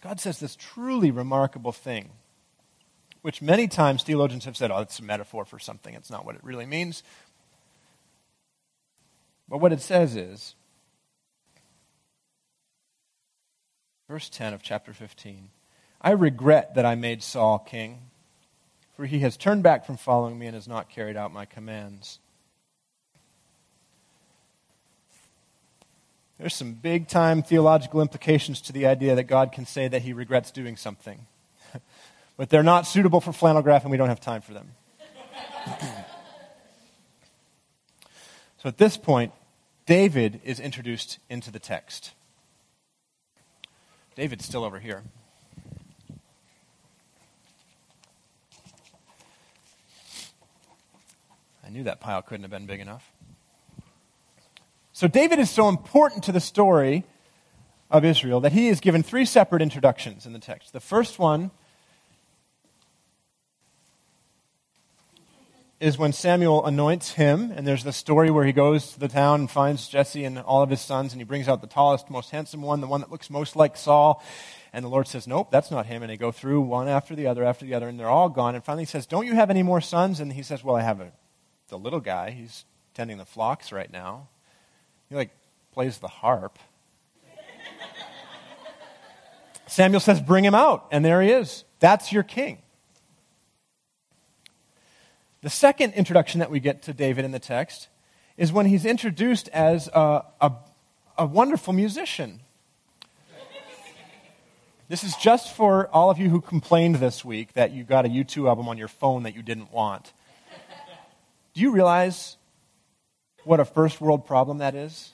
God 0.00 0.20
says 0.20 0.40
this 0.40 0.56
truly 0.56 1.10
remarkable 1.10 1.72
thing 1.72 2.12
which 3.22 3.40
many 3.40 3.68
times 3.68 4.02
theologians 4.02 4.44
have 4.44 4.56
said, 4.56 4.70
oh, 4.70 4.78
it's 4.78 4.98
a 4.98 5.04
metaphor 5.04 5.44
for 5.44 5.58
something. 5.58 5.94
It's 5.94 6.10
not 6.10 6.26
what 6.26 6.34
it 6.34 6.44
really 6.44 6.66
means. 6.66 7.02
But 9.48 9.58
what 9.58 9.72
it 9.72 9.80
says 9.80 10.16
is, 10.16 10.54
verse 14.08 14.28
10 14.28 14.52
of 14.52 14.62
chapter 14.62 14.92
15 14.92 15.48
I 16.04 16.10
regret 16.10 16.74
that 16.74 16.84
I 16.84 16.96
made 16.96 17.22
Saul 17.22 17.60
king, 17.60 18.10
for 18.96 19.06
he 19.06 19.20
has 19.20 19.36
turned 19.36 19.62
back 19.62 19.86
from 19.86 19.96
following 19.96 20.36
me 20.36 20.46
and 20.46 20.54
has 20.56 20.66
not 20.66 20.90
carried 20.90 21.16
out 21.16 21.32
my 21.32 21.44
commands. 21.44 22.18
There's 26.40 26.56
some 26.56 26.72
big 26.72 27.06
time 27.06 27.44
theological 27.44 28.00
implications 28.00 28.60
to 28.62 28.72
the 28.72 28.86
idea 28.86 29.14
that 29.14 29.24
God 29.24 29.52
can 29.52 29.64
say 29.64 29.86
that 29.86 30.02
he 30.02 30.12
regrets 30.12 30.50
doing 30.50 30.76
something 30.76 31.26
but 32.36 32.50
they're 32.50 32.62
not 32.62 32.86
suitable 32.86 33.20
for 33.20 33.32
flannel 33.32 33.62
graph, 33.62 33.82
and 33.82 33.90
we 33.90 33.96
don't 33.96 34.08
have 34.08 34.20
time 34.20 34.40
for 34.40 34.54
them. 34.54 34.68
so 38.58 38.68
at 38.68 38.78
this 38.78 38.96
point, 38.96 39.32
David 39.86 40.40
is 40.44 40.60
introduced 40.60 41.18
into 41.28 41.50
the 41.50 41.58
text. 41.58 42.12
David's 44.14 44.44
still 44.44 44.64
over 44.64 44.78
here. 44.78 45.02
I 51.64 51.70
knew 51.70 51.84
that 51.84 52.00
pile 52.00 52.22
couldn't 52.22 52.42
have 52.42 52.50
been 52.50 52.66
big 52.66 52.80
enough. 52.80 53.10
So, 54.92 55.08
David 55.08 55.38
is 55.38 55.50
so 55.50 55.68
important 55.68 56.22
to 56.24 56.32
the 56.32 56.40
story 56.40 57.04
of 57.90 58.04
Israel 58.04 58.40
that 58.40 58.52
he 58.52 58.68
is 58.68 58.80
given 58.80 59.02
three 59.02 59.24
separate 59.24 59.62
introductions 59.62 60.26
in 60.26 60.32
the 60.32 60.38
text. 60.38 60.72
The 60.72 60.80
first 60.80 61.18
one 61.18 61.50
is 65.82 65.98
when 65.98 66.12
Samuel 66.12 66.64
anoints 66.64 67.14
him, 67.14 67.50
and 67.50 67.66
there's 67.66 67.82
the 67.82 67.92
story 67.92 68.30
where 68.30 68.44
he 68.44 68.52
goes 68.52 68.92
to 68.92 69.00
the 69.00 69.08
town 69.08 69.40
and 69.40 69.50
finds 69.50 69.88
Jesse 69.88 70.24
and 70.24 70.38
all 70.38 70.62
of 70.62 70.70
his 70.70 70.80
sons, 70.80 71.12
and 71.12 71.20
he 71.20 71.24
brings 71.24 71.48
out 71.48 71.60
the 71.60 71.66
tallest, 71.66 72.08
most 72.08 72.30
handsome 72.30 72.62
one, 72.62 72.80
the 72.80 72.86
one 72.86 73.00
that 73.00 73.10
looks 73.10 73.28
most 73.28 73.56
like 73.56 73.76
Saul. 73.76 74.22
And 74.72 74.84
the 74.84 74.88
Lord 74.88 75.08
says, 75.08 75.26
Nope, 75.26 75.50
that's 75.50 75.72
not 75.72 75.86
him. 75.86 76.04
And 76.04 76.08
they 76.08 76.16
go 76.16 76.30
through 76.30 76.60
one 76.60 76.86
after 76.86 77.16
the 77.16 77.26
other 77.26 77.42
after 77.42 77.64
the 77.64 77.74
other, 77.74 77.88
and 77.88 77.98
they're 77.98 78.08
all 78.08 78.28
gone. 78.28 78.54
And 78.54 78.62
finally 78.62 78.84
he 78.84 78.86
says, 78.86 79.06
Don't 79.06 79.26
you 79.26 79.34
have 79.34 79.50
any 79.50 79.64
more 79.64 79.80
sons? 79.80 80.20
And 80.20 80.32
he 80.32 80.44
says, 80.44 80.62
Well, 80.62 80.76
I 80.76 80.82
have 80.82 81.00
a, 81.00 81.10
the 81.66 81.76
little 81.76 82.00
guy. 82.00 82.30
He's 82.30 82.64
tending 82.94 83.18
the 83.18 83.24
flocks 83.24 83.72
right 83.72 83.92
now. 83.92 84.28
He 85.08 85.16
like 85.16 85.30
plays 85.72 85.98
the 85.98 86.06
harp. 86.06 86.60
Samuel 89.66 90.00
says, 90.00 90.20
Bring 90.20 90.44
him 90.44 90.54
out. 90.54 90.86
And 90.92 91.04
there 91.04 91.20
he 91.20 91.32
is. 91.32 91.64
That's 91.80 92.12
your 92.12 92.22
king. 92.22 92.62
The 95.42 95.50
second 95.50 95.94
introduction 95.94 96.38
that 96.38 96.52
we 96.52 96.60
get 96.60 96.82
to 96.84 96.94
David 96.94 97.24
in 97.24 97.32
the 97.32 97.40
text 97.40 97.88
is 98.36 98.52
when 98.52 98.66
he's 98.66 98.86
introduced 98.86 99.48
as 99.48 99.88
a, 99.88 100.24
a, 100.40 100.52
a 101.18 101.26
wonderful 101.26 101.72
musician. 101.72 102.38
This 104.88 105.02
is 105.02 105.16
just 105.16 105.56
for 105.56 105.88
all 105.88 106.10
of 106.10 106.18
you 106.18 106.28
who 106.28 106.40
complained 106.40 106.96
this 106.96 107.24
week 107.24 107.54
that 107.54 107.72
you 107.72 107.82
got 107.82 108.06
a 108.06 108.08
U2 108.08 108.46
album 108.46 108.68
on 108.68 108.78
your 108.78 108.86
phone 108.86 109.24
that 109.24 109.34
you 109.34 109.42
didn't 109.42 109.72
want. 109.72 110.12
Do 111.54 111.60
you 111.60 111.72
realize 111.72 112.36
what 113.42 113.58
a 113.58 113.64
first 113.64 114.00
world 114.00 114.24
problem 114.24 114.58
that 114.58 114.76
is? 114.76 115.12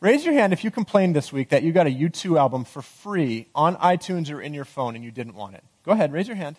Raise 0.00 0.24
your 0.24 0.32
hand 0.32 0.54
if 0.54 0.64
you 0.64 0.70
complained 0.70 1.14
this 1.14 1.30
week 1.30 1.50
that 1.50 1.62
you 1.62 1.72
got 1.72 1.86
a 1.86 1.90
U2 1.90 2.38
album 2.38 2.64
for 2.64 2.80
free 2.80 3.48
on 3.54 3.76
iTunes 3.76 4.32
or 4.32 4.40
in 4.40 4.54
your 4.54 4.64
phone 4.64 4.94
and 4.94 5.04
you 5.04 5.10
didn't 5.10 5.34
want 5.34 5.56
it. 5.56 5.64
Go 5.84 5.92
ahead, 5.92 6.10
raise 6.10 6.26
your 6.26 6.36
hand. 6.36 6.56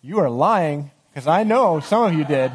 You 0.00 0.20
are 0.20 0.30
lying, 0.30 0.92
because 1.10 1.26
I 1.26 1.42
know 1.42 1.80
some 1.80 2.04
of 2.04 2.14
you 2.14 2.24
did. 2.24 2.52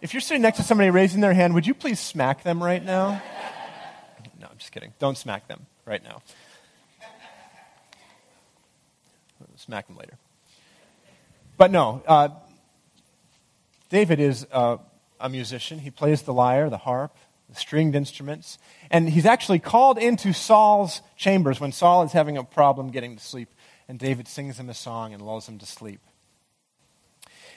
If 0.00 0.12
you're 0.12 0.20
sitting 0.20 0.42
next 0.42 0.56
to 0.56 0.64
somebody 0.64 0.90
raising 0.90 1.20
their 1.20 1.32
hand, 1.32 1.54
would 1.54 1.66
you 1.66 1.74
please 1.74 2.00
smack 2.00 2.42
them 2.42 2.62
right 2.62 2.84
now? 2.84 3.22
No, 4.40 4.48
I'm 4.50 4.58
just 4.58 4.72
kidding. 4.72 4.92
Don't 4.98 5.16
smack 5.16 5.46
them 5.46 5.66
right 5.86 6.02
now. 6.02 6.22
Smack 9.56 9.86
them 9.86 9.96
later. 9.96 10.18
But 11.56 11.70
no, 11.70 12.02
uh, 12.08 12.30
David 13.90 14.18
is 14.18 14.44
uh, 14.50 14.78
a 15.20 15.28
musician. 15.28 15.78
He 15.78 15.90
plays 15.90 16.22
the 16.22 16.32
lyre, 16.32 16.68
the 16.68 16.78
harp, 16.78 17.16
the 17.48 17.54
stringed 17.54 17.94
instruments. 17.94 18.58
And 18.90 19.08
he's 19.08 19.26
actually 19.26 19.60
called 19.60 19.98
into 19.98 20.32
Saul's 20.32 21.02
chambers 21.16 21.60
when 21.60 21.70
Saul 21.70 22.02
is 22.02 22.10
having 22.10 22.36
a 22.36 22.42
problem 22.42 22.90
getting 22.90 23.14
to 23.14 23.22
sleep. 23.22 23.54
And 23.86 24.00
David 24.00 24.26
sings 24.26 24.58
him 24.58 24.68
a 24.68 24.74
song 24.74 25.14
and 25.14 25.22
lulls 25.22 25.48
him 25.48 25.58
to 25.58 25.66
sleep. 25.66 26.00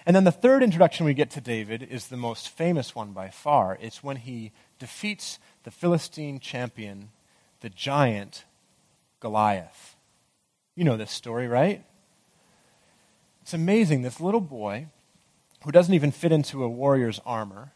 And 0.05 0.15
then 0.15 0.23
the 0.23 0.31
third 0.31 0.61
introduction 0.61 1.05
we 1.05 1.15
get 1.15 1.31
to 1.31 1.41
David 1.41 1.81
is 1.81 2.07
the 2.07 2.17
most 2.17 2.49
famous 2.49 2.93
one 2.93 3.11
by 3.11 3.29
far. 3.29 3.77
It's 3.81 4.03
when 4.03 4.17
he 4.17 4.51
defeats 4.77 5.39
the 5.63 5.71
Philistine 5.71 6.39
champion, 6.39 7.09
the 7.61 7.69
giant 7.69 8.45
Goliath. 9.19 9.95
You 10.75 10.83
know 10.83 10.97
this 10.97 11.11
story, 11.11 11.47
right? 11.47 11.83
It's 13.41 13.53
amazing. 13.53 14.03
This 14.03 14.19
little 14.19 14.41
boy, 14.41 14.87
who 15.63 15.71
doesn't 15.71 15.93
even 15.93 16.11
fit 16.11 16.31
into 16.31 16.63
a 16.63 16.69
warrior's 16.69 17.19
armor, 17.25 17.71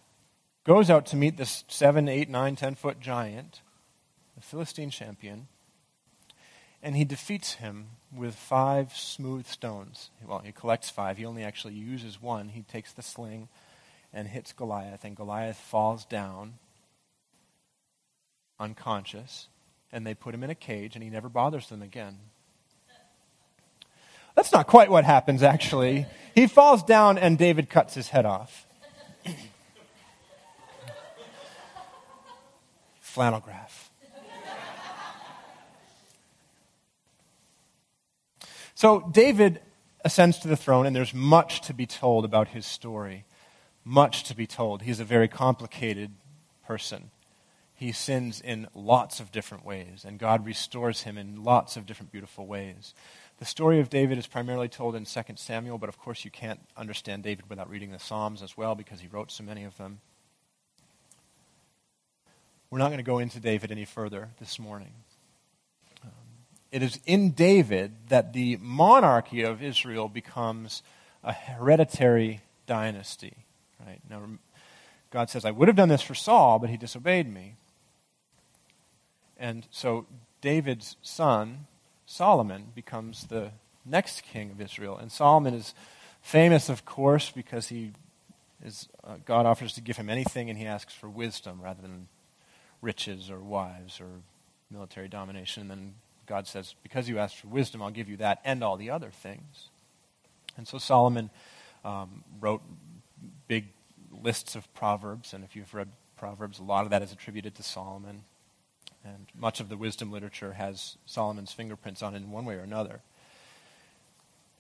goes 0.66 0.92
out 0.92 1.08
to 1.08 1.16
meet 1.16 1.38
this 1.38 1.64
seven, 1.68 2.08
eight, 2.08 2.30
nine, 2.30 2.56
ten 2.56 2.76
foot 2.76 3.00
giant, 3.00 3.62
the 4.36 4.42
Philistine 4.42 4.92
champion, 4.92 5.48
and 6.82 6.96
he 6.96 7.04
defeats 7.04 7.56
him 7.56 7.88
with 8.16 8.36
five 8.36 8.96
smooth 8.96 9.46
stones. 9.46 10.10
Well, 10.26 10.40
he 10.40 10.52
collects 10.52 10.90
five. 10.90 11.18
He 11.18 11.26
only 11.26 11.44
actually 11.44 11.74
uses 11.74 12.22
one. 12.22 12.50
He 12.50 12.62
takes 12.62 12.94
the 12.94 13.02
sling 13.02 13.50
and 14.14 14.28
hits 14.28 14.54
Goliath, 14.54 15.04
and 15.04 15.16
Goliath 15.16 15.58
falls 15.58 16.06
down 16.06 16.56
unconscious, 18.60 19.48
and 19.92 20.06
they 20.06 20.14
put 20.14 20.34
him 20.34 20.44
in 20.44 20.50
a 20.50 20.56
cage, 20.56 20.96
and 20.96 21.04
he 21.04 21.10
never 21.10 21.30
bothers 21.30 21.68
them 21.70 21.82
again. 21.82 22.18
That's 24.36 24.52
not 24.52 24.68
quite 24.68 24.90
what 24.90 25.06
happens, 25.06 25.44
actually. 25.44 26.06
He 26.34 26.48
falls 26.48 26.84
down, 26.84 27.18
and 27.18 27.38
David 27.38 27.70
cuts 27.70 27.94
his 27.94 28.10
head 28.10 28.26
off. 28.26 28.66
Flannel 33.02 33.42
graph. 33.42 33.90
So 38.80 39.02
David 39.12 39.60
ascends 40.06 40.40
to 40.40 40.48
the 40.48 40.56
throne, 40.56 40.86
and 40.86 40.96
there's 40.96 41.14
much 41.14 41.60
to 41.68 41.74
be 41.74 41.86
told 41.86 42.24
about 42.24 42.48
his 42.48 42.66
story. 42.66 43.26
Much 43.84 44.24
to 44.24 44.34
be 44.34 44.48
told. 44.48 44.84
He's 44.84 45.02
a 45.02 45.04
very 45.04 45.28
complicated 45.28 46.12
person. 46.66 47.12
He 47.76 47.92
sins 47.92 48.40
in 48.40 48.70
lots 48.74 49.20
of 49.20 49.34
different 49.34 49.66
ways, 49.66 50.06
and 50.08 50.18
God 50.18 50.46
restores 50.46 51.02
him 51.02 51.18
in 51.18 51.44
lots 51.44 51.76
of 51.76 51.86
different 51.86 52.14
beautiful 52.14 52.48
ways. 52.48 52.94
The 53.40 53.44
story 53.44 53.82
of 53.82 53.90
David 53.90 54.18
is 54.18 54.28
primarily 54.28 54.70
told 54.70 54.96
in 54.96 55.04
2 55.04 55.22
Samuel, 55.36 55.78
but 55.78 55.90
of 55.90 56.00
course 56.00 56.24
you 56.24 56.32
can't 56.32 56.62
understand 56.78 57.24
David 57.24 57.50
without 57.50 57.70
reading 57.70 57.92
the 57.92 58.00
Psalms 58.00 58.42
as 58.42 58.56
well 58.56 58.76
because 58.76 59.02
he 59.02 59.10
wrote 59.10 59.30
so 59.30 59.44
many 59.44 59.66
of 59.66 59.76
them. 59.76 60.00
We're 62.72 62.80
not 62.80 62.92
going 62.92 63.00
to 63.00 63.04
go 63.04 63.20
into 63.20 63.42
David 63.42 63.74
any 63.74 63.84
further 63.84 64.30
this 64.40 64.58
morning 64.58 64.94
it 66.72 66.84
is 66.84 67.00
in 67.06 67.32
David 67.32 67.94
that 68.10 68.34
the 68.34 68.58
monarchy 68.58 69.42
of 69.42 69.64
Israel 69.64 70.08
becomes 70.08 70.84
a 71.24 71.34
hereditary 71.34 72.42
dynasty. 72.68 73.34
Right? 73.86 74.02
Now, 74.10 74.22
God 75.10 75.30
says, 75.30 75.46
I 75.46 75.52
would 75.52 75.68
have 75.68 75.78
done 75.78 75.90
this 75.90 76.02
for 76.02 76.14
Saul, 76.14 76.60
but 76.60 76.70
he 76.70 76.78
disobeyed 76.78 77.32
me. 77.32 77.56
And 79.38 79.66
so 79.72 80.06
David's 80.42 80.98
son, 81.02 81.68
Solomon, 82.06 82.68
becomes 82.76 83.26
the 83.26 83.52
next 83.86 84.22
king 84.22 84.52
of 84.52 84.62
Israel. 84.62 84.98
And 84.98 85.12
Solomon 85.12 85.54
is 85.54 85.74
famous, 86.22 86.70
of 86.70 86.86
course, 86.86 87.32
because 87.32 87.70
he 87.70 87.94
is, 88.64 88.88
uh, 89.04 89.16
God 89.26 89.46
offers 89.46 89.74
to 89.74 89.82
give 89.82 89.98
him 89.98 90.10
anything, 90.10 90.50
and 90.50 90.60
he 90.60 90.66
asks 90.66 90.94
for 90.94 91.10
wisdom 91.10 91.62
rather 91.62 91.82
than 91.82 92.08
riches 92.82 93.32
or 93.32 93.40
wives 93.40 94.00
or 94.00 94.08
military 94.70 95.08
domination. 95.08 95.62
And 95.62 95.72
then 95.72 95.94
God 96.30 96.48
says, 96.48 96.76
Because 96.84 97.10
you 97.10 97.18
asked 97.18 97.38
for 97.38 97.48
wisdom, 97.48 97.82
I'll 97.82 97.90
give 97.90 98.08
you 98.08 98.18
that 98.18 98.40
and 98.46 98.64
all 98.64 98.78
the 98.78 98.92
other 98.92 99.10
things. 99.10 99.70
And 100.56 100.68
so 100.68 100.78
Solomon 100.78 101.32
um, 101.84 102.24
wrote 102.40 102.62
big 103.48 103.66
lists 104.22 104.56
of 104.56 104.72
Proverbs, 104.76 105.34
and 105.34 105.44
if 105.44 105.56
you've 105.56 105.74
read 105.74 105.90
Proverbs, 106.18 106.60
a 106.60 106.64
lot 106.64 106.84
of 106.84 106.92
that 106.92 107.02
is 107.02 107.12
attributed 107.12 107.56
to 107.56 107.64
Solomon. 107.64 108.24
And 109.04 109.28
much 109.38 109.60
of 109.60 109.70
the 109.70 109.78
wisdom 109.78 110.12
literature 110.12 110.54
has 110.54 110.98
Solomon's 111.06 111.52
fingerprints 111.52 112.04
on 112.04 112.14
it 112.14 112.18
in 112.18 112.32
one 112.32 112.46
way 112.46 112.56
or 112.56 112.62
another. 112.62 113.02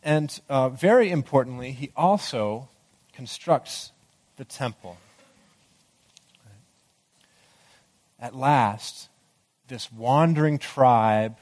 And 0.01 0.39
uh, 0.49 0.69
very 0.69 1.11
importantly, 1.11 1.71
he 1.71 1.91
also 1.95 2.69
constructs 3.13 3.91
the 4.37 4.45
temple. 4.45 4.97
At 8.19 8.35
last, 8.35 9.09
this 9.67 9.91
wandering 9.91 10.57
tribe 10.57 11.37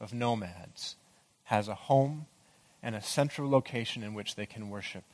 of 0.00 0.12
nomads 0.12 0.96
has 1.44 1.68
a 1.68 1.74
home 1.74 2.26
and 2.82 2.94
a 2.94 3.02
central 3.02 3.50
location 3.50 4.02
in 4.02 4.14
which 4.14 4.34
they 4.34 4.46
can 4.46 4.70
worship. 4.70 5.04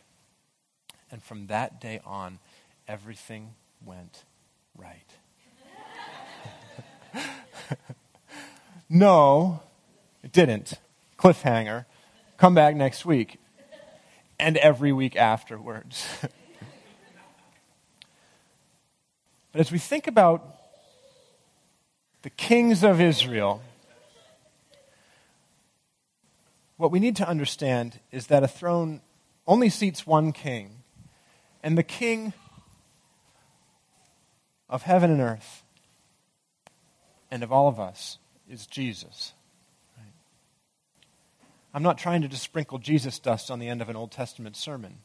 And 1.11 1.22
from 1.22 1.47
that 1.49 1.80
day 1.80 2.01
on, 2.05 2.39
everything 2.89 3.55
went 3.85 4.24
right. 4.76 5.07
no, 8.89 9.61
it 10.22 10.33
didn't. 10.33 10.74
Cliffhanger. 11.18 11.85
Come 12.39 12.55
back 12.55 12.74
next 12.74 13.05
week. 13.05 13.39
And 14.39 14.57
every 14.57 14.93
week 14.93 15.14
afterwards. 15.16 16.07
but 19.53 19.61
as 19.61 19.70
we 19.70 19.78
think 19.78 20.07
about 20.07 20.57
the 22.22 22.30
kings 22.30 22.83
of 22.83 23.01
Israel, 23.01 23.62
what 26.83 26.91
we 26.91 26.99
need 26.99 27.14
to 27.14 27.28
understand 27.28 28.01
is 28.11 28.26
that 28.26 28.43
a 28.43 28.49
throne 28.49 29.03
only 29.47 29.68
seats 29.68 30.05
one 30.05 30.33
king, 30.33 30.83
and 31.62 31.78
the 31.78 31.85
king 31.85 32.33
of 34.68 34.83
heaven 34.83 35.09
and 35.09 35.20
earth 35.20 35.62
and 37.30 37.45
of 37.45 37.53
all 37.53 37.68
of 37.68 37.78
us 37.78 38.18
is 38.51 38.66
Jesus. 38.66 39.33
Right? 39.97 40.12
I'm 41.72 41.85
not 41.85 41.99
trying 41.99 42.22
to 42.22 42.28
just 42.28 42.43
sprinkle 42.43 42.80
Jesus 42.80 43.20
dust 43.20 43.49
on 43.49 43.61
the 43.61 43.68
end 43.68 43.80
of 43.80 43.89
an 43.89 43.95
Old 43.95 44.11
Testament 44.11 44.57
sermon. 44.57 44.99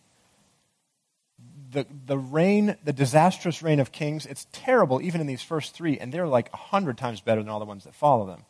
The, 1.70 1.86
the 2.08 2.18
reign, 2.18 2.76
the 2.84 2.94
disastrous 2.94 3.62
reign 3.62 3.80
of 3.80 3.92
kings, 3.92 4.26
it's 4.26 4.48
terrible 4.52 5.00
even 5.00 5.22
in 5.22 5.28
these 5.28 5.44
first 5.44 5.76
three, 5.76 6.00
and 6.00 6.12
they're 6.12 6.28
like 6.28 6.50
a 6.54 6.58
hundred 6.58 6.98
times 6.98 7.22
better 7.22 7.44
than 7.44 7.50
all 7.50 7.60
the 7.60 7.66
ones 7.66 7.84
that 7.84 7.94
follow 7.94 8.26
them. 8.26 8.46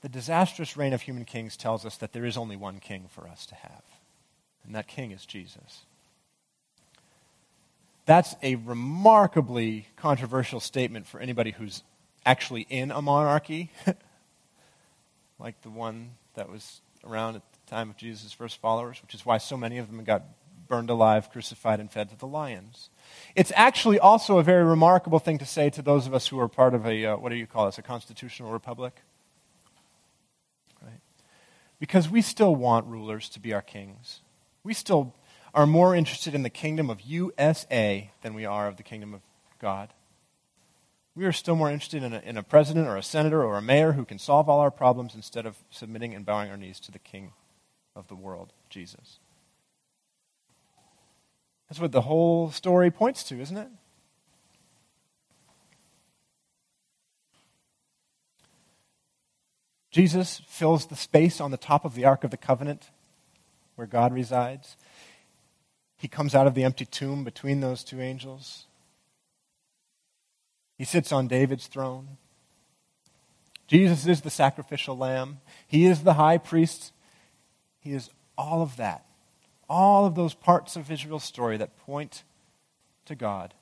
The 0.00 0.08
disastrous 0.08 0.76
reign 0.76 0.92
of 0.92 1.02
human 1.02 1.24
kings 1.24 1.56
tells 1.56 1.84
us 1.84 1.96
that 1.98 2.12
there 2.12 2.24
is 2.24 2.36
only 2.36 2.56
one 2.56 2.80
king 2.80 3.06
for 3.08 3.28
us 3.28 3.44
to 3.46 3.54
have, 3.54 3.82
and 4.64 4.74
that 4.74 4.88
king 4.88 5.10
is 5.10 5.26
Jesus. 5.26 5.82
That's 8.06 8.34
a 8.42 8.56
remarkably 8.56 9.86
controversial 9.96 10.58
statement 10.58 11.06
for 11.06 11.20
anybody 11.20 11.52
who's 11.52 11.82
actually 12.24 12.66
in 12.68 12.90
a 12.90 13.02
monarchy, 13.02 13.70
like 15.38 15.60
the 15.62 15.70
one 15.70 16.12
that 16.34 16.50
was 16.50 16.80
around 17.04 17.36
at 17.36 17.42
the 17.52 17.70
time 17.70 17.90
of 17.90 17.96
Jesus' 17.96 18.32
first 18.32 18.58
followers, 18.58 19.00
which 19.02 19.14
is 19.14 19.24
why 19.24 19.38
so 19.38 19.56
many 19.56 19.78
of 19.78 19.88
them 19.88 20.02
got 20.04 20.24
burned 20.66 20.88
alive, 20.88 21.30
crucified, 21.30 21.80
and 21.80 21.90
fed 21.90 22.08
to 22.08 22.16
the 22.16 22.26
lions. 22.26 22.90
It's 23.34 23.52
actually 23.54 23.98
also 23.98 24.38
a 24.38 24.42
very 24.42 24.64
remarkable 24.64 25.18
thing 25.18 25.38
to 25.38 25.46
say 25.46 25.68
to 25.70 25.82
those 25.82 26.06
of 26.06 26.14
us 26.14 26.28
who 26.28 26.38
are 26.40 26.48
part 26.48 26.74
of 26.74 26.86
a, 26.86 27.04
uh, 27.04 27.16
what 27.16 27.30
do 27.30 27.36
you 27.36 27.46
call 27.46 27.66
this, 27.66 27.78
a 27.78 27.82
constitutional 27.82 28.52
republic? 28.52 29.02
Because 31.80 32.08
we 32.08 32.22
still 32.22 32.54
want 32.54 32.86
rulers 32.86 33.28
to 33.30 33.40
be 33.40 33.52
our 33.52 33.62
kings. 33.62 34.20
We 34.62 34.74
still 34.74 35.14
are 35.52 35.66
more 35.66 35.96
interested 35.96 36.34
in 36.34 36.42
the 36.42 36.50
kingdom 36.50 36.90
of 36.90 37.00
USA 37.00 38.10
than 38.22 38.34
we 38.34 38.44
are 38.44 38.68
of 38.68 38.76
the 38.76 38.82
kingdom 38.84 39.14
of 39.14 39.22
God. 39.58 39.92
We 41.16 41.24
are 41.24 41.32
still 41.32 41.56
more 41.56 41.70
interested 41.70 42.02
in 42.02 42.12
a, 42.12 42.20
in 42.20 42.36
a, 42.36 42.42
president 42.42 42.86
or 42.86 42.96
a 42.96 43.02
senator 43.02 43.42
or 43.42 43.56
a 43.56 43.62
mayor 43.62 43.92
who 43.92 44.04
can 44.04 44.18
solve 44.18 44.48
all 44.48 44.60
our 44.60 44.70
problems 44.70 45.14
instead 45.14 45.44
of 45.44 45.56
submitting 45.70 46.14
and 46.14 46.24
bowing 46.24 46.50
our 46.50 46.56
knees 46.56 46.78
to 46.80 46.92
the 46.92 47.00
king 47.00 47.32
of 47.96 48.06
the 48.06 48.14
world, 48.14 48.52
Jesus. 48.68 49.18
That's 51.68 51.80
what 51.80 51.92
the 51.92 52.02
whole 52.02 52.50
story 52.50 52.90
points 52.90 53.24
to, 53.24 53.40
isn't 53.40 53.56
it? 53.56 53.68
Jesus 59.90 60.42
fills 60.46 60.86
the 60.86 60.96
space 60.96 61.40
on 61.40 61.50
the 61.50 61.56
top 61.56 61.84
of 61.84 61.94
the 61.94 62.04
Ark 62.04 62.22
of 62.24 62.30
the 62.30 62.36
Covenant 62.36 62.90
where 63.74 63.86
God 63.86 64.12
resides. 64.12 64.76
He 65.96 66.06
comes 66.06 66.34
out 66.34 66.46
of 66.46 66.54
the 66.54 66.64
empty 66.64 66.84
tomb 66.84 67.24
between 67.24 67.60
those 67.60 67.82
two 67.82 68.00
angels. 68.00 68.66
He 70.78 70.84
sits 70.84 71.12
on 71.12 71.28
David's 71.28 71.66
throne. 71.66 72.16
Jesus 73.66 74.06
is 74.06 74.20
the 74.20 74.30
sacrificial 74.30 74.96
lamb. 74.96 75.40
He 75.66 75.86
is 75.86 76.02
the 76.02 76.14
high 76.14 76.38
priest. 76.38 76.92
He 77.80 77.92
is 77.92 78.10
all 78.36 78.62
of 78.62 78.76
that. 78.76 79.04
All 79.68 80.06
of 80.06 80.14
those 80.14 80.34
parts 80.34 80.76
of 80.76 80.90
Israel's 80.90 81.24
story 81.24 81.56
that 81.56 81.78
point 81.78 82.24
to 83.06 83.14
God 83.14 83.54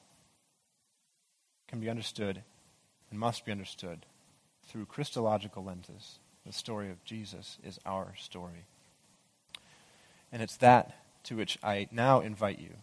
can 1.69 1.81
be 1.81 1.91
understood 1.91 2.43
and 3.11 3.19
must 3.19 3.45
be 3.45 3.53
understood 3.53 4.07
through 4.69 4.87
Christological 4.87 5.65
lenses. 5.65 6.19
The 6.47 6.53
story 6.53 6.91
of 6.91 7.03
Jesus 7.05 7.59
is 7.65 7.79
our 7.85 8.15
story. 8.17 8.67
And 10.31 10.43
it's 10.43 10.57
that 10.59 10.95
to 11.25 11.37
which 11.37 11.59
I 11.63 11.89
now 11.91 12.21
invite 12.21 12.59
you 12.59 12.75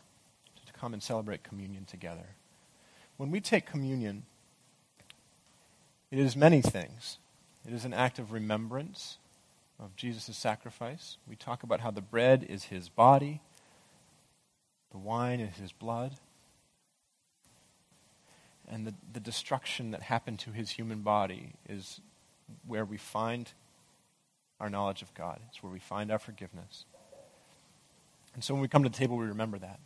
to 0.65 0.73
come 0.73 0.93
and 0.93 1.01
celebrate 1.01 1.43
communion 1.43 1.85
together. 1.85 2.35
When 3.17 3.31
we 3.31 3.39
take 3.39 3.65
communion, 3.65 4.23
it 6.11 6.19
is 6.19 6.35
many 6.35 6.61
things. 6.61 7.17
It 7.67 7.73
is 7.73 7.85
an 7.85 7.93
act 7.93 8.19
of 8.19 8.31
remembrance 8.31 9.17
of 9.79 9.95
Jesus' 9.95 10.37
sacrifice. 10.37 11.17
We 11.27 11.35
talk 11.35 11.63
about 11.63 11.81
how 11.81 11.91
the 11.91 12.01
bread 12.01 12.45
is 12.47 12.65
his 12.65 12.89
body, 12.89 13.41
the 14.91 14.97
wine 14.97 15.39
is 15.39 15.57
his 15.57 15.71
blood, 15.71 16.15
and 18.69 18.87
the, 18.87 18.93
the 19.13 19.19
destruction 19.19 19.91
that 19.91 20.01
happened 20.01 20.39
to 20.39 20.51
his 20.51 20.71
human 20.71 21.01
body 21.01 21.53
is 21.69 22.01
where 22.67 22.85
we 22.85 22.97
find 22.97 23.51
our 24.59 24.69
knowledge 24.69 25.01
of 25.01 25.13
God. 25.13 25.39
It's 25.49 25.61
where 25.61 25.71
we 25.71 25.79
find 25.79 26.11
our 26.11 26.19
forgiveness. 26.19 26.85
And 28.33 28.43
so 28.43 28.53
when 28.53 28.61
we 28.61 28.67
come 28.67 28.83
to 28.83 28.89
the 28.89 28.97
table, 28.97 29.17
we 29.17 29.25
remember 29.25 29.57
that. 29.59 29.79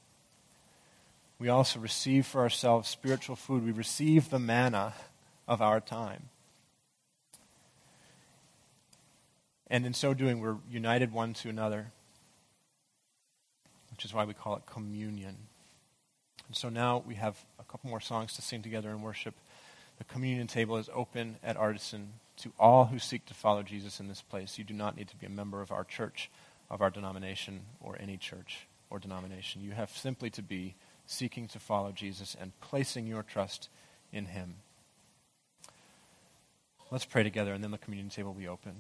We 1.40 1.50
also 1.50 1.80
receive 1.80 2.26
for 2.26 2.42
ourselves 2.42 2.90
spiritual 2.90 3.36
food. 3.36 3.64
We 3.64 3.72
receive 3.72 4.30
the 4.30 4.40
manna 4.40 4.94
of 5.48 5.62
our 5.62 5.80
time. 5.80 6.30
And 9.68 9.86
in 9.86 9.94
so 9.94 10.14
doing, 10.14 10.40
we're 10.40 10.58
united 10.70 11.14
one 11.14 11.34
to 11.36 11.50
another, 11.50 11.92
which 13.92 14.04
is 14.04 14.14
why 14.14 14.26
we 14.26 14.34
call 14.34 14.56
it 14.56 14.66
communion. 14.66 15.38
And 16.50 16.58
so 16.58 16.68
now 16.68 17.02
we 17.08 17.16
have 17.16 17.38
a 17.60 17.64
couple 17.64 17.90
more 17.90 18.02
songs 18.02 18.34
to 18.34 18.42
sing 18.42 18.62
together 18.62 18.90
in 18.90 19.02
worship. 19.02 19.36
The 20.00 20.04
communion 20.04 20.48
table 20.48 20.78
is 20.78 20.90
open 20.94 21.38
at 21.44 21.56
Artisan 21.56 22.14
to 22.38 22.52
all 22.60 22.86
who 22.86 23.00
seek 23.00 23.26
to 23.28 23.34
follow 23.34 23.64
Jesus 23.64 24.00
in 24.00 24.08
this 24.08 24.22
place. 24.22 24.58
You 24.58 24.64
do 24.64 24.74
not 24.74 24.98
need 24.98 25.08
to 25.10 25.16
be 25.16 25.28
a 25.28 25.30
member 25.30 25.62
of 25.62 25.72
our 25.72 25.84
church 25.84 26.30
of 26.70 26.82
our 26.82 26.90
denomination 26.90 27.62
or 27.80 27.98
any 28.00 28.18
church 28.18 28.68
or 28.90 29.00
denomination. 29.00 29.62
You 29.62 29.72
have 29.72 29.92
simply 29.92 30.30
to 30.32 30.42
be 30.42 30.76
seeking 31.06 31.48
to 31.48 31.60
follow 31.60 31.92
Jesus 31.92 32.36
and 32.40 32.52
placing 32.62 33.08
your 33.08 33.24
trust 33.24 33.70
in 34.12 34.26
him. 34.26 34.56
Let's 36.92 37.06
pray 37.06 37.24
together, 37.24 37.54
and 37.54 37.64
then 37.64 37.72
the 37.72 37.78
communion 37.78 38.10
table 38.10 38.34
will 38.34 38.40
be 38.40 38.48
open. 38.48 38.74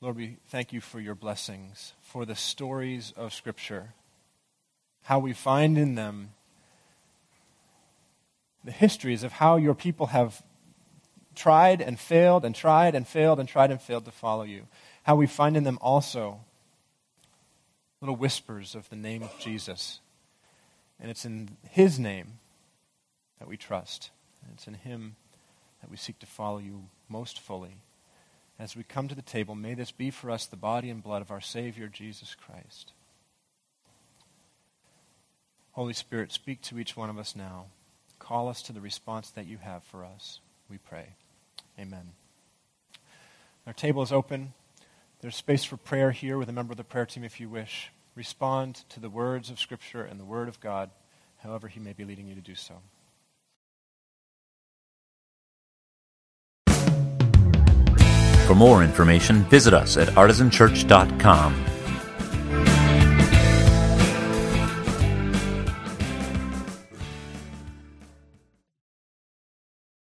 Lord, 0.00 0.16
we 0.16 0.38
thank 0.48 0.72
you 0.72 0.80
for 0.80 0.98
your 1.00 1.14
blessings, 1.14 1.92
for 2.02 2.26
the 2.26 2.34
stories 2.34 3.12
of 3.16 3.32
Scripture, 3.32 3.94
how 5.04 5.18
we 5.18 5.32
find 5.32 5.78
in 5.78 5.94
them 5.94 6.30
the 8.62 8.72
histories 8.72 9.22
of 9.22 9.32
how 9.32 9.56
your 9.56 9.74
people 9.74 10.06
have 10.06 10.42
tried 11.34 11.80
and 11.80 11.98
failed 11.98 12.44
and 12.44 12.54
tried 12.54 12.94
and 12.94 13.06
failed 13.06 13.40
and 13.40 13.48
tried 13.48 13.70
and 13.70 13.80
failed 13.80 14.04
to 14.04 14.10
follow 14.10 14.44
you 14.44 14.66
how 15.04 15.14
we 15.14 15.26
find 15.26 15.56
in 15.56 15.64
them 15.64 15.78
also 15.80 16.40
little 18.00 18.16
whispers 18.16 18.74
of 18.74 18.88
the 18.88 18.96
name 18.96 19.22
of 19.22 19.38
Jesus. 19.38 20.00
And 20.98 21.10
it's 21.10 21.24
in 21.24 21.56
his 21.70 21.98
name 21.98 22.38
that 23.38 23.48
we 23.48 23.56
trust. 23.56 24.10
And 24.42 24.52
it's 24.54 24.66
in 24.66 24.74
him 24.74 25.16
that 25.80 25.90
we 25.90 25.96
seek 25.96 26.18
to 26.20 26.26
follow 26.26 26.58
you 26.58 26.84
most 27.08 27.38
fully. 27.38 27.82
As 28.58 28.74
we 28.74 28.82
come 28.82 29.08
to 29.08 29.14
the 29.14 29.22
table, 29.22 29.54
may 29.54 29.74
this 29.74 29.90
be 29.90 30.10
for 30.10 30.30
us 30.30 30.46
the 30.46 30.56
body 30.56 30.88
and 30.88 31.02
blood 31.02 31.22
of 31.22 31.30
our 31.30 31.40
Savior, 31.40 31.88
Jesus 31.88 32.34
Christ. 32.34 32.93
Holy 35.74 35.92
Spirit, 35.92 36.30
speak 36.30 36.62
to 36.62 36.78
each 36.78 36.96
one 36.96 37.10
of 37.10 37.18
us 37.18 37.34
now. 37.34 37.66
Call 38.20 38.48
us 38.48 38.62
to 38.62 38.72
the 38.72 38.80
response 38.80 39.30
that 39.30 39.46
you 39.46 39.58
have 39.58 39.82
for 39.82 40.04
us. 40.04 40.38
We 40.70 40.78
pray. 40.78 41.08
Amen. 41.78 42.12
Our 43.66 43.72
table 43.72 44.00
is 44.02 44.12
open. 44.12 44.52
There's 45.20 45.34
space 45.34 45.64
for 45.64 45.76
prayer 45.76 46.12
here 46.12 46.38
with 46.38 46.48
a 46.48 46.52
member 46.52 46.72
of 46.72 46.76
the 46.76 46.84
prayer 46.84 47.06
team 47.06 47.24
if 47.24 47.40
you 47.40 47.48
wish. 47.48 47.90
Respond 48.14 48.84
to 48.90 49.00
the 49.00 49.10
words 49.10 49.50
of 49.50 49.58
Scripture 49.58 50.04
and 50.04 50.20
the 50.20 50.24
Word 50.24 50.46
of 50.46 50.60
God, 50.60 50.90
however 51.38 51.66
He 51.66 51.80
may 51.80 51.92
be 51.92 52.04
leading 52.04 52.28
you 52.28 52.36
to 52.36 52.40
do 52.40 52.54
so. 52.54 52.74
For 58.46 58.54
more 58.54 58.84
information, 58.84 59.42
visit 59.44 59.74
us 59.74 59.96
at 59.96 60.08
artisanchurch.com. 60.08 61.64